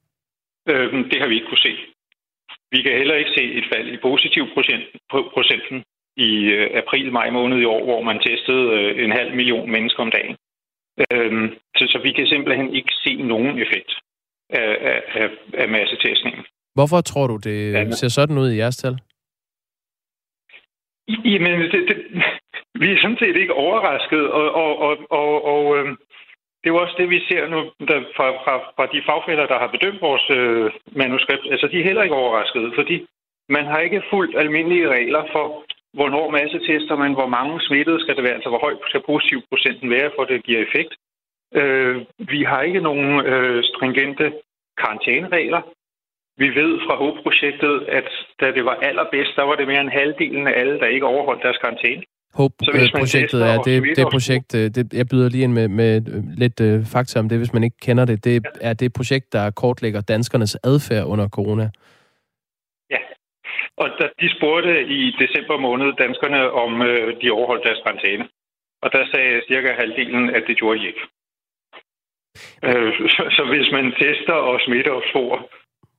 Øh, 0.71 1.11
det 1.11 1.21
har 1.21 1.29
vi 1.29 1.35
ikke 1.35 1.51
kunne 1.51 1.67
se. 1.69 1.75
Vi 2.71 2.83
kan 2.83 2.99
heller 3.01 3.15
ikke 3.15 3.35
se 3.39 3.45
et 3.59 3.67
fald 3.75 3.89
i 3.89 3.97
positiv 4.09 4.45
procent, 4.55 4.85
procenten 5.35 5.85
i 6.17 6.31
øh, 6.57 6.71
april-maj 6.83 7.31
måned 7.31 7.59
i 7.61 7.65
år, 7.65 7.85
hvor 7.85 8.03
man 8.03 8.19
testede 8.27 8.65
øh, 8.79 9.05
en 9.05 9.13
halv 9.13 9.35
million 9.35 9.71
mennesker 9.71 10.03
om 10.03 10.11
dagen. 10.11 10.37
Øhm, 11.13 11.47
så, 11.77 11.85
så 11.93 11.99
vi 12.03 12.13
kan 12.13 12.27
simpelthen 12.27 12.75
ikke 12.75 12.93
se 13.05 13.15
nogen 13.15 13.59
effekt. 13.59 13.93
af, 14.51 15.03
af, 15.15 15.31
af 15.55 15.69
massetestningen. 15.69 16.45
Hvorfor 16.75 17.01
tror 17.01 17.27
du, 17.27 17.37
det 17.37 17.73
ja, 17.73 17.91
ser 17.91 18.09
sådan 18.09 18.39
ud 18.39 18.51
i 18.51 18.57
jeres 18.57 18.77
tal? 18.77 18.99
Jamen, 21.09 21.61
det, 21.61 21.89
det, 21.89 21.99
vi 22.81 22.93
er 22.93 22.99
sådan 23.03 23.19
set 23.19 23.37
ikke 23.37 23.53
overrasket, 23.53 24.31
og, 24.31 24.55
og, 24.55 24.79
og, 24.79 24.97
og, 25.11 25.45
og 25.45 25.79
øh, 25.79 25.97
det 26.65 26.71
er 26.71 26.75
jo 26.75 26.83
også 26.83 26.95
det, 26.99 27.11
vi 27.11 27.21
ser 27.29 27.49
nu 27.49 27.59
der, 27.89 27.99
fra, 28.17 28.27
fra, 28.45 28.55
fra 28.77 28.87
de 28.93 29.03
fagfælder, 29.09 29.47
der 29.47 29.59
har 29.59 29.67
bedømt 29.67 30.01
vores 30.01 30.27
øh, 30.39 30.71
manuskript. 31.03 31.47
Altså, 31.53 31.67
de 31.67 31.81
er 31.81 31.89
heller 31.89 32.03
ikke 32.03 32.21
overraskede, 32.23 32.73
fordi 32.75 33.07
man 33.49 33.65
har 33.65 33.79
ikke 33.79 34.03
fulgt 34.11 34.39
almindelige 34.39 34.89
regler 34.89 35.23
for, 35.33 35.65
hvornår 35.93 36.31
massetester 36.31 36.97
man, 36.97 37.13
hvor 37.13 37.27
mange 37.27 37.61
smittede 37.61 38.01
skal 38.01 38.17
det 38.17 38.25
være, 38.25 38.35
altså 38.39 38.49
hvor 38.49 38.59
høj 38.67 38.75
skal 38.89 39.03
positiv 39.07 39.39
procenten 39.51 39.91
være, 39.91 40.11
for 40.17 40.25
det 40.25 40.45
giver 40.45 40.61
effekt. 40.67 40.93
Øh, 41.61 41.97
vi 42.19 42.43
har 42.43 42.63
ikke 42.63 42.81
nogen 42.81 43.27
øh, 43.27 43.65
stringente 43.65 44.33
karantæneregler. 44.79 45.63
Vi 46.37 46.49
ved 46.49 46.81
fra 46.87 46.97
HOPE-projektet, 46.97 47.75
at 47.99 48.09
da 48.41 48.47
det 48.53 48.65
var 48.65 48.77
allerbedst, 48.89 49.37
der 49.37 49.43
var 49.43 49.57
det 49.57 49.67
mere 49.69 49.81
end 49.81 49.97
halvdelen 50.01 50.47
af 50.47 50.61
alle, 50.61 50.79
der 50.81 50.87
ikke 50.87 51.07
overholdt 51.07 51.43
deres 51.43 51.59
karantæne. 51.59 52.03
HOPE-projektet 52.39 53.41
er 53.53 53.59
det, 53.69 53.97
det 53.97 54.07
projekt, 54.17 54.55
øh, 54.55 54.67
det, 54.75 54.93
jeg 54.93 55.07
byder 55.11 55.29
lige 55.29 55.45
ind 55.45 55.53
med, 55.53 55.69
med 55.69 55.93
øh, 56.15 56.23
lidt 56.43 56.61
uh, 56.61 56.85
fakta 56.93 57.19
om 57.19 57.29
det, 57.29 57.39
hvis 57.39 57.53
man 57.53 57.65
ikke 57.65 57.77
kender 57.87 58.05
det. 58.05 58.25
Det 58.25 58.35
ja. 58.35 58.69
er 58.69 58.75
det 58.75 58.93
projekt, 58.93 59.33
der 59.33 59.51
kortlægger 59.51 60.01
danskernes 60.01 60.57
adfærd 60.65 61.05
under 61.13 61.29
corona. 61.29 61.71
Ja, 62.91 63.01
og 63.77 63.89
da 63.99 64.05
de 64.21 64.29
spurgte 64.37 64.75
i 64.99 65.01
december 65.23 65.57
måned 65.59 65.89
danskerne, 66.05 66.51
om 66.51 66.83
øh, 66.83 67.21
de 67.23 67.31
overholdt 67.31 67.65
deres 67.65 67.81
karantæne. 67.85 68.25
Og 68.83 68.93
der 68.93 69.05
sagde 69.13 69.43
cirka 69.49 69.73
halvdelen, 69.73 70.31
at 70.31 70.43
det 70.49 70.57
gjorde 70.57 70.81
de 70.81 70.87
ikke. 70.87 71.05
Øh, 72.69 72.93
så, 73.15 73.23
så 73.37 73.43
hvis 73.53 73.69
man 73.77 73.87
tester 74.01 74.39
og 74.51 74.61
smitter 74.67 74.93
og 74.93 75.05
spor, 75.11 75.33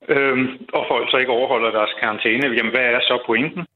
øh, 0.08 0.38
og 0.72 0.84
folk 0.88 1.10
så 1.10 1.16
ikke 1.16 1.36
overholder 1.38 1.70
deres 1.70 1.94
karantæne, 2.00 2.46
jamen 2.56 2.72
hvad 2.72 2.86
er 2.96 3.00
så 3.00 3.22
pointen? 3.26 3.66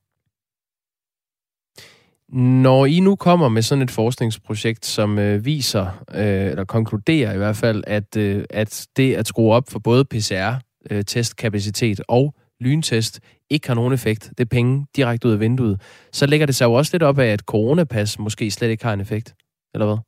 Når 2.33 2.87
I 2.87 3.01
nu 3.01 3.16
kommer 3.16 3.49
med 3.49 3.62
sådan 3.62 3.83
et 3.83 3.91
forskningsprojekt, 3.91 4.85
som 4.85 5.18
øh, 5.18 5.45
viser, 5.45 5.87
øh, 6.14 6.51
eller 6.51 6.64
konkluderer 6.64 7.35
i 7.35 7.37
hvert 7.39 7.59
fald, 7.64 7.85
at, 7.87 8.16
øh, 8.16 8.45
at 8.51 8.89
det 8.97 9.14
at 9.14 9.26
skrue 9.26 9.55
op 9.55 9.64
for 9.72 9.78
både 9.78 10.05
PCR-testkapacitet 10.12 11.99
øh, 12.01 12.05
og 12.09 12.35
lyntest 12.61 13.14
ikke 13.51 13.68
har 13.68 13.74
nogen 13.74 13.95
effekt, 13.99 14.22
det 14.39 14.43
er 14.45 14.57
penge 14.57 14.87
direkte 14.97 15.28
ud 15.28 15.33
af 15.33 15.41
vinduet, 15.41 15.76
så 16.12 16.26
lægger 16.26 16.47
det 16.47 16.55
sig 16.55 16.66
jo 16.66 16.72
også 16.72 16.91
lidt 16.95 17.03
op 17.03 17.18
af, 17.18 17.31
at 17.37 17.47
coronapas 17.53 18.18
måske 18.18 18.51
slet 18.51 18.70
ikke 18.70 18.85
har 18.85 18.93
en 18.93 19.07
effekt, 19.07 19.28
eller 19.74 19.87
hvad? 19.87 19.99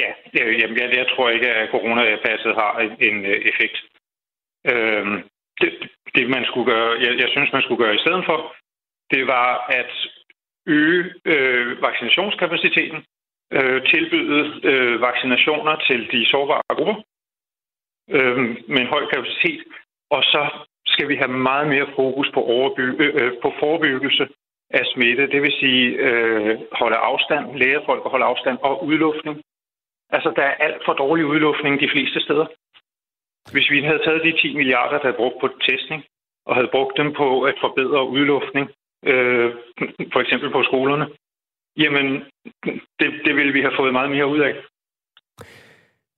Ja, 0.00 0.10
jamen, 0.38 0.76
jeg, 0.80 0.88
jeg 1.00 1.06
tror 1.12 1.30
ikke, 1.30 1.48
at 1.60 1.70
coronapasset 1.70 2.54
har 2.54 2.72
en, 2.84 2.92
en 3.08 3.16
øh, 3.24 3.38
effekt. 3.50 3.76
Øhm, 4.72 5.16
det, 5.60 5.70
det, 6.14 6.30
man 6.36 6.44
skulle 6.44 6.66
gøre, 6.72 6.90
jeg, 7.04 7.12
jeg 7.22 7.28
synes, 7.34 7.52
man 7.52 7.62
skulle 7.62 7.82
gøre 7.84 7.94
i 7.94 8.04
stedet 8.04 8.24
for, 8.28 8.38
det 9.14 9.26
var 9.26 9.50
at 9.80 9.92
øge 10.78 11.02
øh, 11.24 11.82
vaccinationskapaciteten, 11.82 13.00
øh, 13.56 13.78
tilbyde 13.92 14.40
øh, 14.70 15.00
vaccinationer 15.00 15.74
til 15.88 16.00
de 16.12 16.20
sårbare 16.30 16.62
grupper 16.76 16.96
øh, 18.16 18.38
med 18.72 18.80
en 18.80 18.92
høj 18.94 19.04
kapacitet, 19.12 19.60
og 20.10 20.22
så 20.22 20.42
skal 20.86 21.08
vi 21.08 21.16
have 21.16 21.32
meget 21.48 21.68
mere 21.68 21.86
fokus 21.96 22.28
på, 22.34 22.40
overby- 22.40 22.96
øh, 23.02 23.12
øh, 23.20 23.32
på 23.42 23.52
forebyggelse 23.60 24.28
af 24.70 24.84
smitte, 24.94 25.30
det 25.32 25.42
vil 25.42 25.52
sige 25.52 25.86
øh, 26.06 26.58
holde 26.72 26.96
afstand, 26.96 27.44
lære 27.56 27.82
folk 27.86 28.02
at 28.04 28.10
holde 28.10 28.24
afstand 28.24 28.58
og 28.62 28.84
udluftning. 28.86 29.42
Altså, 30.10 30.32
der 30.36 30.42
er 30.42 30.54
alt 30.66 30.82
for 30.84 30.92
dårlig 30.92 31.24
udluftning 31.26 31.80
de 31.80 31.90
fleste 31.94 32.20
steder. 32.20 32.46
Hvis 33.52 33.70
vi 33.70 33.82
havde 33.82 34.04
taget 34.04 34.24
de 34.24 34.40
10 34.40 34.56
milliarder, 34.56 34.98
der 34.98 35.08
er 35.08 35.20
brugt 35.20 35.40
på 35.40 35.48
testning, 35.68 36.04
og 36.46 36.54
havde 36.54 36.74
brugt 36.74 36.96
dem 36.96 37.12
på 37.12 37.42
at 37.42 37.54
forbedre 37.60 38.08
udluftning, 38.08 38.70
øh, 39.04 39.54
for 40.12 40.20
eksempel 40.20 40.50
på 40.50 40.62
skolerne, 40.62 41.06
jamen, 41.76 42.06
det, 43.00 43.08
det 43.24 43.36
ville 43.36 43.52
vi 43.52 43.60
have 43.60 43.76
fået 43.76 43.92
meget 43.92 44.10
mere 44.10 44.26
ud 44.26 44.38
af. 44.38 44.54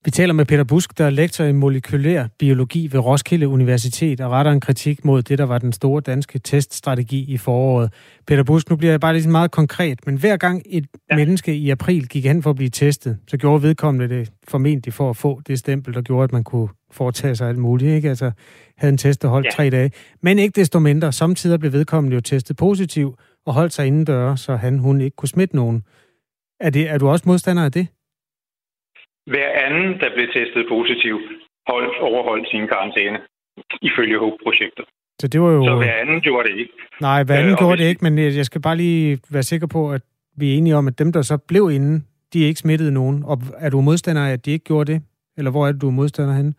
Vi 0.04 0.10
taler 0.10 0.34
med 0.34 0.44
Peter 0.44 0.64
Busk, 0.64 0.98
der 0.98 1.04
er 1.04 1.10
lektor 1.10 1.44
i 1.44 1.52
molekylær 1.52 2.26
biologi 2.38 2.88
ved 2.92 3.00
Roskilde 3.00 3.48
Universitet 3.48 4.20
og 4.20 4.30
retter 4.30 4.52
en 4.52 4.60
kritik 4.60 5.04
mod 5.04 5.22
det, 5.22 5.38
der 5.38 5.44
var 5.44 5.58
den 5.58 5.72
store 5.72 6.00
danske 6.00 6.38
teststrategi 6.38 7.24
i 7.24 7.36
foråret. 7.36 7.92
Peter 8.26 8.42
Busk, 8.42 8.70
nu 8.70 8.76
bliver 8.76 8.92
jeg 8.92 9.00
bare 9.00 9.14
lidt 9.14 9.26
meget 9.26 9.50
konkret, 9.50 10.06
men 10.06 10.16
hver 10.16 10.36
gang 10.36 10.62
et 10.66 10.86
ja. 11.10 11.16
menneske 11.16 11.54
i 11.54 11.70
april 11.70 12.08
gik 12.08 12.24
hen 12.24 12.42
for 12.42 12.50
at 12.50 12.56
blive 12.56 12.68
testet, 12.68 13.18
så 13.28 13.36
gjorde 13.36 13.62
vedkommende 13.62 14.08
det 14.08 14.32
formentlig 14.48 14.94
for 14.94 15.10
at 15.10 15.16
få 15.16 15.40
det 15.46 15.58
stempel, 15.58 15.94
der 15.94 16.02
gjorde, 16.02 16.24
at 16.24 16.32
man 16.32 16.44
kunne 16.44 16.68
foretage 16.90 17.36
sig 17.36 17.48
alt 17.48 17.58
muligt. 17.58 17.94
Ikke? 17.94 18.08
Altså 18.08 18.30
havde 18.76 18.92
en 18.92 18.98
test, 18.98 19.22
der 19.22 19.28
holdt 19.28 19.46
ja. 19.46 19.50
tre 19.50 19.70
dage. 19.70 19.90
Men 20.22 20.38
ikke 20.38 20.60
desto 20.60 20.78
mindre, 20.78 21.12
samtidig 21.12 21.60
blev 21.60 21.72
vedkommende 21.72 22.14
jo 22.14 22.20
testet 22.20 22.56
positiv 22.56 23.18
og 23.46 23.54
holdt 23.54 23.72
sig 23.72 23.86
indendør, 23.86 24.34
så 24.34 24.56
han, 24.56 24.78
hun 24.78 25.00
ikke 25.00 25.16
kunne 25.16 25.28
smitte 25.28 25.56
nogen. 25.56 25.82
Er, 26.60 26.70
det, 26.70 26.90
er 26.90 26.98
du 26.98 27.08
også 27.08 27.24
modstander 27.26 27.64
af 27.64 27.72
det? 27.72 27.86
Hver 29.26 29.48
anden, 29.64 30.00
der 30.00 30.08
blev 30.14 30.26
testet 30.32 30.66
positiv, 30.68 31.20
holdt, 31.66 31.98
overholdt 31.98 32.48
sin 32.48 32.68
karantæne, 32.68 33.18
ifølge 33.82 34.18
HOPE-projektet. 34.18 34.84
Så 35.20 35.28
det 35.28 35.40
var 35.40 35.50
jo... 35.50 35.64
Så 35.64 35.74
hver 35.76 35.94
anden 36.02 36.20
gjorde 36.20 36.48
det 36.48 36.58
ikke. 36.58 36.72
Nej, 37.00 37.22
hver 37.24 37.36
anden 37.36 37.52
øh, 37.52 37.58
gjorde 37.58 37.76
det 37.82 37.88
ikke, 37.88 38.04
men 38.04 38.18
jeg 38.18 38.44
skal 38.44 38.60
bare 38.60 38.76
lige 38.76 39.18
være 39.30 39.42
sikker 39.42 39.66
på, 39.66 39.92
at 39.92 40.02
vi 40.36 40.52
er 40.52 40.58
enige 40.58 40.76
om, 40.76 40.88
at 40.88 40.98
dem, 40.98 41.12
der 41.12 41.22
så 41.22 41.38
blev 41.48 41.70
inde, 41.76 42.02
de 42.32 42.38
ikke 42.48 42.60
smittede 42.60 42.92
nogen. 42.94 43.24
Og 43.24 43.36
er 43.58 43.70
du 43.70 43.80
modstander 43.80 44.22
af, 44.26 44.32
at 44.32 44.46
de 44.46 44.50
ikke 44.52 44.64
gjorde 44.64 44.92
det? 44.92 45.02
Eller 45.38 45.50
hvor 45.50 45.66
er 45.66 45.72
det, 45.72 45.82
du 45.82 45.88
er 45.88 45.98
modstander 46.00 46.34
henne? 46.34 46.52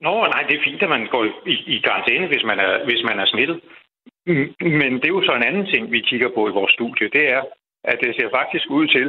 Nå, 0.00 0.14
nej, 0.34 0.42
det 0.48 0.54
er 0.56 0.64
fint, 0.64 0.82
at 0.82 0.88
man 0.88 1.06
går 1.14 1.24
i, 1.46 1.56
i 1.74 1.78
karantæne, 1.86 2.26
hvis 2.26 2.44
man, 2.44 2.58
er, 2.58 2.84
hvis 2.84 3.02
man 3.08 3.18
er 3.18 3.26
smittet. 3.26 3.60
Men 4.60 4.92
det 5.00 5.06
er 5.08 5.16
jo 5.18 5.22
så 5.28 5.34
en 5.36 5.48
anden 5.50 5.66
ting, 5.66 5.92
vi 5.92 6.00
kigger 6.00 6.30
på 6.34 6.48
i 6.48 6.56
vores 6.58 6.72
studie. 6.72 7.08
Det 7.16 7.24
er, 7.36 7.42
at 7.84 7.98
det 8.02 8.10
ser 8.14 8.28
faktisk 8.38 8.66
ud 8.70 8.86
til, 8.86 9.06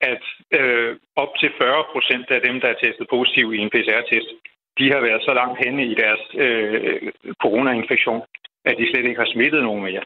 at 0.00 0.24
øh, 0.58 0.96
op 1.16 1.32
til 1.40 1.50
40 1.58 1.84
procent 1.92 2.26
af 2.36 2.40
dem, 2.46 2.60
der 2.60 2.68
er 2.68 2.78
testet 2.84 3.06
positiv 3.10 3.46
i 3.54 3.58
en 3.58 3.70
PCR-test, 3.70 4.30
de 4.78 4.86
har 4.92 5.00
været 5.00 5.22
så 5.22 5.32
langt 5.40 5.58
henne 5.64 5.82
i 5.92 5.94
deres 6.02 6.22
øh, 6.44 7.12
coronainfektion, 7.42 8.22
at 8.64 8.74
de 8.78 8.90
slet 8.90 9.06
ikke 9.08 9.22
har 9.24 9.32
smittet 9.34 9.62
nogen 9.62 9.82
mere. 9.82 10.04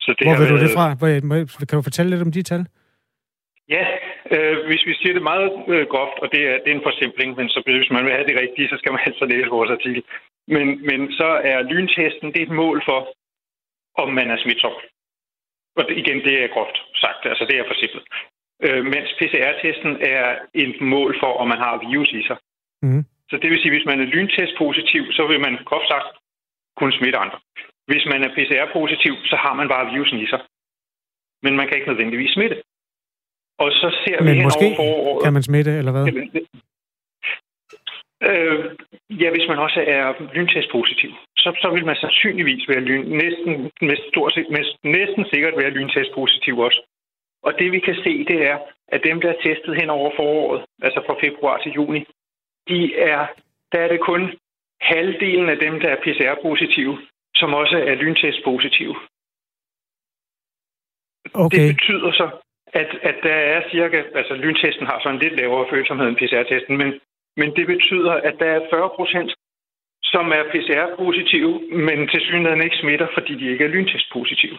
Så 0.00 0.14
det 0.18 0.26
Hvor 0.26 0.36
vil 0.38 0.48
været... 0.48 0.60
du 0.60 0.64
det 0.64 0.76
fra? 0.78 0.86
Kan 1.68 1.78
du 1.78 1.82
fortælle 1.88 2.10
lidt 2.10 2.26
om 2.26 2.32
de 2.32 2.42
tal? 2.42 2.62
Ja, 3.76 3.84
øh, 4.34 4.56
hvis 4.68 4.82
vi 4.88 4.94
siger 4.94 5.14
det 5.14 5.22
meget 5.32 5.48
øh, 5.74 5.86
groft, 5.92 6.18
og 6.22 6.28
det 6.32 6.42
er, 6.50 6.56
det 6.62 6.68
er 6.70 6.76
en 6.76 6.88
forsimpling, 6.90 7.30
men 7.38 7.48
så 7.48 7.58
hvis 7.64 7.90
man 7.96 8.04
vil 8.04 8.16
have 8.16 8.28
det 8.30 8.40
rigtige, 8.42 8.68
så 8.68 8.76
skal 8.78 8.92
man 8.92 9.02
altså 9.06 9.24
læse 9.24 9.54
vores 9.56 9.70
artikel. 9.70 10.02
Men, 10.54 10.66
men 10.88 11.00
så 11.12 11.28
er 11.50 11.68
lyntesten 11.70 12.32
det 12.32 12.40
er 12.40 12.46
et 12.46 12.60
mål 12.62 12.82
for, 12.88 13.00
om 14.02 14.08
man 14.18 14.30
er 14.30 14.38
smitsom. 14.42 14.74
Og 15.76 15.84
igen, 16.02 16.18
det 16.26 16.34
er 16.42 16.54
groft 16.54 16.78
sagt, 17.04 17.22
altså 17.30 17.44
det 17.48 17.56
er 17.58 17.64
for 17.66 17.74
simpelt 17.74 18.06
øh, 18.66 18.84
mens 18.92 19.08
PCR-testen 19.18 19.92
er 20.14 20.24
et 20.54 20.80
mål 20.80 21.10
for, 21.20 21.32
om 21.40 21.48
man 21.48 21.58
har 21.58 21.88
virus 21.90 22.12
i 22.12 22.22
sig. 22.28 22.38
Mm. 22.82 23.04
Så 23.30 23.36
det 23.42 23.50
vil 23.50 23.60
sige, 23.60 23.74
hvis 23.76 23.88
man 23.90 24.00
er 24.00 24.12
lyntest-positiv, 24.16 25.02
så 25.12 25.22
vil 25.30 25.40
man 25.40 25.54
groft 25.68 25.88
sagt 25.88 26.08
kunne 26.76 26.98
smitte 26.98 27.18
andre. 27.18 27.38
Hvis 27.90 28.04
man 28.12 28.20
er 28.26 28.34
PCR-positiv, 28.36 29.14
så 29.30 29.36
har 29.44 29.54
man 29.54 29.68
bare 29.68 29.90
virusen 29.92 30.18
i 30.18 30.26
sig. 30.26 30.40
Men 31.42 31.56
man 31.56 31.66
kan 31.66 31.76
ikke 31.76 31.90
nødvendigvis 31.92 32.30
smitte. 32.30 32.56
Og 33.58 33.68
så 33.72 33.88
ser 34.04 34.22
Men 34.22 34.36
vi 34.36 34.42
måske 34.42 34.66
over 34.66 34.76
foråret, 34.76 35.24
kan 35.24 35.32
man 35.32 35.42
smitte, 35.42 35.72
eller 35.80 35.92
hvad? 35.92 36.04
Øh, 38.30 38.58
ja, 39.22 39.28
hvis 39.34 39.48
man 39.48 39.58
også 39.58 39.80
er 39.96 40.04
lyntest-positiv, 40.34 41.10
så, 41.36 41.48
så 41.62 41.68
vil 41.74 41.84
man 41.86 41.96
sandsynligvis 41.96 42.68
være 42.68 42.80
lyn, 42.80 43.04
næsten, 43.22 43.52
med 43.88 43.96
stort, 44.08 44.32
med, 44.54 44.64
næsten 44.98 45.24
sikkert 45.32 45.54
være 45.56 45.70
lyntest-positiv 45.70 46.58
også. 46.58 46.80
Og 47.48 47.52
det 47.58 47.72
vi 47.72 47.80
kan 47.80 47.96
se, 48.04 48.12
det 48.30 48.38
er, 48.50 48.58
at 48.88 49.00
dem, 49.08 49.20
der 49.20 49.28
er 49.32 49.40
testet 49.46 49.76
hen 49.80 49.90
over 49.90 50.10
foråret, 50.16 50.64
altså 50.82 51.00
fra 51.06 51.16
februar 51.24 51.56
til 51.58 51.72
juni, 51.72 52.00
de 52.68 52.80
er, 52.96 53.26
der 53.72 53.78
er 53.80 53.88
det 53.88 54.00
kun 54.00 54.22
halvdelen 54.80 55.48
af 55.48 55.58
dem, 55.58 55.80
der 55.80 55.88
er 55.88 56.02
PCR-positive, 56.04 56.98
som 57.34 57.54
også 57.54 57.76
er 57.90 57.94
lyntest-positive. 57.94 58.96
Okay. 61.34 61.58
Det 61.58 61.74
betyder 61.74 62.10
så, 62.12 62.26
at, 62.72 62.90
at 63.02 63.16
der 63.22 63.38
er 63.54 63.60
cirka, 63.70 64.02
altså 64.14 64.34
lyntesten 64.34 64.86
har 64.86 65.00
sådan 65.02 65.18
lidt 65.18 65.36
lavere 65.36 65.66
følsomhed 65.70 66.06
end 66.08 66.16
PCR-testen, 66.16 66.76
men, 66.76 67.00
men 67.36 67.56
det 67.56 67.66
betyder, 67.66 68.12
at 68.12 68.34
der 68.38 68.50
er 68.56 68.60
40 68.70 68.90
procent, 68.96 69.30
som 70.02 70.32
er 70.38 70.42
PCR-positive, 70.52 71.52
men 71.88 72.08
til 72.08 72.20
synligheden 72.20 72.62
ikke 72.62 72.76
smitter, 72.82 73.08
fordi 73.14 73.32
de 73.40 73.50
ikke 73.52 73.64
er 73.64 73.68
lyntest-positive. 73.68 74.58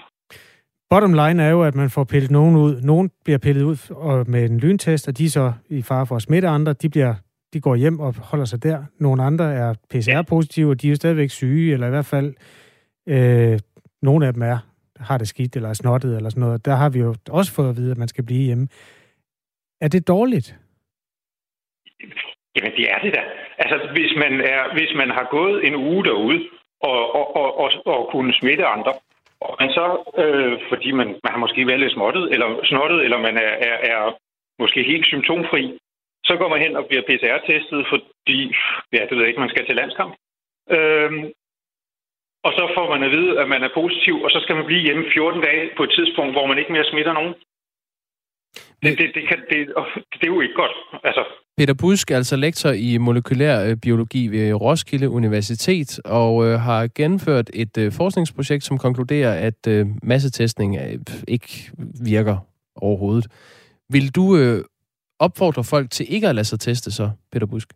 Bottom 0.89 1.13
line 1.13 1.43
er 1.43 1.49
jo, 1.49 1.63
at 1.63 1.75
man 1.75 1.89
får 1.89 2.03
pillet 2.03 2.31
nogen 2.31 2.55
ud. 2.55 2.81
Nogen 2.81 3.11
bliver 3.23 3.37
pillet 3.37 3.63
ud 3.63 3.77
og 3.95 4.29
med 4.29 4.49
en 4.49 4.59
lyntest, 4.59 5.07
og 5.07 5.17
de 5.17 5.25
er 5.25 5.29
så 5.29 5.53
i 5.69 5.81
fare 5.81 6.05
for 6.05 6.15
at 6.15 6.21
smitte 6.21 6.47
andre. 6.47 6.73
De, 6.73 6.89
bliver, 6.89 7.13
de 7.53 7.61
går 7.61 7.75
hjem 7.75 7.99
og 7.99 8.15
holder 8.15 8.45
sig 8.45 8.63
der. 8.63 8.83
Nogle 8.99 9.23
andre 9.23 9.53
er 9.53 9.73
PCR-positive, 9.89 10.69
og 10.69 10.81
de 10.81 10.91
er 10.91 10.95
stadigvæk 10.95 11.29
syge, 11.29 11.73
eller 11.73 11.87
i 11.87 11.89
hvert 11.89 12.05
fald 12.05 12.33
øh, 13.09 13.59
nogle 14.01 14.27
af 14.27 14.33
dem 14.33 14.41
er, 14.41 14.57
har 14.99 15.17
det 15.17 15.27
skidt 15.27 15.55
eller 15.55 15.69
er 15.69 15.73
snottet 15.73 16.15
eller 16.15 16.29
sådan 16.29 16.41
noget. 16.41 16.65
Der 16.65 16.75
har 16.75 16.89
vi 16.89 16.99
jo 16.99 17.15
også 17.29 17.53
fået 17.53 17.69
at 17.69 17.77
vide, 17.77 17.91
at 17.91 17.97
man 17.97 18.07
skal 18.07 18.25
blive 18.25 18.45
hjemme. 18.45 18.67
Er 19.81 19.87
det 19.87 20.07
dårligt? 20.07 20.55
Jamen, 22.55 22.71
det 22.77 22.91
er 22.91 22.99
det 23.03 23.13
da. 23.13 23.21
Altså, 23.57 23.89
hvis 23.91 24.11
man, 24.15 24.41
er, 24.41 24.73
hvis 24.73 24.91
man 24.95 25.09
har 25.09 25.27
gået 25.31 25.67
en 25.67 25.75
uge 25.75 26.03
derude 26.05 26.39
og, 26.81 27.15
og, 27.15 27.35
og, 27.35 27.59
og, 27.59 27.69
og 27.85 28.09
kunne 28.11 28.33
smitte 28.33 28.65
andre, 28.65 28.93
og 29.41 29.55
man 29.59 29.69
så, 29.77 29.85
øh, 30.23 30.59
fordi 30.69 30.91
man, 30.91 31.07
man 31.23 31.31
har 31.33 31.37
måske 31.37 31.67
været 31.67 31.79
lidt 31.79 31.93
småttet, 31.93 32.33
eller 32.33 32.47
snottet, 32.63 33.03
eller 33.05 33.17
man 33.27 33.37
er, 33.37 33.53
er, 33.69 33.77
er 33.91 34.17
måske 34.59 34.83
helt 34.83 35.05
symptomfri, 35.05 35.79
så 36.23 36.33
går 36.37 36.49
man 36.49 36.61
hen 36.61 36.75
og 36.75 36.85
bliver 36.85 37.03
PCR-testet, 37.07 37.81
fordi, 37.91 38.39
ja, 38.93 39.01
det 39.05 39.11
ved 39.11 39.23
jeg 39.23 39.27
ikke, 39.27 39.45
man 39.45 39.53
skal 39.53 39.65
til 39.65 39.75
landskamp. 39.75 40.13
Øhm, 40.75 41.23
og 42.47 42.51
så 42.57 42.63
får 42.75 42.87
man 42.93 43.03
at 43.03 43.11
vide, 43.11 43.39
at 43.41 43.47
man 43.53 43.63
er 43.63 43.77
positiv, 43.79 44.15
og 44.25 44.29
så 44.31 44.39
skal 44.43 44.55
man 44.55 44.65
blive 44.65 44.85
hjemme 44.87 45.05
14 45.13 45.41
dage 45.41 45.69
på 45.77 45.83
et 45.83 45.91
tidspunkt, 45.97 46.33
hvor 46.33 46.45
man 46.47 46.57
ikke 46.57 46.71
mere 46.71 46.91
smitter 46.91 47.13
nogen. 47.13 47.33
Det, 48.83 48.97
det, 48.97 49.11
det, 49.15 49.27
kan, 49.29 49.39
det, 49.49 49.57
det 50.13 50.23
er 50.23 50.27
jo 50.35 50.41
ikke 50.41 50.53
godt. 50.53 50.71
Altså. 51.03 51.23
Peter 51.57 51.73
Busk 51.73 52.11
er 52.11 52.15
altså 52.15 52.35
lektor 52.35 52.71
i 52.71 52.97
molekylær 52.97 53.65
øh, 53.69 53.75
biologi 53.83 54.27
ved 54.27 54.53
Roskilde 54.53 55.09
Universitet 55.09 55.99
og 56.05 56.45
øh, 56.45 56.59
har 56.59 56.89
gennemført 56.95 57.49
et 57.53 57.77
øh, 57.77 57.91
forskningsprojekt, 57.91 58.63
som 58.63 58.77
konkluderer, 58.77 59.33
at 59.47 59.67
øh, 59.67 59.85
massetestning 60.03 60.77
øh, 60.77 60.99
ikke 61.27 61.71
virker 62.09 62.37
overhovedet. 62.75 63.25
Vil 63.89 64.15
du 64.15 64.37
øh, 64.37 64.63
opfordre 65.19 65.63
folk 65.63 65.91
til 65.91 66.05
ikke 66.15 66.27
at 66.27 66.35
lade 66.35 66.47
sig 66.47 66.59
teste 66.59 66.91
så, 66.91 67.11
Peter 67.31 67.47
Busk? 67.47 67.69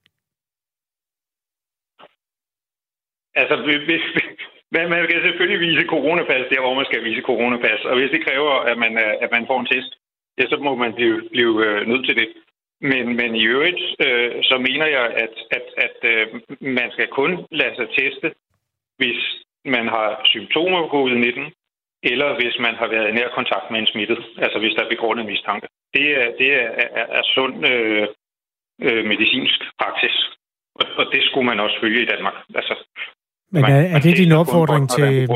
Altså, 3.36 3.56
man, 4.76 4.90
man 4.90 5.08
kan 5.12 5.22
selvfølgelig 5.28 5.60
vise 5.68 5.88
coronapas 5.94 6.46
der, 6.52 6.62
hvor 6.62 6.74
man 6.80 6.86
skal 6.86 7.04
vise 7.04 7.22
coronapas. 7.22 7.82
Og 7.90 7.96
hvis 8.00 8.12
det 8.12 8.26
kræver, 8.28 8.54
at 8.72 8.78
man, 8.78 8.92
at 9.24 9.30
man 9.32 9.48
får 9.50 9.60
en 9.60 9.66
test, 9.66 9.92
ja, 10.38 10.44
så 10.50 10.58
må 10.68 10.76
man 10.76 10.94
blive, 10.94 11.18
blive 11.32 11.56
øh, 11.68 11.88
nødt 11.88 12.06
til 12.08 12.16
det. 12.16 12.30
Men, 12.82 13.16
men 13.20 13.36
i 13.36 13.44
øvrigt, 13.54 13.82
øh, 14.06 14.32
så 14.50 14.56
mener 14.68 14.88
jeg, 14.98 15.06
at, 15.24 15.36
at, 15.58 15.66
at 15.86 15.98
øh, 16.12 16.28
man 16.62 16.92
skal 16.92 17.08
kun 17.08 17.32
lade 17.52 17.76
sig 17.76 17.88
teste, 18.00 18.28
hvis 18.98 19.20
man 19.66 19.88
har 19.88 20.22
symptomer 20.26 20.80
på 20.82 20.90
covid-19, 20.96 21.42
eller 22.12 22.30
hvis 22.40 22.56
man 22.66 22.76
har 22.82 22.88
været 22.88 23.10
i 23.10 23.16
nær 23.18 23.30
kontakt 23.40 23.72
med 23.72 23.80
en 23.80 23.92
smittet, 23.94 24.22
altså 24.38 24.58
hvis 24.60 24.74
der 24.76 24.84
er 24.84 24.94
begrundet 24.96 25.26
mistanke. 25.26 25.68
Det 25.94 26.08
er, 26.22 26.28
det 26.40 26.50
er, 26.62 26.70
er, 27.00 27.06
er 27.20 27.24
sund 27.36 27.56
øh, 27.72 28.08
øh, 28.82 29.06
medicinsk 29.12 29.60
praksis, 29.82 30.16
og, 30.76 30.86
og 31.00 31.06
det 31.14 31.22
skulle 31.24 31.48
man 31.52 31.60
også 31.60 31.78
følge 31.84 32.02
i 32.04 32.06
Danmark. 32.14 32.34
Altså, 32.56 32.74
Men 33.52 33.64
er, 33.64 33.68
man, 33.70 33.96
er 33.96 34.00
det 34.00 34.18
din 34.18 34.32
opfordring 34.32 34.90
til 34.90 35.28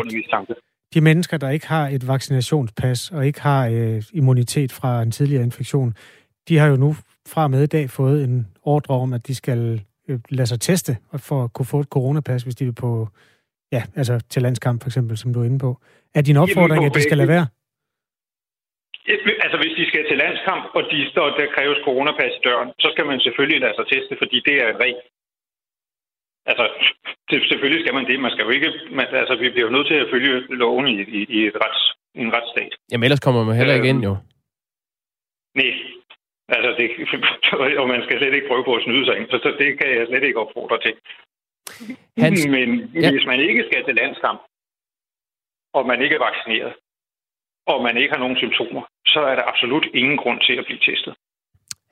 de 0.97 1.01
mennesker, 1.09 1.37
der 1.37 1.49
ikke 1.49 1.67
har 1.75 1.85
et 1.95 2.03
vaccinationspas 2.13 2.99
og 3.15 3.21
ikke 3.27 3.41
har 3.49 3.61
øh, 3.77 4.01
immunitet 4.19 4.71
fra 4.79 4.91
en 5.01 5.11
tidligere 5.17 5.43
infektion? 5.49 5.89
De 6.47 6.57
har 6.57 6.67
jo 6.73 6.77
nu 6.85 6.89
fra 7.33 7.43
med 7.53 7.61
i 7.63 7.71
dag 7.75 7.85
fået 7.99 8.17
en 8.27 8.37
ordre 8.73 8.95
om, 9.03 9.09
at 9.17 9.27
de 9.27 9.35
skal 9.41 9.61
øh, 10.09 10.19
lade 10.37 10.47
sig 10.51 10.59
teste 10.69 10.91
for 11.27 11.39
at 11.43 11.53
kunne 11.53 11.69
få 11.73 11.79
et 11.85 11.89
coronapas, 11.95 12.43
hvis 12.43 12.55
de 12.59 12.65
vil 12.65 12.77
på 12.85 12.91
ja, 13.75 13.81
altså 13.99 14.15
til 14.31 14.41
landskamp 14.41 14.77
for 14.83 14.89
eksempel, 14.89 15.17
som 15.17 15.33
du 15.33 15.39
er 15.41 15.47
inde 15.49 15.59
på. 15.59 15.71
Er 16.17 16.21
din 16.21 16.37
opfordring, 16.43 16.85
at 16.85 16.93
de 16.97 17.01
skal 17.07 17.17
lade 17.17 17.31
være? 17.35 17.47
Altså, 19.45 19.57
hvis 19.61 19.73
de 19.79 19.85
skal 19.91 20.03
til 20.09 20.17
landskamp, 20.25 20.63
og 20.77 20.83
de 20.91 20.99
står, 21.11 21.27
der 21.37 21.53
kræves 21.55 21.79
coronapas 21.87 22.33
i 22.39 22.41
døren, 22.47 22.69
så 22.83 22.87
skal 22.93 23.05
man 23.11 23.19
selvfølgelig 23.25 23.59
lade 23.61 23.75
sig 23.77 23.85
teste, 23.93 24.13
fordi 24.21 24.37
det 24.47 24.55
er 24.63 24.67
en 24.73 24.79
regel. 24.85 25.01
Altså, 26.49 26.65
det, 27.29 27.35
selvfølgelig 27.51 27.81
skal 27.83 27.95
man 27.97 28.05
det. 28.09 28.19
Man 28.19 28.31
skal 28.31 28.43
jo 28.43 28.49
ikke... 28.57 28.69
Man, 28.97 29.05
altså, 29.21 29.35
vi 29.35 29.49
bliver 29.49 29.67
jo 29.67 29.75
nødt 29.75 29.87
til 29.87 29.97
at 30.03 30.09
følge 30.13 30.33
loven 30.61 30.87
i, 30.87 30.95
i, 31.17 31.19
i, 31.37 31.39
et 31.47 31.55
rets, 31.63 31.81
i 32.15 32.21
en 32.27 32.33
retsstat. 32.35 32.71
Jamen, 32.91 33.03
ellers 33.03 33.19
kommer 33.25 33.43
man 33.43 33.55
heller 33.55 33.75
ikke 33.75 33.89
ind, 33.93 34.03
jo. 34.09 34.13
Nej. 35.59 35.73
Altså, 36.55 36.69
det, 36.79 36.87
og 37.81 37.87
man 37.87 38.03
skal 38.03 38.17
slet 38.19 38.33
ikke 38.33 38.47
prøve 38.47 38.63
på 38.63 38.75
at 38.75 38.83
snyde 38.83 39.05
sig 39.05 39.17
ind, 39.17 39.27
så 39.29 39.55
det 39.59 39.79
kan 39.79 39.89
jeg 39.97 40.07
slet 40.07 40.23
ikke 40.23 40.39
opfordre 40.39 40.77
til. 40.85 40.93
Hans... 42.23 42.47
Men 42.47 42.69
ja. 43.03 43.11
hvis 43.11 43.25
man 43.25 43.39
ikke 43.39 43.63
skal 43.67 43.85
til 43.85 43.95
landskamp, 43.95 44.41
og 45.73 45.85
man 45.91 46.01
ikke 46.01 46.15
er 46.15 46.25
vaccineret, 46.29 46.73
og 47.71 47.83
man 47.83 47.97
ikke 47.97 48.13
har 48.13 48.19
nogen 48.23 48.37
symptomer, 48.37 48.83
så 49.13 49.19
er 49.19 49.35
der 49.35 49.49
absolut 49.51 49.85
ingen 49.93 50.17
grund 50.17 50.39
til 50.41 50.55
at 50.59 50.65
blive 50.65 50.79
testet. 50.79 51.13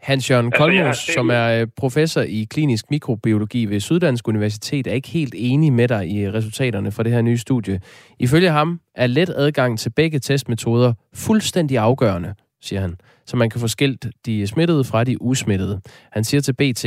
Hans-Jørgen 0.05 0.45
altså, 0.45 0.57
Kolmos, 0.57 0.87
altså, 0.87 1.11
som 1.13 1.29
er 1.29 1.47
øh, 1.47 1.67
professor 1.77 2.21
i 2.21 2.47
klinisk 2.49 2.91
mikrobiologi 2.91 3.65
ved 3.65 3.79
Syddansk 3.79 4.27
Universitet, 4.27 4.87
er 4.87 4.91
ikke 4.91 5.07
helt 5.07 5.35
enig 5.37 5.73
med 5.73 5.87
dig 5.87 6.09
i 6.09 6.31
resultaterne 6.31 6.91
fra 6.91 7.03
det 7.03 7.11
her 7.11 7.21
nye 7.21 7.37
studie. 7.37 7.79
Ifølge 8.19 8.49
ham 8.49 8.79
er 8.95 9.07
let 9.07 9.29
adgang 9.29 9.79
til 9.79 9.89
begge 9.89 10.19
testmetoder 10.19 10.93
fuldstændig 11.13 11.77
afgørende, 11.77 12.33
siger 12.61 12.81
han, 12.81 12.95
så 13.25 13.37
man 13.37 13.49
kan 13.49 13.61
få 13.61 13.67
skilt 13.67 14.07
de 14.25 14.47
smittede 14.47 14.83
fra 14.83 15.03
de 15.03 15.21
usmittede. 15.21 15.81
Han 16.11 16.23
siger 16.23 16.41
til 16.41 16.53
BT, 16.53 16.85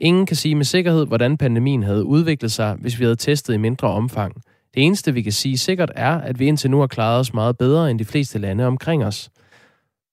ingen 0.00 0.26
kan 0.26 0.36
sige 0.36 0.54
med 0.54 0.64
sikkerhed, 0.64 1.06
hvordan 1.06 1.36
pandemien 1.36 1.82
havde 1.82 2.04
udviklet 2.04 2.52
sig, 2.52 2.76
hvis 2.80 2.98
vi 2.98 3.04
havde 3.04 3.16
testet 3.16 3.54
i 3.54 3.58
mindre 3.58 3.88
omfang. 3.88 4.34
Det 4.74 4.82
eneste, 4.82 5.14
vi 5.14 5.22
kan 5.22 5.32
sige 5.32 5.58
sikkert, 5.58 5.92
er, 5.96 6.20
at 6.20 6.38
vi 6.38 6.46
indtil 6.46 6.70
nu 6.70 6.80
har 6.80 6.86
klaret 6.86 7.20
os 7.20 7.34
meget 7.34 7.58
bedre 7.58 7.90
end 7.90 7.98
de 7.98 8.04
fleste 8.04 8.38
lande 8.38 8.66
omkring 8.66 9.04
os. 9.04 9.30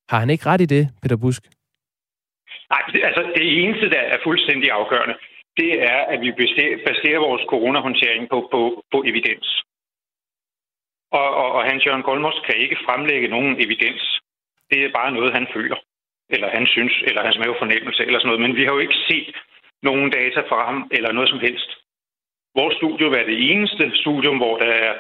Har 0.10 0.20
han 0.20 0.30
ikke 0.30 0.46
ret 0.46 0.62
i 0.62 0.66
det, 0.66 0.90
Peter 1.02 1.16
Busk? 1.16 1.44
Nej, 2.74 2.82
altså 3.10 3.22
det 3.36 3.64
eneste, 3.64 3.90
der 3.90 4.04
er 4.14 4.18
fuldstændig 4.24 4.72
afgørende, 4.72 5.16
det 5.58 5.72
er, 5.84 6.00
at 6.14 6.22
vi 6.22 6.32
baserer 6.88 7.20
vores 7.28 7.44
coronahåndtering 7.50 8.30
på, 8.30 8.48
på, 8.52 8.62
på 8.92 9.04
evidens. 9.06 9.48
Og, 11.12 11.30
og, 11.42 11.52
og 11.52 11.64
Hans-Jørgen 11.70 12.04
Kolmos 12.04 12.42
kan 12.46 12.58
ikke 12.58 12.78
fremlægge 12.86 13.28
nogen 13.28 13.54
evidens. 13.66 14.04
Det 14.70 14.80
er 14.84 14.98
bare 15.00 15.12
noget, 15.12 15.34
han 15.34 15.48
føler, 15.54 15.80
eller 16.30 16.50
han 16.50 16.68
synes, 16.68 16.94
eller 17.08 17.22
hans 17.24 17.38
mavefornemmelse, 17.38 18.06
eller 18.06 18.20
sådan 18.20 18.28
noget. 18.28 18.42
Men 18.46 18.56
vi 18.56 18.64
har 18.66 18.74
jo 18.74 18.80
ikke 18.80 19.02
set 19.10 19.36
nogen 19.84 20.10
data 20.12 20.40
fra 20.50 20.66
ham, 20.66 20.92
eller 20.92 21.12
noget 21.12 21.30
som 21.30 21.40
helst. 21.40 21.70
Vores 22.56 22.76
studium 22.76 23.14
er 23.14 23.26
det 23.32 23.52
eneste 23.52 23.92
studium, 24.02 24.38
hvor 24.38 24.58
der 24.58 24.72
er 24.86 24.94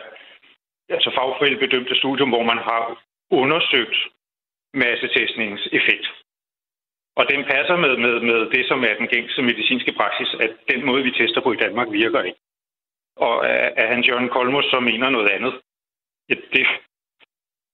altså 0.89 1.11
fagfældebedømte 1.17 1.95
studium, 1.95 2.29
hvor 2.29 2.43
man 2.43 2.57
har 2.57 3.03
undersøgt 3.31 3.97
massetestningens 4.73 5.67
effekt. 5.71 6.07
Og 7.19 7.23
den 7.31 7.41
passer 7.53 7.75
med, 7.83 7.93
med, 8.03 8.15
med 8.29 8.39
det, 8.55 8.63
som 8.67 8.79
er 8.89 8.93
den 8.99 9.07
gængse 9.13 9.41
medicinske 9.41 9.93
praksis, 9.99 10.31
at 10.45 10.51
den 10.71 10.85
måde, 10.85 11.03
vi 11.03 11.11
tester 11.11 11.41
på 11.41 11.51
i 11.53 11.61
Danmark, 11.65 11.87
virker 11.91 12.21
ikke. 12.21 12.39
Og 13.15 13.35
at 13.81 13.87
Hans 13.93 14.07
Jørgen 14.07 14.29
Kolmos 14.29 14.65
så 14.65 14.79
mener 14.79 15.09
noget 15.09 15.29
andet, 15.29 15.53
ja, 16.29 16.35
det, 16.53 16.65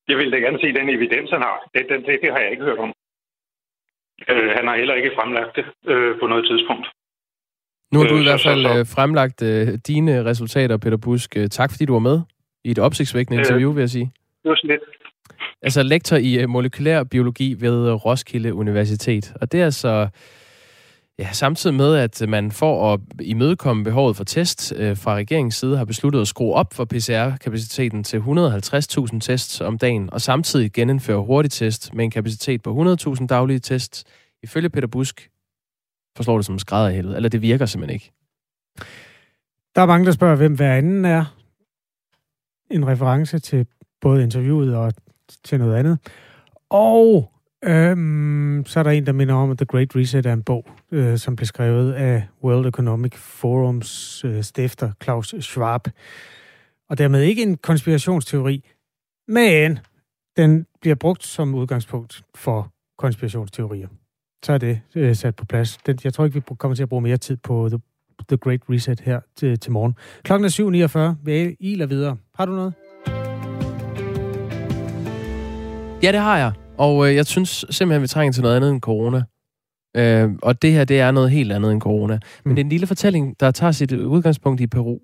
jeg 0.07 0.17
vil 0.17 0.31
da 0.31 0.37
gerne 0.37 0.59
se 0.61 0.73
den 0.79 0.89
evidens, 0.89 1.29
han 1.29 1.41
har. 1.41 1.57
Det, 1.73 1.81
det, 1.89 1.97
det, 2.07 2.19
det 2.23 2.31
har 2.31 2.39
jeg 2.39 2.51
ikke 2.51 2.63
hørt 2.63 2.79
om. 2.85 2.93
Øh, 4.29 4.49
han 4.57 4.67
har 4.67 4.75
heller 4.77 4.95
ikke 4.95 5.11
fremlagt 5.15 5.55
det 5.55 5.65
øh, 5.91 6.19
på 6.19 6.27
noget 6.27 6.45
tidspunkt. 6.49 6.87
Nu 7.91 7.99
har 7.99 8.07
du 8.07 8.15
øh, 8.15 8.21
i 8.21 8.27
hvert 8.29 8.43
fald 8.49 8.63
så, 8.63 8.73
så. 8.73 8.79
Øh, 8.79 8.85
fremlagt 8.95 9.39
øh, 9.51 9.67
dine 9.87 10.25
resultater, 10.25 10.77
Peter 10.77 10.97
Busk. 10.97 11.37
Øh, 11.37 11.47
tak 11.47 11.69
fordi 11.71 11.85
du 11.85 11.93
var 11.93 12.05
med 12.09 12.17
i 12.63 12.71
et 12.71 12.79
opsigtsvækkende 12.79 13.37
øh, 13.37 13.41
interview, 13.41 13.71
vil 13.73 13.81
jeg 13.81 13.89
sige. 13.89 14.11
Det 14.43 14.49
var 14.49 14.55
sådan 14.55 14.69
lidt. 14.69 14.83
Altså 15.61 15.83
lektor 15.83 16.17
i 16.17 16.33
øh, 16.33 16.49
molekylær 16.49 17.03
biologi 17.03 17.55
ved 17.59 17.87
øh, 17.87 17.93
Roskilde 17.93 18.53
Universitet. 18.53 19.33
Og 19.41 19.51
det 19.51 19.61
er 19.61 19.65
altså 19.65 20.07
ja, 21.19 21.31
samtidig 21.31 21.75
med, 21.75 21.95
at 21.95 22.29
man 22.29 22.51
for 22.51 22.93
at 22.93 22.99
imødekomme 23.21 23.83
behovet 23.83 24.15
for 24.15 24.23
test 24.23 24.73
øh, 24.75 24.97
fra 24.97 25.15
regeringens 25.15 25.55
side 25.55 25.77
har 25.77 25.85
besluttet 25.85 26.21
at 26.21 26.27
skrue 26.27 26.53
op 26.53 26.73
for 26.73 26.85
PCR-kapaciteten 26.85 28.03
til 28.03 28.17
150.000 28.17 29.19
tests 29.19 29.61
om 29.61 29.77
dagen, 29.77 30.13
og 30.13 30.21
samtidig 30.21 30.73
genindføre 30.73 31.21
hurtigtest 31.21 31.93
med 31.93 32.05
en 32.05 32.11
kapacitet 32.11 32.61
på 32.61 32.95
100.000 33.19 33.27
daglige 33.27 33.59
tests. 33.59 34.03
Ifølge 34.43 34.69
Peter 34.69 34.87
Busk 34.87 35.29
forslår 36.17 36.35
det 36.37 36.45
som 36.45 36.59
skrædder 36.59 36.89
i 36.89 36.93
helvede, 36.93 37.15
eller 37.15 37.29
det 37.29 37.41
virker 37.41 37.65
simpelthen 37.65 37.93
ikke. 37.93 38.11
Der 39.75 39.81
er 39.81 39.85
mange, 39.85 40.05
der 40.05 40.11
spørger, 40.11 40.35
hvem 40.35 40.55
hver 40.55 40.73
anden 40.73 41.05
er. 41.05 41.25
En 42.71 42.87
reference 42.87 43.39
til 43.39 43.67
både 44.01 44.23
interviewet 44.23 44.75
og 44.75 44.93
til 45.43 45.59
noget 45.59 45.75
andet. 45.75 45.99
Og 46.69 47.31
øhm, 47.63 48.63
så 48.65 48.79
er 48.79 48.83
der 48.83 48.91
en, 48.91 49.05
der 49.05 49.11
minder 49.11 49.35
om, 49.35 49.51
at 49.51 49.57
The 49.57 49.65
Great 49.65 49.95
Reset 49.95 50.25
er 50.25 50.33
en 50.33 50.43
bog, 50.43 50.69
øh, 50.91 51.17
som 51.17 51.35
blev 51.35 51.45
skrevet 51.45 51.93
af 51.93 52.27
World 52.43 52.65
Economic 52.65 53.15
Forums 53.15 54.23
øh, 54.25 54.43
stifter 54.43 54.91
Klaus 54.99 55.35
Schwab. 55.39 55.87
Og 56.89 56.97
dermed 56.97 57.21
ikke 57.21 57.43
en 57.43 57.57
konspirationsteori, 57.57 58.63
men 59.27 59.79
den 60.37 60.65
bliver 60.81 60.95
brugt 60.95 61.23
som 61.23 61.55
udgangspunkt 61.55 62.23
for 62.35 62.71
konspirationsteorier. 62.97 63.87
Så 64.43 64.53
er 64.53 64.57
det 64.57 64.81
øh, 64.95 65.15
sat 65.15 65.35
på 65.35 65.45
plads. 65.45 65.77
Den, 65.77 65.99
jeg 66.03 66.13
tror 66.13 66.25
ikke, 66.25 66.35
vi 66.35 66.55
kommer 66.59 66.75
til 66.75 66.83
at 66.83 66.89
bruge 66.89 67.01
mere 67.01 67.17
tid 67.17 67.37
på 67.37 67.69
The, 67.69 67.79
the 68.29 68.37
Great 68.37 68.61
Reset 68.69 68.99
her 68.99 69.19
til, 69.35 69.59
til 69.59 69.71
morgen. 69.71 69.95
Klokken 70.23 70.45
er 70.45 71.09
7.49. 71.15 71.25
Vi 71.25 71.55
iler 71.59 71.85
videre. 71.85 72.17
Har 72.35 72.45
du 72.45 72.51
noget? 72.51 72.73
Ja, 76.03 76.11
det 76.11 76.19
har 76.19 76.37
jeg. 76.37 76.51
Og 76.77 77.09
øh, 77.09 77.15
jeg 77.15 77.25
synes 77.25 77.65
simpelthen, 77.69 78.01
vi 78.01 78.07
trænger 78.07 78.33
til 78.33 78.43
noget 78.43 78.55
andet 78.55 78.71
end 78.71 78.81
corona. 78.81 79.23
Øh, 79.97 80.29
og 80.41 80.61
det 80.61 80.71
her, 80.73 80.85
det 80.85 80.99
er 80.99 81.11
noget 81.11 81.31
helt 81.31 81.51
andet 81.51 81.71
end 81.71 81.81
corona. 81.81 82.13
Men 82.13 82.51
mm. 82.51 82.55
det 82.55 82.61
er 82.61 82.65
en 82.65 82.69
lille 82.69 82.87
fortælling, 82.87 83.39
der 83.39 83.51
tager 83.51 83.71
sit 83.71 83.91
udgangspunkt 83.91 84.61
i 84.61 84.67
Peru. 84.67 84.97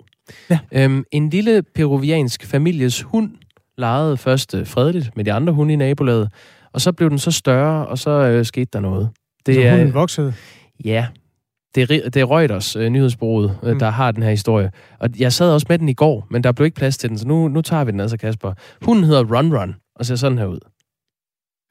Ja. 0.49 0.59
Øhm, 0.71 1.03
en 1.11 1.29
lille 1.29 1.63
peruviansk 1.75 2.45
families 2.45 3.01
hund 3.01 3.31
legede 3.77 4.17
først 4.17 4.55
øh, 4.55 4.67
fredeligt 4.67 5.17
med 5.17 5.25
de 5.25 5.33
andre 5.33 5.53
hunde 5.53 5.73
i 5.73 5.77
nabolaget, 5.77 6.31
og 6.73 6.81
så 6.81 6.91
blev 6.91 7.09
den 7.09 7.19
så 7.19 7.31
større, 7.31 7.87
og 7.87 7.97
så 7.97 8.09
øh, 8.09 8.45
skete 8.45 8.69
der 8.73 8.79
noget. 8.79 9.09
Det 9.45 9.55
så 9.55 9.69
hunden 9.69 9.87
er, 9.87 9.91
voksede? 9.91 10.33
Ja. 10.85 11.07
det, 11.75 11.83
er, 11.83 12.09
det 12.09 12.21
er 12.21 12.31
Reuters 12.31 12.75
øh, 12.75 12.89
nyhedsbureauet, 12.89 13.57
øh, 13.63 13.73
mm. 13.73 13.79
der 13.79 13.89
har 13.89 14.11
den 14.11 14.23
her 14.23 14.29
historie. 14.29 14.71
Og 14.99 15.09
jeg 15.19 15.33
sad 15.33 15.51
også 15.51 15.65
med 15.69 15.79
den 15.79 15.89
i 15.89 15.93
går, 15.93 16.27
men 16.29 16.43
der 16.43 16.51
blev 16.51 16.65
ikke 16.65 16.75
plads 16.75 16.97
til 16.97 17.09
den, 17.09 17.17
så 17.17 17.27
nu, 17.27 17.47
nu 17.47 17.61
tager 17.61 17.83
vi 17.83 17.91
den 17.91 17.99
altså, 17.99 18.17
Kasper. 18.17 18.53
Hunden 18.81 19.03
hedder 19.03 19.23
Run 19.37 19.57
Run, 19.57 19.75
og 19.95 20.05
ser 20.05 20.15
sådan 20.15 20.37
her 20.37 20.45
ud. 20.45 20.59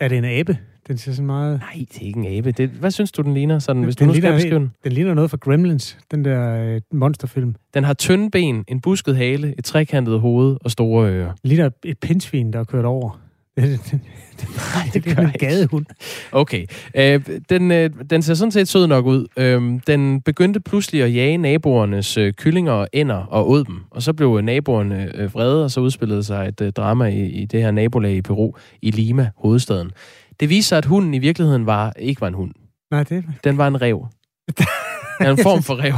Er 0.00 0.08
det 0.08 0.18
en 0.18 0.24
abe? 0.24 0.58
Den 0.88 0.98
ser 0.98 1.12
sådan 1.12 1.26
meget... 1.26 1.58
Nej, 1.58 1.86
det 1.92 2.02
er 2.02 2.06
ikke 2.06 2.18
en 2.18 2.38
abe. 2.38 2.52
Det, 2.52 2.70
hvad 2.70 2.90
synes 2.90 3.12
du, 3.12 3.22
den 3.22 3.34
ligner, 3.34 3.58
sådan, 3.58 3.82
hvis 3.82 3.96
den 3.96 4.08
du 4.08 4.14
nu 4.14 4.20
skal 4.20 4.32
beskrive 4.32 4.54
den? 4.54 4.72
Den 4.84 4.92
ligner 4.92 5.14
noget 5.14 5.30
fra 5.30 5.36
Gremlins, 5.36 5.98
den 6.10 6.24
der 6.24 6.74
øh, 6.74 6.80
monsterfilm. 6.92 7.54
Den 7.74 7.84
har 7.84 7.94
tynde 7.94 8.30
ben, 8.30 8.64
en 8.68 8.80
busket 8.80 9.16
hale, 9.16 9.54
et 9.58 9.64
trekantet 9.64 10.20
hoved 10.20 10.56
og 10.60 10.70
store 10.70 11.10
ører. 11.10 11.32
Ligner 11.44 11.70
et 11.84 11.98
pindsvin, 11.98 12.52
der 12.52 12.58
er 12.58 12.64
kørt 12.64 12.84
over. 12.84 13.20
Nej, 14.74 14.90
det, 14.94 15.04
det 15.04 15.18
er 15.18 15.20
en 15.20 15.32
gadehund. 15.38 15.86
Okay. 16.32 16.66
Øh, 16.94 17.20
den, 17.48 17.70
øh, 17.70 17.90
den 18.10 18.22
ser 18.22 18.34
sådan 18.34 18.52
set 18.52 18.68
sød 18.68 18.86
nok 18.86 19.06
ud. 19.06 19.26
Øh, 19.36 19.80
den 19.86 20.20
begyndte 20.20 20.60
pludselig 20.60 21.02
at 21.02 21.14
jage 21.14 21.36
naboernes 21.36 22.16
øh, 22.16 22.32
kyllinger 22.32 22.72
og 22.72 22.88
ender 22.92 23.16
og 23.16 23.50
åd 23.50 23.64
dem. 23.64 23.80
Og 23.90 24.02
så 24.02 24.12
blev 24.12 24.40
naboerne 24.40 25.10
øh, 25.14 25.34
vrede, 25.34 25.64
og 25.64 25.70
så 25.70 25.80
udspillede 25.80 26.24
sig 26.24 26.48
et 26.48 26.60
øh, 26.60 26.72
drama 26.72 27.04
i, 27.04 27.26
i 27.26 27.44
det 27.44 27.62
her 27.62 27.70
nabolag 27.70 28.12
i 28.12 28.22
Peru, 28.22 28.52
i 28.82 28.90
Lima, 28.90 29.30
hovedstaden. 29.36 29.90
Det 30.40 30.48
viser 30.48 30.68
sig, 30.68 30.78
at 30.78 30.84
hunden 30.84 31.14
i 31.14 31.18
virkeligheden 31.18 31.66
var, 31.66 31.92
ikke 31.98 32.20
var 32.20 32.28
en 32.28 32.34
hund. 32.34 32.52
Nej, 32.90 33.02
det 33.02 33.24
Den 33.44 33.58
var 33.58 33.68
en 33.68 33.82
rev. 33.82 34.06
Ja, 35.20 35.30
en 35.30 35.38
form 35.38 35.62
for 35.62 35.82
rev. 35.82 35.94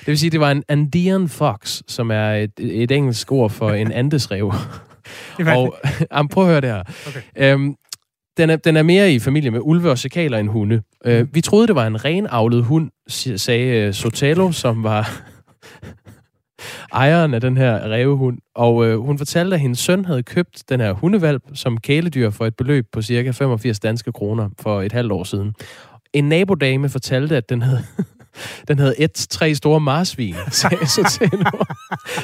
Det 0.00 0.06
vil 0.06 0.18
sige, 0.18 0.30
det 0.30 0.40
var 0.40 0.50
en 0.50 0.62
Andean 0.68 1.28
fox, 1.28 1.82
som 1.88 2.10
er 2.10 2.30
et, 2.30 2.52
et 2.58 2.90
engelsk 2.90 3.32
ord 3.32 3.50
for 3.50 3.70
en 3.70 3.92
andesrev. 3.92 4.52
Og 5.46 5.74
jamen, 6.12 6.28
prøv 6.28 6.44
at 6.44 6.50
høre 6.50 6.60
det 6.60 6.70
her. 6.70 6.82
Okay. 7.08 7.20
Øhm, 7.36 7.74
den 8.36 8.50
er, 8.50 8.56
den 8.56 8.76
er 8.76 8.82
mere 8.82 9.12
i 9.12 9.18
familie 9.18 9.50
med 9.50 9.60
ulve 9.62 9.90
og 9.90 9.98
sekaler 9.98 10.38
end 10.38 10.48
hunde. 10.48 10.82
Øh, 11.04 11.34
vi 11.34 11.40
troede, 11.40 11.66
det 11.66 11.74
var 11.74 11.86
en 11.86 12.04
renavlet 12.04 12.64
hund, 12.64 12.90
sagde 13.38 13.88
uh, 13.88 13.94
Sotelo, 13.94 14.52
som 14.52 14.82
var 14.82 15.22
ejeren 16.92 17.34
af 17.34 17.40
den 17.40 17.56
her 17.56 17.90
revehund. 17.90 18.38
Og 18.54 18.86
øh, 18.86 18.98
hun 18.98 19.18
fortalte, 19.18 19.54
at 19.54 19.60
hendes 19.60 19.78
søn 19.78 20.04
havde 20.04 20.22
købt 20.22 20.62
den 20.68 20.80
her 20.80 20.92
hundevalp 20.92 21.42
som 21.54 21.78
kæledyr 21.78 22.30
for 22.30 22.46
et 22.46 22.56
beløb 22.56 22.86
på 22.92 23.02
cirka 23.02 23.30
85 23.30 23.80
danske 23.80 24.12
kroner 24.12 24.48
for 24.60 24.82
et 24.82 24.92
halvt 24.92 25.12
år 25.12 25.24
siden. 25.24 25.54
En 26.12 26.28
nabodame 26.28 26.88
fortalte, 26.88 27.36
at 27.36 27.48
den 27.48 27.62
havde 27.62 27.82
den 28.68 28.78
havde 28.78 29.00
et 29.00 29.26
tre 29.30 29.54
store 29.54 29.80
marsvin, 29.80 30.34
sagde 30.50 30.86
Sotelo. 30.86 31.64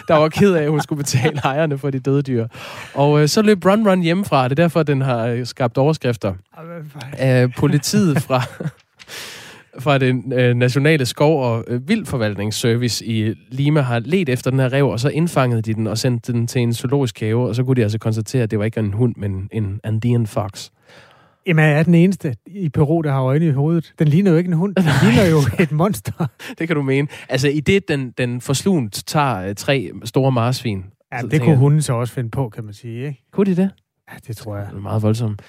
der 0.09 0.15
var 0.15 0.29
ked 0.29 0.55
af, 0.55 0.63
at 0.63 0.71
hun 0.71 0.81
skulle 0.81 1.03
betale 1.03 1.41
ejerne 1.45 1.79
for 1.79 1.91
de 1.91 1.99
døde 1.99 2.23
dyr. 2.23 2.47
Og 2.95 3.23
øh, 3.23 3.29
så 3.29 3.43
løb 3.43 3.65
Run 3.65 3.89
Run 3.89 4.03
hjemmefra. 4.03 4.45
Det 4.45 4.59
er 4.59 4.63
derfor, 4.63 4.83
den 4.83 5.01
har 5.01 5.27
øh, 5.27 5.47
skabt 5.47 5.79
overskrifter. 5.79 6.35
Øh, 7.23 7.51
politiet 7.57 8.23
fra 8.23 8.43
fra 9.79 9.99
den 9.99 10.33
øh, 10.33 10.55
nationale 10.55 11.07
skov- 11.07 11.43
og 11.43 11.65
øh, 11.69 11.89
vildforvaltningsservice 11.89 13.07
i 13.07 13.35
Lima 13.51 13.81
har 13.81 13.99
let 13.99 14.29
efter 14.29 14.51
den 14.51 14.61
her 14.61 14.73
rev, 14.73 14.89
og 14.89 15.01
så 15.01 15.09
indfangede 15.09 15.63
de 15.63 15.75
den 15.75 15.87
og 15.87 15.99
sendte 15.99 16.33
den 16.33 16.47
til 16.47 16.61
en 16.61 16.75
zoologisk 16.75 17.21
have, 17.21 17.49
og 17.49 17.55
så 17.55 17.65
kunne 17.65 17.77
de 17.77 17.83
altså 17.83 17.99
konstatere, 17.99 18.43
at 18.43 18.51
det 18.51 18.59
var 18.59 18.65
ikke 18.65 18.81
en 18.81 18.93
hund, 18.93 19.15
men 19.17 19.49
en 19.53 19.81
Andean 19.85 20.27
fox. 20.27 20.71
Jamen, 21.47 21.65
jeg 21.65 21.79
er 21.79 21.83
den 21.83 21.95
eneste 21.95 22.35
i 22.47 22.69
Peru, 22.69 23.03
der 23.03 23.13
har 23.13 23.23
øjne 23.23 23.47
i 23.47 23.51
hovedet. 23.51 23.93
Den 23.99 24.09
ligner 24.09 24.31
jo 24.31 24.37
ikke 24.37 24.49
en 24.49 24.55
hund. 24.55 24.75
Den 24.75 24.85
ligner 25.03 25.31
jo 25.31 25.39
et 25.63 25.73
monster. 25.73 26.27
det 26.59 26.67
kan 26.67 26.77
du 26.77 26.83
mene. 26.83 27.09
Altså, 27.29 27.49
i 27.49 27.61
det, 27.61 27.89
den, 27.89 28.11
den 28.11 28.41
forslunt 28.41 29.03
tager 29.07 29.49
uh, 29.49 29.55
tre 29.55 29.91
store 30.05 30.33
marsvin. 30.33 30.85
Ja, 31.13 31.21
det 31.23 31.43
kunne 31.43 31.57
hunden 31.57 31.83
så 31.83 31.93
også 31.93 32.15
finde 32.15 32.31
på, 32.31 32.49
kan 32.49 32.65
man 32.65 32.75
sige, 32.75 33.07
ikke? 33.07 33.25
Kunne 33.33 33.47
de 33.47 33.57
det? 33.57 33.71
Ja, 34.13 34.17
det 34.27 34.37
tror 34.37 34.57
jeg. 34.57 34.67
Det 34.71 34.77
er 34.77 34.81
meget 34.81 35.03
voldsomt. 35.03 35.43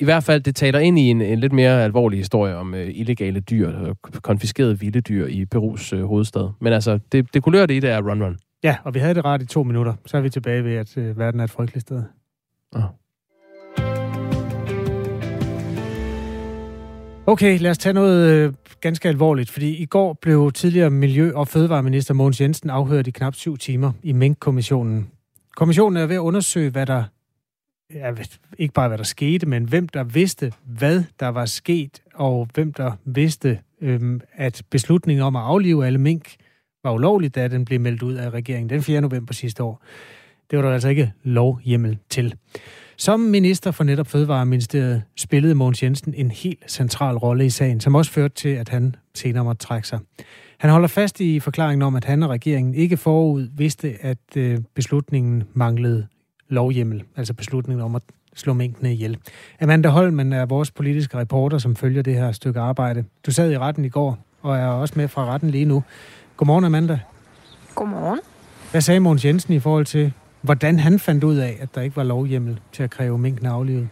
I 0.00 0.04
hvert 0.04 0.24
fald, 0.24 0.42
det 0.42 0.56
taler 0.56 0.78
ind 0.78 0.98
i 0.98 1.02
en, 1.02 1.20
en 1.20 1.38
lidt 1.38 1.52
mere 1.52 1.84
alvorlig 1.84 2.18
historie 2.18 2.56
om 2.56 2.74
uh, 2.74 2.80
illegale 2.80 3.40
dyr, 3.40 3.94
konfiskerede 4.22 4.80
vilde 4.80 5.00
dyr 5.00 5.26
i 5.26 5.44
Perus 5.44 5.92
uh, 5.92 6.02
hovedstad. 6.02 6.50
Men 6.60 6.72
altså, 6.72 6.98
det, 7.12 7.34
det 7.34 7.42
kulørte 7.42 7.76
i 7.76 7.80
det 7.80 7.90
er 7.90 8.10
Run 8.10 8.22
Run. 8.22 8.38
Ja, 8.62 8.76
og 8.84 8.94
vi 8.94 8.98
havde 8.98 9.14
det 9.14 9.24
ret 9.24 9.42
i 9.42 9.46
to 9.46 9.62
minutter. 9.62 9.94
Så 10.06 10.16
er 10.16 10.20
vi 10.20 10.30
tilbage 10.30 10.64
ved, 10.64 10.74
at 10.74 10.96
uh, 10.96 11.18
verden 11.18 11.40
er 11.40 11.44
et 11.44 11.50
frygteligt 11.50 11.86
sted. 11.86 12.02
Oh. 12.72 12.82
Okay, 17.30 17.58
lad 17.58 17.70
os 17.70 17.78
tage 17.78 17.92
noget 17.92 18.28
øh, 18.28 18.52
ganske 18.80 19.08
alvorligt, 19.08 19.50
fordi 19.50 19.76
i 19.76 19.84
går 19.84 20.12
blev 20.12 20.52
tidligere 20.52 20.90
Miljø- 20.90 21.32
og 21.34 21.48
Fødevareminister 21.48 22.14
Mogens 22.14 22.40
Jensen 22.40 22.70
afhørt 22.70 23.06
i 23.06 23.10
knap 23.10 23.34
syv 23.34 23.58
timer 23.58 23.92
i 24.02 24.12
Mink-kommissionen. 24.12 25.10
Kommissionen 25.56 25.96
er 25.96 26.06
ved 26.06 26.14
at 26.14 26.20
undersøge, 26.20 26.70
hvad 26.70 26.86
der, 26.86 27.04
ja, 27.94 28.12
ikke 28.58 28.74
bare 28.74 28.88
hvad 28.88 28.98
der 28.98 29.04
skete, 29.04 29.46
men 29.46 29.64
hvem 29.64 29.88
der 29.88 30.04
vidste, 30.04 30.52
hvad 30.64 31.04
der 31.20 31.28
var 31.28 31.44
sket, 31.44 32.02
og 32.14 32.48
hvem 32.54 32.72
der 32.72 32.92
vidste, 33.04 33.58
øhm, 33.80 34.20
at 34.32 34.62
beslutningen 34.70 35.22
om 35.22 35.36
at 35.36 35.42
aflive 35.42 35.86
alle 35.86 35.98
mink 35.98 36.36
var 36.84 36.92
ulovligt, 36.92 37.34
da 37.34 37.48
den 37.48 37.64
blev 37.64 37.80
meldt 37.80 38.02
ud 38.02 38.14
af 38.14 38.30
regeringen 38.30 38.70
den 38.70 38.82
4. 38.82 39.00
november 39.00 39.34
sidste 39.34 39.62
år. 39.62 39.82
Det 40.50 40.58
var 40.58 40.64
der 40.64 40.72
altså 40.72 40.88
ikke 40.88 41.12
lovhjemmel 41.22 41.98
til. 42.08 42.34
Som 43.00 43.20
minister 43.20 43.70
for 43.70 43.84
netop 43.84 44.06
Fødevareministeriet 44.06 45.02
spillede 45.16 45.54
Mogens 45.54 45.82
Jensen 45.82 46.14
en 46.16 46.30
helt 46.30 46.70
central 46.70 47.16
rolle 47.16 47.46
i 47.46 47.50
sagen, 47.50 47.80
som 47.80 47.94
også 47.94 48.10
førte 48.10 48.34
til, 48.34 48.48
at 48.48 48.68
han 48.68 48.96
senere 49.14 49.44
måtte 49.44 49.66
trække 49.66 49.88
sig. 49.88 49.98
Han 50.58 50.70
holder 50.70 50.88
fast 50.88 51.20
i 51.20 51.40
forklaringen 51.40 51.82
om, 51.82 51.96
at 51.96 52.04
han 52.04 52.22
og 52.22 52.30
regeringen 52.30 52.74
ikke 52.74 52.96
forud 52.96 53.48
vidste, 53.52 53.96
at 54.00 54.36
øh, 54.36 54.58
beslutningen 54.74 55.42
manglede 55.54 56.06
lovhjemmel, 56.48 57.02
altså 57.16 57.34
beslutningen 57.34 57.84
om 57.84 57.94
at 57.94 58.02
slå 58.34 58.52
mængdene 58.52 58.92
ihjel. 58.92 59.18
Amanda 59.60 59.88
Holmen 59.88 60.32
er 60.32 60.46
vores 60.46 60.70
politiske 60.70 61.18
reporter, 61.18 61.58
som 61.58 61.76
følger 61.76 62.02
det 62.02 62.14
her 62.14 62.32
stykke 62.32 62.60
arbejde. 62.60 63.04
Du 63.26 63.30
sad 63.30 63.52
i 63.52 63.58
retten 63.58 63.84
i 63.84 63.88
går, 63.88 64.18
og 64.42 64.56
er 64.56 64.66
også 64.66 64.94
med 64.96 65.08
fra 65.08 65.24
retten 65.24 65.50
lige 65.50 65.64
nu. 65.64 65.82
Godmorgen, 66.36 66.64
Amanda. 66.64 67.00
Godmorgen. 67.74 68.20
Hvad 68.70 68.80
sagde 68.80 69.00
Mogens 69.00 69.24
Jensen 69.24 69.54
i 69.54 69.58
forhold 69.58 69.86
til, 69.86 70.12
hvordan 70.42 70.78
han 70.78 70.98
fandt 70.98 71.24
ud 71.24 71.36
af, 71.36 71.58
at 71.60 71.74
der 71.74 71.80
ikke 71.80 71.96
var 71.96 72.02
lovhjemmel 72.02 72.60
til 72.72 72.82
at 72.82 72.90
kræve 72.90 73.18
minken 73.18 73.46
aflivet? 73.46 73.88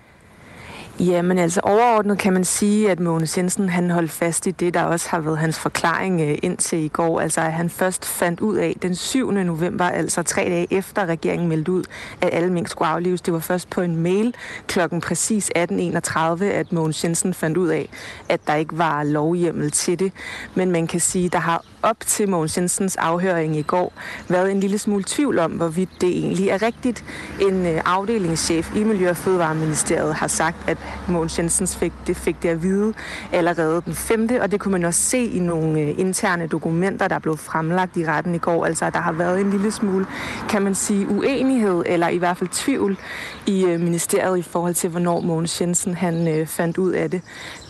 Ja, 1.01 1.23
men 1.23 1.39
altså 1.39 1.61
overordnet 1.61 2.19
kan 2.19 2.33
man 2.33 2.45
sige, 2.45 2.91
at 2.91 3.01
Mogens 3.01 3.39
Jensen 3.39 3.69
han 3.69 3.91
holdt 3.91 4.11
fast 4.11 4.47
i 4.47 4.51
det, 4.51 4.75
der 4.75 4.83
også 4.83 5.09
har 5.11 5.21
været 5.21 5.39
hans 5.39 5.59
forklaring 5.59 6.21
øh, 6.21 6.39
indtil 6.43 6.79
i 6.79 6.89
går. 6.89 7.21
Altså 7.21 7.41
at 7.41 7.53
han 7.53 7.71
først 7.71 8.05
fandt 8.05 8.41
ud 8.41 8.57
af 8.57 8.77
den 8.83 8.95
7. 8.95 9.33
november, 9.33 9.85
altså 9.85 10.23
tre 10.23 10.43
dage 10.43 10.67
efter 10.71 11.07
regeringen 11.07 11.49
meldte 11.49 11.73
ud, 11.73 11.85
at 12.21 12.29
alle 12.33 12.53
mink 12.53 12.69
skulle 12.69 12.89
aflives. 12.89 13.21
Det 13.21 13.35
var 13.35 13.41
først 13.41 13.71
på 13.71 13.81
en 13.81 13.97
mail 13.97 14.35
klokken 14.67 15.01
præcis 15.01 15.51
18.31, 15.59 16.45
at 16.45 16.73
Mogens 16.73 17.05
Jensen 17.05 17.35
fandt 17.35 17.57
ud 17.57 17.69
af, 17.69 17.89
at 18.29 18.41
der 18.47 18.55
ikke 18.55 18.79
var 18.79 19.03
lovhjemmel 19.03 19.71
til 19.71 19.99
det. 19.99 20.13
Men 20.55 20.71
man 20.71 20.87
kan 20.87 21.01
sige, 21.01 21.29
der 21.29 21.39
har 21.39 21.65
op 21.83 21.97
til 22.01 22.29
Mogens 22.29 22.59
Jensens 22.59 22.97
afhøring 22.97 23.57
i 23.57 23.63
går 23.63 23.93
været 24.29 24.51
en 24.51 24.61
lille 24.61 24.79
smule 24.79 25.05
tvivl 25.07 25.39
om, 25.39 25.51
hvorvidt 25.53 25.91
det 26.01 26.09
egentlig 26.09 26.49
er 26.49 26.63
rigtigt. 26.63 27.05
En 27.41 27.67
øh, 27.67 27.81
afdelingschef 27.85 28.77
i 28.77 28.85
Miljø- 28.85 29.11
og 29.11 29.17
Fødevareministeriet 29.17 30.15
har 30.15 30.27
sagt, 30.27 30.57
at 30.69 30.79
Mogens 31.09 31.39
Jensens 31.39 31.77
fik 31.77 31.93
det, 32.07 32.17
fik 32.17 32.43
det 32.43 32.49
at 32.49 32.63
vide 32.63 32.95
allerede 33.33 33.83
den 33.85 33.95
5. 33.95 34.29
Og 34.41 34.51
det 34.51 34.61
kunne 34.61 34.73
man 34.73 34.85
også 34.85 35.01
se 35.01 35.19
i 35.19 35.39
nogle 35.39 35.81
øh, 35.81 35.99
interne 35.99 36.47
dokumenter, 36.47 37.09
der 37.09 37.19
blev 37.19 37.37
fremlagt 37.37 37.97
i 37.97 38.07
retten 38.07 38.35
i 38.35 38.39
går. 38.39 38.67
Altså, 38.67 38.91
der 38.91 39.01
har 39.01 39.13
været 39.13 39.41
en 39.41 39.51
lille 39.51 39.71
smule, 39.71 40.07
kan 40.49 40.63
man 40.63 40.75
sige, 40.75 41.09
uenighed, 41.09 41.83
eller 41.87 42.09
i 42.09 42.17
hvert 42.19 42.37
fald 42.37 42.51
tvivl 42.51 42.99
i 43.47 43.65
øh, 43.65 43.81
ministeriet 43.81 44.39
i 44.39 44.43
forhold 44.43 44.75
til, 44.75 44.91
hvornår 44.91 45.21
Mogens 45.21 45.61
Jensen 45.61 45.95
han 45.95 46.47
fandt 46.47 46.79
ud 46.79 46.93
af 46.93 47.11
det. 47.11 47.23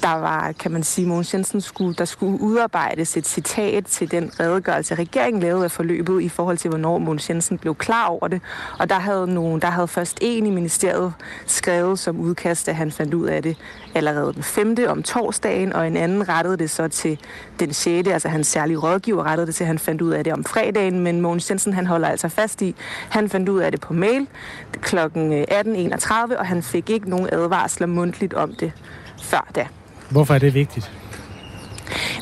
Der 0.03 0.15
var, 0.15 0.53
kan 0.53 0.71
man 0.73 0.83
sige, 0.83 1.07
Mogens 1.07 1.35
Jensen 1.35 1.61
skulle, 1.61 1.95
der 1.95 2.05
skulle 2.05 2.41
udarbejdes 2.41 3.17
et 3.17 3.27
citat 3.27 3.87
til 3.87 4.08
den 4.11 4.31
redegørelse, 4.41 4.95
regeringen 4.95 5.43
lavede 5.43 5.65
af 5.65 5.71
forløbet 5.71 6.23
i 6.23 6.29
forhold 6.29 6.59
til, 6.59 6.69
hvornår 6.69 6.99
Mogens 6.99 7.31
Jensen 7.31 7.59
blev 7.59 7.75
klar 7.75 8.07
over 8.07 8.29
det. 8.29 8.41
Og 8.79 8.91
der 8.91 8.99
havde, 8.99 9.27
nogen, 9.35 9.61
der 9.61 9.71
havde 9.71 9.89
først 9.89 10.19
en 10.21 10.47
i 10.47 10.51
ministeriet 10.51 11.13
skrevet 11.47 11.99
som 11.99 12.21
udkast, 12.21 12.69
at 12.69 12.75
han 12.75 12.93
fandt 12.93 13.15
ud 13.15 13.27
af 13.27 13.43
det 13.43 13.57
allerede 13.95 14.33
den 14.33 14.43
5. 14.43 14.77
om 14.89 15.03
torsdagen, 15.03 15.73
og 15.73 15.87
en 15.87 15.97
anden 15.97 16.29
rettede 16.29 16.57
det 16.57 16.71
så 16.71 16.89
til 16.89 17.19
den 17.61 17.73
6. 17.73 18.09
Altså 18.09 18.29
hans 18.29 18.47
særlige 18.47 18.77
rådgiver 18.77 19.25
rettede 19.25 19.47
det 19.47 19.55
til, 19.55 19.65
at 19.65 19.69
han 19.69 19.79
fandt 19.79 20.03
ud 20.03 20.11
af 20.11 20.25
det 20.25 20.33
om 20.33 20.45
fredagen, 20.45 21.01
men 21.01 21.21
Mogens 21.21 21.51
Jensen 21.51 21.73
han 21.73 21.87
holder 21.87 22.09
altså 22.09 22.29
fast 22.29 22.63
i, 22.63 22.75
han 23.09 23.29
fandt 23.29 23.49
ud 23.49 23.61
af 23.61 23.73
det 23.73 23.81
på 23.81 23.93
mail 23.93 24.27
kl. 24.81 24.97
18.31, 24.97 25.13
øh, 25.13 26.39
og 26.39 26.47
han 26.47 26.63
fik 26.63 26.91
ikke 26.91 27.11
nogen 27.11 27.29
advarsler 27.33 27.87
mundtligt 27.87 28.35
om 28.35 28.55
det 28.55 28.73
før 29.23 29.49
da. 29.55 29.67
Hvorfor 30.11 30.35
er 30.35 30.39
det 30.39 30.55
vigtigt? 30.55 30.98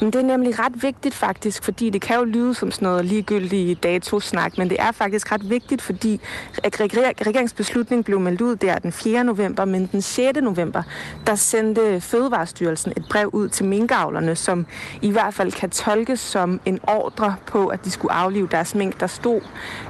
Men 0.01 0.11
det 0.11 0.21
er 0.21 0.25
nemlig 0.25 0.59
ret 0.59 0.83
vigtigt 0.83 1.15
faktisk, 1.15 1.63
fordi 1.63 1.91
det 1.91 2.01
kan 2.01 2.17
jo 2.17 2.25
lyde 2.25 2.55
som 2.55 2.71
sådan 2.71 2.87
noget 2.87 3.05
ligegyldig 3.05 3.83
datosnak, 3.83 4.59
men 4.59 4.71
det 4.71 4.77
er 4.81 4.93
faktisk 4.93 5.33
ret 5.33 5.51
vigtigt, 5.51 5.83
fordi 5.83 6.21
regeringsbeslutningen 6.65 8.05
blev 8.05 8.21
meldt 8.21 8.41
ud 8.41 8.57
der 8.57 8.79
den 8.79 8.93
4. 8.93 9.25
november, 9.25 9.65
men 9.65 9.89
den 9.93 10.03
6. 10.03 10.39
november, 10.43 10.83
der 11.27 11.35
sendte 11.35 12.01
Fødevarestyrelsen 12.01 12.93
et 12.97 13.05
brev 13.11 13.31
ud 13.33 13.49
til 13.49 13.65
minkavlerne, 13.65 14.37
som 14.37 14.67
i 15.03 15.11
hvert 15.11 15.35
fald 15.35 15.53
kan 15.53 15.71
tolkes 15.71 16.21
som 16.21 16.61
en 16.65 16.81
ordre 16.83 17.37
på, 17.47 17.67
at 17.67 17.85
de 17.85 17.91
skulle 17.91 18.13
aflive 18.13 18.49
deres 18.51 18.75
mink. 18.75 19.01
Der 19.01 19.07
stod, 19.07 19.41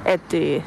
at 0.05 0.33
øh, 0.33 0.61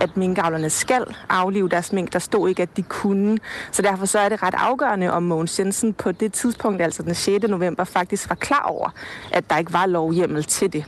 at 0.00 0.16
minkavlerne 0.16 0.70
skal 0.70 1.04
aflive 1.28 1.68
deres 1.68 1.92
mink. 1.92 2.12
Der 2.12 2.18
stod 2.18 2.48
ikke, 2.48 2.62
at 2.62 2.76
de 2.76 2.82
kunne. 2.82 3.38
Så 3.72 3.82
derfor 3.82 4.06
så 4.06 4.18
er 4.18 4.28
det 4.28 4.42
ret 4.42 4.54
afgørende, 4.58 5.12
om 5.12 5.22
Mogens 5.22 5.58
Jensen 5.58 5.92
på 5.92 6.12
det 6.12 6.32
tidspunkt, 6.32 6.82
altså 6.82 7.02
den 7.02 7.14
6. 7.14 7.48
november, 7.48 7.84
faktisk 7.84 8.28
var 8.28 8.36
klar 8.36 8.62
over, 8.62 8.90
at 9.32 9.50
der 9.50 9.58
ikke 9.58 9.72
var 9.72 9.86
lovhjemmel 9.86 10.44
til 10.44 10.72
det. 10.72 10.84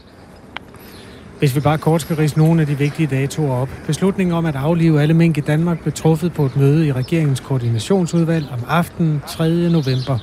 Hvis 1.39 1.55
vi 1.55 1.61
bare 1.61 1.79
kort 1.79 2.01
skal 2.01 2.17
rise 2.17 2.39
nogle 2.39 2.61
af 2.61 2.67
de 2.67 2.79
vigtige 2.79 3.07
datoer 3.07 3.55
op. 3.55 3.69
Beslutningen 3.87 4.35
om 4.35 4.47
at 4.47 4.57
aflive 4.57 5.03
alle 5.03 5.15
mink 5.15 5.39
i 5.39 5.41
Danmark 5.41 5.81
blev 5.81 5.93
truffet 5.93 6.33
på 6.33 6.45
et 6.47 6.57
møde 6.57 6.87
i 6.87 6.93
regeringens 6.93 7.41
koordinationsudvalg 7.41 8.47
om 8.53 8.59
aftenen 8.69 9.23
3. 9.29 9.71
november. 9.71 10.19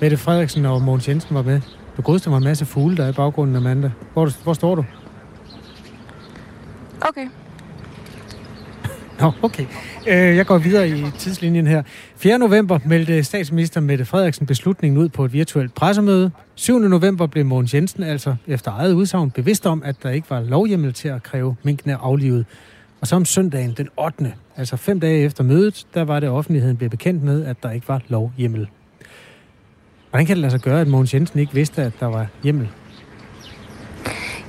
Mette 0.00 0.16
Frederiksen 0.16 0.66
og 0.66 0.82
Mogens 0.82 1.08
Jensen 1.08 1.34
var 1.34 1.42
med. 1.42 1.60
Du 1.96 2.02
godste 2.02 2.30
mig 2.30 2.36
en 2.36 2.44
masse 2.44 2.66
fugle, 2.66 2.96
der 2.96 3.04
er 3.04 3.08
i 3.08 3.12
baggrunden, 3.12 3.56
Amanda. 3.56 3.90
Hvor, 4.12 4.42
hvor 4.44 4.52
står 4.52 4.74
du? 4.74 4.84
Okay. 7.00 7.28
Nå, 9.20 9.32
okay. 9.42 9.66
Øh, 10.06 10.36
jeg 10.36 10.46
går 10.46 10.58
videre 10.58 10.88
i 10.88 11.04
tidslinjen 11.18 11.66
her. 11.66 11.82
4. 12.16 12.38
november 12.38 12.78
meldte 12.84 13.24
statsminister 13.24 13.80
Mette 13.80 14.04
Frederiksen 14.04 14.46
beslutningen 14.46 14.98
ud 14.98 15.08
på 15.08 15.24
et 15.24 15.32
virtuelt 15.32 15.74
pressemøde. 15.74 16.30
7. 16.54 16.78
november 16.78 17.26
blev 17.26 17.44
Mogens 17.44 17.74
Jensen 17.74 18.02
altså 18.02 18.36
efter 18.46 18.72
eget 18.72 18.92
udsagn 18.92 19.30
bevidst 19.30 19.66
om, 19.66 19.82
at 19.84 19.96
der 20.02 20.10
ikke 20.10 20.30
var 20.30 20.40
lovhjemmel 20.40 20.92
til 20.92 21.08
at 21.08 21.22
kræve 21.22 21.56
minkene 21.62 21.96
aflivet. 21.96 22.46
Og 23.00 23.06
så 23.06 23.16
om 23.16 23.24
søndagen 23.24 23.74
den 23.76 23.88
8. 23.96 24.32
altså 24.56 24.76
fem 24.76 25.00
dage 25.00 25.24
efter 25.24 25.44
mødet, 25.44 25.86
der 25.94 26.04
var 26.04 26.20
det 26.20 26.28
offentligheden 26.28 26.76
blev 26.76 26.90
bekendt 26.90 27.22
med, 27.22 27.44
at 27.44 27.62
der 27.62 27.70
ikke 27.70 27.88
var 27.88 28.00
lovhjemmel. 28.08 28.68
Hvordan 30.10 30.26
kan 30.26 30.36
det 30.36 30.40
lade 30.40 30.50
sig 30.50 30.60
gøre, 30.60 30.80
at 30.80 30.88
Mogens 30.88 31.14
Jensen 31.14 31.40
ikke 31.40 31.54
vidste, 31.54 31.82
at 31.82 31.92
der 32.00 32.06
var 32.06 32.26
hjemmel? 32.42 32.68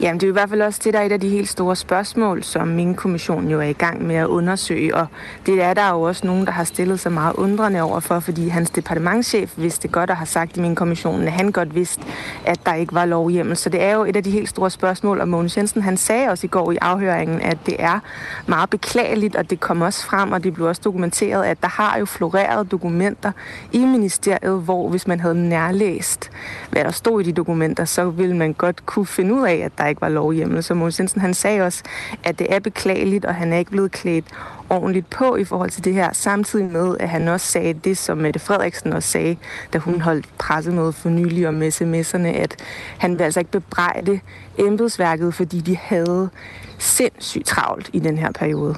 Jamen, 0.01 0.19
det 0.19 0.27
er 0.27 0.29
i 0.29 0.33
hvert 0.33 0.49
fald 0.49 0.61
også 0.61 0.81
det, 0.83 0.93
der 0.93 0.99
er 0.99 1.03
et 1.03 1.11
af 1.11 1.19
de 1.19 1.29
helt 1.29 1.49
store 1.49 1.75
spørgsmål, 1.75 2.43
som 2.43 2.67
min 2.67 2.95
kommission 2.95 3.49
jo 3.49 3.59
er 3.59 3.63
i 3.63 3.73
gang 3.73 4.07
med 4.07 4.15
at 4.15 4.25
undersøge, 4.25 4.95
og 4.95 5.07
det 5.45 5.61
er 5.61 5.73
der 5.73 5.89
jo 5.89 6.01
også 6.01 6.27
nogen, 6.27 6.45
der 6.45 6.51
har 6.51 6.63
stillet 6.63 6.99
sig 6.99 7.11
meget 7.11 7.35
undrende 7.35 7.81
over 7.81 7.99
for, 7.99 8.19
fordi 8.19 8.47
hans 8.47 8.69
departementschef 8.69 9.53
vidste 9.57 9.87
godt 9.87 10.09
og 10.09 10.17
har 10.17 10.25
sagt 10.25 10.57
i 10.57 10.59
min 10.61 10.75
kommission, 10.75 11.21
at 11.21 11.31
han 11.31 11.51
godt 11.51 11.75
vidste, 11.75 12.03
at 12.45 12.59
der 12.65 12.73
ikke 12.73 12.93
var 12.93 13.05
lovhjemmel. 13.05 13.57
Så 13.57 13.69
det 13.69 13.81
er 13.81 13.93
jo 13.93 14.03
et 14.05 14.15
af 14.15 14.23
de 14.23 14.31
helt 14.31 14.49
store 14.49 14.69
spørgsmål, 14.69 15.21
og 15.21 15.27
Mogens 15.27 15.57
Jensen, 15.57 15.81
han 15.81 15.97
sagde 15.97 16.29
også 16.29 16.47
i 16.47 16.49
går 16.49 16.71
i 16.71 16.77
afhøringen, 16.81 17.41
at 17.41 17.57
det 17.65 17.75
er 17.79 17.99
meget 18.47 18.69
beklageligt, 18.69 19.35
og 19.35 19.49
det 19.49 19.59
kom 19.59 19.81
også 19.81 20.05
frem, 20.05 20.31
og 20.31 20.43
det 20.43 20.53
blev 20.53 20.67
også 20.67 20.81
dokumenteret, 20.85 21.43
at 21.43 21.61
der 21.61 21.67
har 21.67 21.97
jo 21.99 22.05
floreret 22.05 22.71
dokumenter 22.71 23.31
i 23.71 23.79
ministeriet, 23.79 24.61
hvor 24.61 24.89
hvis 24.89 25.07
man 25.07 25.19
havde 25.19 25.49
nærlæst, 25.49 26.29
hvad 26.69 26.83
der 26.83 26.91
stod 26.91 27.21
i 27.21 27.23
de 27.23 27.31
dokumenter, 27.31 27.85
så 27.85 28.09
ville 28.09 28.35
man 28.37 28.53
godt 28.53 28.85
kunne 28.85 29.05
finde 29.05 29.33
ud 29.33 29.47
af, 29.47 29.55
at 29.55 29.71
der 29.77 29.86
ikke 29.88 30.01
var 30.01 30.09
lovhjemmel. 30.09 30.63
Så 30.63 30.73
Mogens 30.73 30.99
Jensen, 30.99 31.21
han 31.21 31.33
sagde 31.33 31.61
også, 31.61 31.83
at 32.23 32.39
det 32.39 32.47
er 32.49 32.59
beklageligt, 32.59 33.25
og 33.25 33.35
han 33.35 33.53
er 33.53 33.57
ikke 33.57 33.71
blevet 33.71 33.91
klædt 33.91 34.25
ordentligt 34.69 35.09
på 35.09 35.35
i 35.35 35.43
forhold 35.43 35.69
til 35.69 35.85
det 35.85 35.93
her, 35.93 36.13
samtidig 36.13 36.65
med, 36.65 36.97
at 36.99 37.09
han 37.09 37.27
også 37.27 37.45
sagde 37.45 37.73
det, 37.73 37.97
som 37.97 38.17
Mette 38.17 38.39
Frederiksen 38.39 38.93
også 38.93 39.09
sagde, 39.09 39.35
da 39.73 39.77
hun 39.77 40.01
holdt 40.01 40.25
pressemøde 40.38 40.93
for 40.93 41.09
nylig 41.09 41.47
om 41.47 41.61
sms'erne, 41.61 42.27
at 42.27 42.55
han 42.97 43.17
vil 43.17 43.23
altså 43.23 43.39
ikke 43.39 43.51
bebrejde 43.51 44.19
embedsværket, 44.57 45.33
fordi 45.33 45.59
de 45.59 45.77
havde 45.77 46.29
sindssygt 46.77 47.45
travlt 47.45 47.89
i 47.93 47.99
den 47.99 48.17
her 48.17 48.31
periode. 48.31 48.75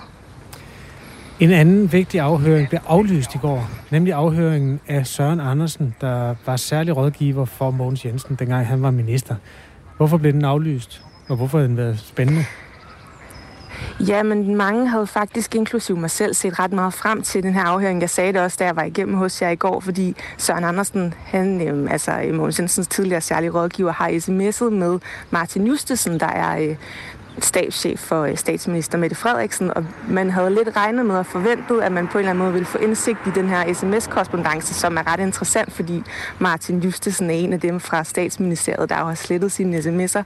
En 1.40 1.52
anden 1.52 1.92
vigtig 1.92 2.20
afhøring 2.20 2.70
blev 2.70 2.80
aflyst 2.88 3.36
i 3.36 3.38
går, 3.38 3.70
nemlig 3.92 4.14
afhøringen 4.14 4.80
af 4.88 5.08
Søren 5.08 5.40
Andersen, 5.40 5.96
der 6.02 6.36
var 6.46 6.56
særlig 6.56 6.98
rådgiver 6.98 7.46
for 7.46 7.72
Mogens 7.72 8.06
Jensen, 8.06 8.36
dengang 8.36 8.68
han 8.68 8.82
var 8.82 8.92
minister. 8.92 9.36
Hvorfor 10.00 10.18
blev 10.18 10.34
den 10.34 10.46
aflyst, 10.46 11.02
og 11.30 11.36
hvorfor 11.36 11.58
har 11.58 11.68
den 11.68 11.78
været 11.78 12.00
spændende? 12.00 12.46
Ja, 14.08 14.24
men 14.24 14.56
mange 14.56 14.88
havde 14.88 15.08
faktisk, 15.08 15.56
inklusiv 15.56 15.98
mig 15.98 16.12
selv, 16.12 16.34
set 16.34 16.60
ret 16.60 16.74
meget 16.74 16.94
frem 16.94 17.22
til 17.22 17.44
den 17.44 17.54
her 17.54 17.64
afhøring. 17.64 18.02
Jeg 18.02 18.10
sagde 18.10 18.34
det 18.34 18.42
også, 18.42 18.58
da 18.60 18.66
jeg 18.66 18.76
var 18.76 18.84
igennem 18.84 19.16
hos 19.16 19.42
jer 19.42 19.50
i 19.50 19.56
går, 19.56 19.80
fordi 19.80 20.16
Søren 20.38 20.64
Andersen, 20.64 21.14
han, 21.26 21.68
øh, 21.68 21.92
altså 21.92 22.12
Mogens 22.34 22.60
Jensens 22.60 22.88
tidligere 22.88 23.22
særlige 23.22 23.52
rådgiver, 23.52 23.92
har 23.92 24.10
sms'et 24.10 24.70
med 24.70 25.00
Martin 25.32 25.68
Justesen, 25.68 26.20
der 26.20 26.28
er 26.28 26.70
øh, 26.70 26.76
stabschef 27.46 28.00
for 28.00 28.24
øh, 28.24 28.38
statsminister 28.38 28.98
Mette 28.98 29.16
Frederiksen, 29.16 29.72
og 29.78 29.86
man 30.08 30.30
havde 30.30 30.50
lidt 30.50 30.70
regnet 30.76 31.06
med 31.06 31.16
og 31.16 31.26
forventet, 31.26 31.82
at 31.82 31.92
man 31.92 32.08
på 32.08 32.18
en 32.18 32.20
eller 32.20 32.30
anden 32.30 32.44
måde 32.44 32.54
ville 32.54 32.66
få 32.66 32.78
indsigt 32.78 33.20
i 33.28 33.30
den 33.36 33.50
her 33.50 33.74
sms-korrespondence, 33.74 34.74
som 34.74 34.98
er 34.98 35.14
ret 35.14 35.20
interessant, 35.20 35.74
fordi 35.74 36.04
Martin 36.40 36.80
Justesen 36.80 37.30
er 37.30 37.34
en 37.34 37.54
af 37.54 37.60
dem 37.60 37.80
fra 37.80 38.04
statsministeriet, 38.04 38.90
der 38.90 38.96
har 38.96 39.16
slettet 39.16 39.52
sine 39.52 39.78
sms'er. 39.78 40.24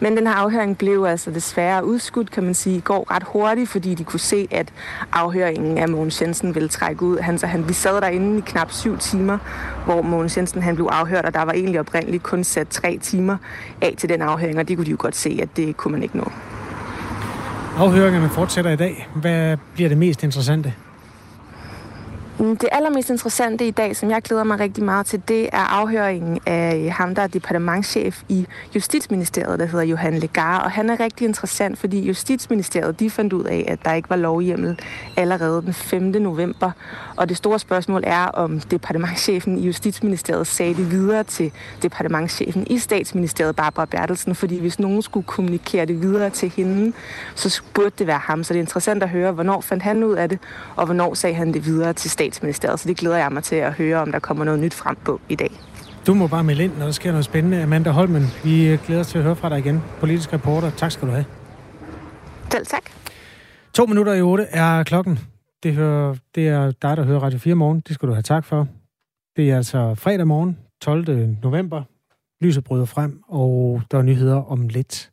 Men 0.00 0.16
den 0.16 0.26
her 0.26 0.34
afhøring 0.34 0.78
blev 0.78 1.04
altså 1.04 1.30
desværre 1.30 1.84
udskudt, 1.84 2.30
kan 2.30 2.44
man 2.44 2.54
sige, 2.54 2.76
i 2.76 2.80
går 2.80 3.10
ret 3.10 3.22
hurtigt, 3.22 3.68
fordi 3.68 3.94
de 3.94 4.04
kunne 4.04 4.20
se, 4.20 4.48
at 4.50 4.72
afhøringen 5.12 5.78
af 5.78 5.88
Mogens 5.88 6.22
Jensen 6.22 6.54
ville 6.54 6.68
trække 6.68 7.02
ud. 7.02 7.18
Han, 7.18 7.38
så 7.38 7.46
han, 7.46 7.68
vi 7.68 7.72
sad 7.72 8.00
derinde 8.00 8.38
i 8.38 8.42
knap 8.46 8.72
syv 8.72 8.98
timer, 8.98 9.38
hvor 9.84 10.02
Mogens 10.02 10.36
Jensen 10.36 10.62
han 10.62 10.74
blev 10.74 10.88
afhørt, 10.92 11.24
og 11.24 11.34
der 11.34 11.42
var 11.42 11.52
egentlig 11.52 11.80
oprindeligt 11.80 12.22
kun 12.22 12.44
sat 12.44 12.68
tre 12.68 12.98
timer 13.02 13.36
af 13.82 13.94
til 13.98 14.08
den 14.08 14.22
afhøring, 14.22 14.58
og 14.58 14.68
det 14.68 14.76
kunne 14.76 14.86
de 14.86 14.90
jo 14.90 14.96
godt 15.00 15.16
se, 15.16 15.38
at 15.42 15.48
det 15.56 15.76
kunne 15.76 15.92
man 15.92 16.02
ikke 16.02 16.16
nå. 16.18 16.32
Afhøringerne 17.76 18.28
fortsætter 18.28 18.70
i 18.70 18.76
dag. 18.76 19.08
Hvad 19.14 19.56
bliver 19.74 19.88
det 19.88 19.98
mest 19.98 20.22
interessante? 20.22 20.74
Mm, 22.38 22.56
det 22.56 22.68
allermest 22.72 23.10
interessante 23.10 23.66
i 23.66 23.70
dag, 23.70 23.96
som 23.96 24.10
jeg 24.10 24.22
glæder 24.22 24.44
mig 24.44 24.60
rigtig 24.60 24.84
meget 24.84 25.06
til, 25.06 25.22
det 25.28 25.48
er 25.52 25.58
afhøringen 25.58 26.40
af 26.46 26.90
ham, 26.90 27.14
der 27.14 27.22
er 27.22 27.26
departementchef 27.26 28.22
i 28.28 28.46
Justitsministeriet, 28.74 29.58
der 29.58 29.66
hedder 29.66 29.84
Johan 29.84 30.18
Legar. 30.18 30.60
Og 30.60 30.70
han 30.70 30.90
er 30.90 31.00
rigtig 31.00 31.24
interessant, 31.24 31.78
fordi 31.78 32.00
Justitsministeriet 32.00 33.00
de 33.00 33.10
fandt 33.10 33.32
ud 33.32 33.44
af, 33.44 33.64
at 33.68 33.78
der 33.84 33.92
ikke 33.92 34.10
var 34.10 34.16
lovhjemmel 34.16 34.80
allerede 35.16 35.62
den 35.62 35.72
5. 35.72 36.02
november. 36.02 36.70
Og 37.16 37.28
det 37.28 37.36
store 37.36 37.58
spørgsmål 37.58 38.02
er, 38.06 38.24
om 38.24 38.60
departementchefen 38.60 39.58
i 39.58 39.66
Justitsministeriet 39.66 40.46
sagde 40.46 40.74
det 40.74 40.90
videre 40.90 41.24
til 41.24 41.52
departementchefen 41.82 42.66
i 42.70 42.78
Statsministeriet, 42.78 43.56
Barbara 43.56 43.84
Bertelsen. 43.84 44.34
Fordi 44.34 44.60
hvis 44.60 44.78
nogen 44.78 45.02
skulle 45.02 45.26
kommunikere 45.26 45.86
det 45.86 46.02
videre 46.02 46.30
til 46.30 46.52
hende, 46.56 46.92
så 47.34 47.62
burde 47.74 47.92
det 47.98 48.06
være 48.06 48.18
ham. 48.18 48.44
Så 48.44 48.52
det 48.54 48.58
er 48.58 48.62
interessant 48.62 49.02
at 49.02 49.08
høre, 49.08 49.32
hvornår 49.32 49.60
fandt 49.60 49.82
han 49.82 50.04
ud 50.04 50.14
af 50.14 50.28
det, 50.28 50.38
og 50.76 50.84
hvornår 50.84 51.14
sagde 51.14 51.34
han 51.34 51.54
det 51.54 51.66
videre 51.66 51.92
til 51.92 52.10
statsministeriet. 52.26 52.80
Så 52.80 52.88
det 52.88 52.96
glæder 52.96 53.16
jeg 53.16 53.32
mig 53.32 53.42
til 53.42 53.56
at 53.56 53.72
høre, 53.72 53.96
om 53.96 54.12
der 54.12 54.18
kommer 54.18 54.44
noget 54.44 54.60
nyt 54.60 54.74
frem 54.74 54.96
på 55.04 55.20
i 55.28 55.34
dag. 55.34 55.50
Du 56.06 56.14
må 56.14 56.26
bare 56.26 56.44
melde 56.44 56.64
ind, 56.64 56.72
når 56.78 56.84
der 56.84 56.92
sker 56.92 57.10
noget 57.10 57.24
spændende. 57.24 57.62
Amanda 57.62 57.90
Holmen, 57.90 58.22
vi 58.44 58.78
glæder 58.86 59.00
os 59.00 59.06
til 59.06 59.18
at 59.18 59.24
høre 59.24 59.36
fra 59.36 59.48
dig 59.48 59.58
igen. 59.58 59.82
Politisk 60.00 60.32
reporter, 60.32 60.70
tak 60.70 60.92
skal 60.92 61.08
du 61.08 61.12
have. 61.12 61.24
Selv 62.52 62.66
tak. 62.66 62.82
To 63.74 63.86
minutter 63.86 64.14
i 64.14 64.22
otte 64.22 64.44
er 64.44 64.82
klokken. 64.82 65.18
Det, 65.62 65.74
hører, 65.74 66.16
det 66.34 66.48
er 66.48 66.66
dig, 66.70 66.96
der 66.96 67.02
hører 67.04 67.20
Radio 67.20 67.38
4 67.38 67.54
morgen. 67.54 67.80
Det 67.80 67.94
skal 67.94 68.08
du 68.08 68.12
have 68.12 68.22
tak 68.22 68.44
for. 68.44 68.68
Det 69.36 69.50
er 69.50 69.56
altså 69.56 69.94
fredag 69.94 70.26
morgen, 70.26 70.58
12. 70.82 71.36
november. 71.42 71.82
Lyset 72.44 72.64
bryder 72.64 72.84
frem, 72.84 73.20
og 73.28 73.82
der 73.90 73.98
er 73.98 74.02
nyheder 74.02 74.50
om 74.50 74.68
lidt. 74.68 75.10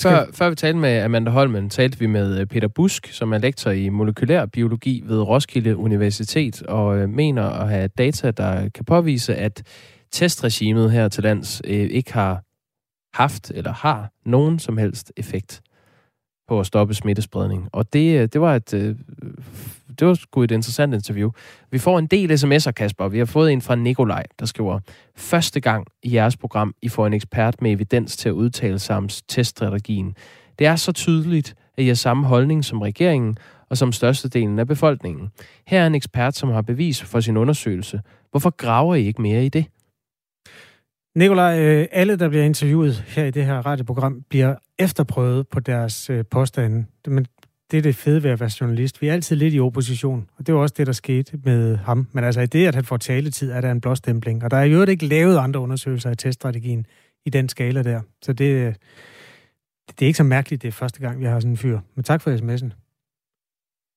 Før, 0.00 0.26
før 0.34 0.48
vi 0.48 0.54
talte 0.54 0.78
med 0.78 1.02
Amanda 1.02 1.30
Holmen, 1.30 1.70
talte 1.70 1.98
vi 1.98 2.06
med 2.06 2.40
øh, 2.40 2.46
Peter 2.46 2.68
Busk, 2.68 3.06
som 3.12 3.32
er 3.32 3.38
lektor 3.38 3.70
i 3.70 3.88
molekylær 3.88 4.46
biologi 4.46 5.02
ved 5.06 5.20
Roskilde 5.20 5.76
Universitet, 5.76 6.62
og 6.62 6.98
øh, 6.98 7.08
mener 7.08 7.42
at 7.42 7.68
have 7.68 7.88
data, 7.88 8.30
der 8.30 8.68
kan 8.68 8.84
påvise, 8.84 9.34
at 9.34 9.62
testregimet 10.12 10.90
her 10.90 11.08
til 11.08 11.22
lands 11.22 11.62
øh, 11.64 11.72
ikke 11.72 12.12
har 12.12 12.42
haft 13.14 13.50
eller 13.50 13.72
har 13.72 14.10
nogen 14.24 14.58
som 14.58 14.78
helst 14.78 15.12
effekt 15.16 15.62
på 16.48 16.60
at 16.60 16.66
stoppe 16.66 16.94
smittespredning. 16.94 17.68
Og 17.72 17.92
det, 17.92 18.20
øh, 18.20 18.28
det 18.32 18.40
var 18.40 18.54
et 18.54 18.74
øh, 18.74 18.96
det 19.98 20.06
var 20.06 20.14
sgu 20.14 20.42
et 20.42 20.50
interessant 20.50 20.94
interview. 20.94 21.30
Vi 21.70 21.78
får 21.78 21.98
en 21.98 22.06
del 22.06 22.32
sms'er, 22.32 22.70
Kasper. 22.70 23.08
Vi 23.08 23.18
har 23.18 23.24
fået 23.24 23.52
en 23.52 23.62
fra 23.62 23.74
Nikolaj, 23.74 24.24
der 24.38 24.46
skriver, 24.46 24.80
første 25.16 25.60
gang 25.60 25.86
i 26.02 26.14
jeres 26.14 26.36
program, 26.36 26.74
I 26.82 26.88
får 26.88 27.06
en 27.06 27.12
ekspert 27.12 27.62
med 27.62 27.72
evidens 27.72 28.16
til 28.16 28.28
at 28.28 28.32
udtale 28.32 28.78
sig 28.78 28.96
om 28.96 29.08
teststrategien. 29.28 30.16
Det 30.58 30.66
er 30.66 30.76
så 30.76 30.92
tydeligt, 30.92 31.54
at 31.78 31.84
I 31.84 31.86
har 31.86 31.94
samme 31.94 32.26
holdning 32.26 32.64
som 32.64 32.82
regeringen 32.82 33.36
og 33.70 33.76
som 33.76 33.92
størstedelen 33.92 34.58
af 34.58 34.66
befolkningen. 34.66 35.30
Her 35.66 35.82
er 35.82 35.86
en 35.86 35.94
ekspert, 35.94 36.36
som 36.36 36.48
har 36.48 36.62
bevis 36.62 37.02
for 37.02 37.20
sin 37.20 37.36
undersøgelse. 37.36 38.00
Hvorfor 38.30 38.50
graver 38.50 38.94
I 38.94 39.06
ikke 39.06 39.22
mere 39.22 39.44
i 39.44 39.48
det? 39.48 39.64
Nikolaj, 41.16 41.60
øh, 41.60 41.86
alle, 41.92 42.16
der 42.16 42.28
bliver 42.28 42.44
interviewet 42.44 43.04
her 43.06 43.24
i 43.24 43.30
det 43.30 43.44
her 43.44 43.66
radioprogram, 43.66 44.22
bliver 44.30 44.54
efterprøvet 44.82 45.48
på 45.48 45.60
deres 45.60 46.10
øh, 46.10 46.24
påstande. 46.30 46.84
Men 47.06 47.26
det 47.70 47.78
er 47.78 47.82
det 47.82 47.96
fede 47.96 48.22
ved 48.22 48.30
at 48.30 48.40
være 48.40 48.50
journalist. 48.60 49.02
Vi 49.02 49.08
er 49.08 49.12
altid 49.12 49.36
lidt 49.36 49.54
i 49.54 49.60
opposition, 49.60 50.28
og 50.38 50.46
det 50.46 50.54
var 50.54 50.60
også 50.60 50.74
det, 50.78 50.86
der 50.86 50.92
skete 50.92 51.40
med 51.44 51.76
ham. 51.76 52.08
Men 52.12 52.24
altså 52.24 52.40
i 52.40 52.46
det, 52.46 52.66
at 52.66 52.74
han 52.74 52.84
får 52.84 52.96
taletid, 52.96 53.50
er 53.50 53.60
der 53.60 53.70
en 53.70 53.80
blåstempling. 53.80 54.44
Og 54.44 54.50
der 54.50 54.56
er 54.56 54.64
jo 54.64 54.84
ikke 54.84 55.06
lavet 55.06 55.38
andre 55.38 55.60
undersøgelser 55.60 56.10
af 56.10 56.16
teststrategien 56.16 56.86
i 57.26 57.30
den 57.30 57.48
skala 57.48 57.82
der. 57.82 58.00
Så 58.22 58.32
det, 58.32 58.44
øh, 58.44 58.74
det 59.88 60.02
er 60.02 60.06
ikke 60.06 60.16
så 60.16 60.24
mærkeligt, 60.24 60.62
det 60.62 60.68
er 60.68 60.72
første 60.72 61.00
gang, 61.00 61.20
vi 61.20 61.24
har 61.24 61.40
sådan 61.40 61.50
en 61.50 61.56
fyr. 61.56 61.78
Men 61.94 62.04
tak 62.04 62.20
for 62.20 62.30
sms'en. 62.30 62.82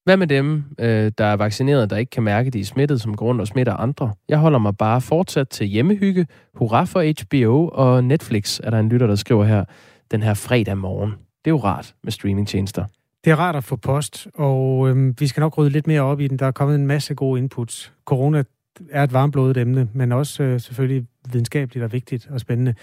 Hvad 0.05 0.17
med 0.17 0.27
dem, 0.27 0.63
øh, 0.79 1.11
der 1.17 1.25
er 1.25 1.36
vaccineret, 1.36 1.89
der 1.89 1.97
ikke 1.97 2.09
kan 2.09 2.23
mærke, 2.23 2.47
at 2.47 2.53
de 2.53 2.59
er 2.59 2.65
smittet 2.65 3.01
som 3.01 3.15
grund 3.15 3.41
og 3.41 3.47
smitter 3.47 3.73
andre? 3.73 4.13
Jeg 4.29 4.38
holder 4.38 4.59
mig 4.59 4.77
bare 4.77 5.01
fortsat 5.01 5.49
til 5.49 5.67
hjemmehygge. 5.67 6.27
Hurra 6.53 6.83
for 6.83 7.23
HBO 7.23 7.67
og 7.67 8.03
Netflix, 8.03 8.59
er 8.63 8.69
der 8.69 8.79
en 8.79 8.89
lytter, 8.89 9.07
der 9.07 9.15
skriver 9.15 9.45
her 9.45 9.65
den 10.12 10.24
her 10.24 10.34
fredag 10.34 10.78
morgen. 10.78 11.12
Det 11.12 11.51
er 11.51 11.51
jo 11.51 11.58
rart 11.58 11.95
med 12.03 12.12
streamingtjenester. 12.12 12.86
Det 13.26 13.32
er 13.32 13.36
rart 13.36 13.56
at 13.56 13.64
få 13.64 13.76
post, 13.76 14.28
og 14.34 14.89
øhm, 14.89 15.16
vi 15.20 15.28
skal 15.28 15.41
nok 15.41 15.58
rydde 15.58 15.70
lidt 15.70 15.88
mere 15.88 16.01
op 16.01 16.20
i 16.20 16.28
den. 16.28 16.39
Der 16.39 16.45
er 16.45 16.51
kommet 16.51 16.76
en 16.76 16.88
masse 16.88 17.16
gode 17.16 17.39
inputs. 17.39 17.93
Corona 18.06 18.43
er 18.89 19.03
et 19.03 19.14
varmblodet 19.14 19.58
emne, 19.58 19.89
men 19.93 20.12
også 20.12 20.43
øh, 20.43 20.60
selvfølgelig 20.60 21.08
videnskabeligt 21.32 21.84
og 21.84 21.91
vigtigt 21.91 22.28
og 22.32 22.39
spændende. 22.39 22.74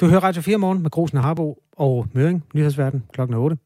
Du 0.00 0.06
hører 0.06 0.20
Radio 0.20 0.42
4 0.42 0.58
morgen 0.58 0.82
med 0.82 0.90
Grosen 0.90 1.18
og 1.18 1.24
Harbo 1.24 1.62
og 1.76 2.06
Møring, 2.12 2.44
nyhedsverden 2.54 3.02
klokken 3.12 3.36
8. 3.36 3.56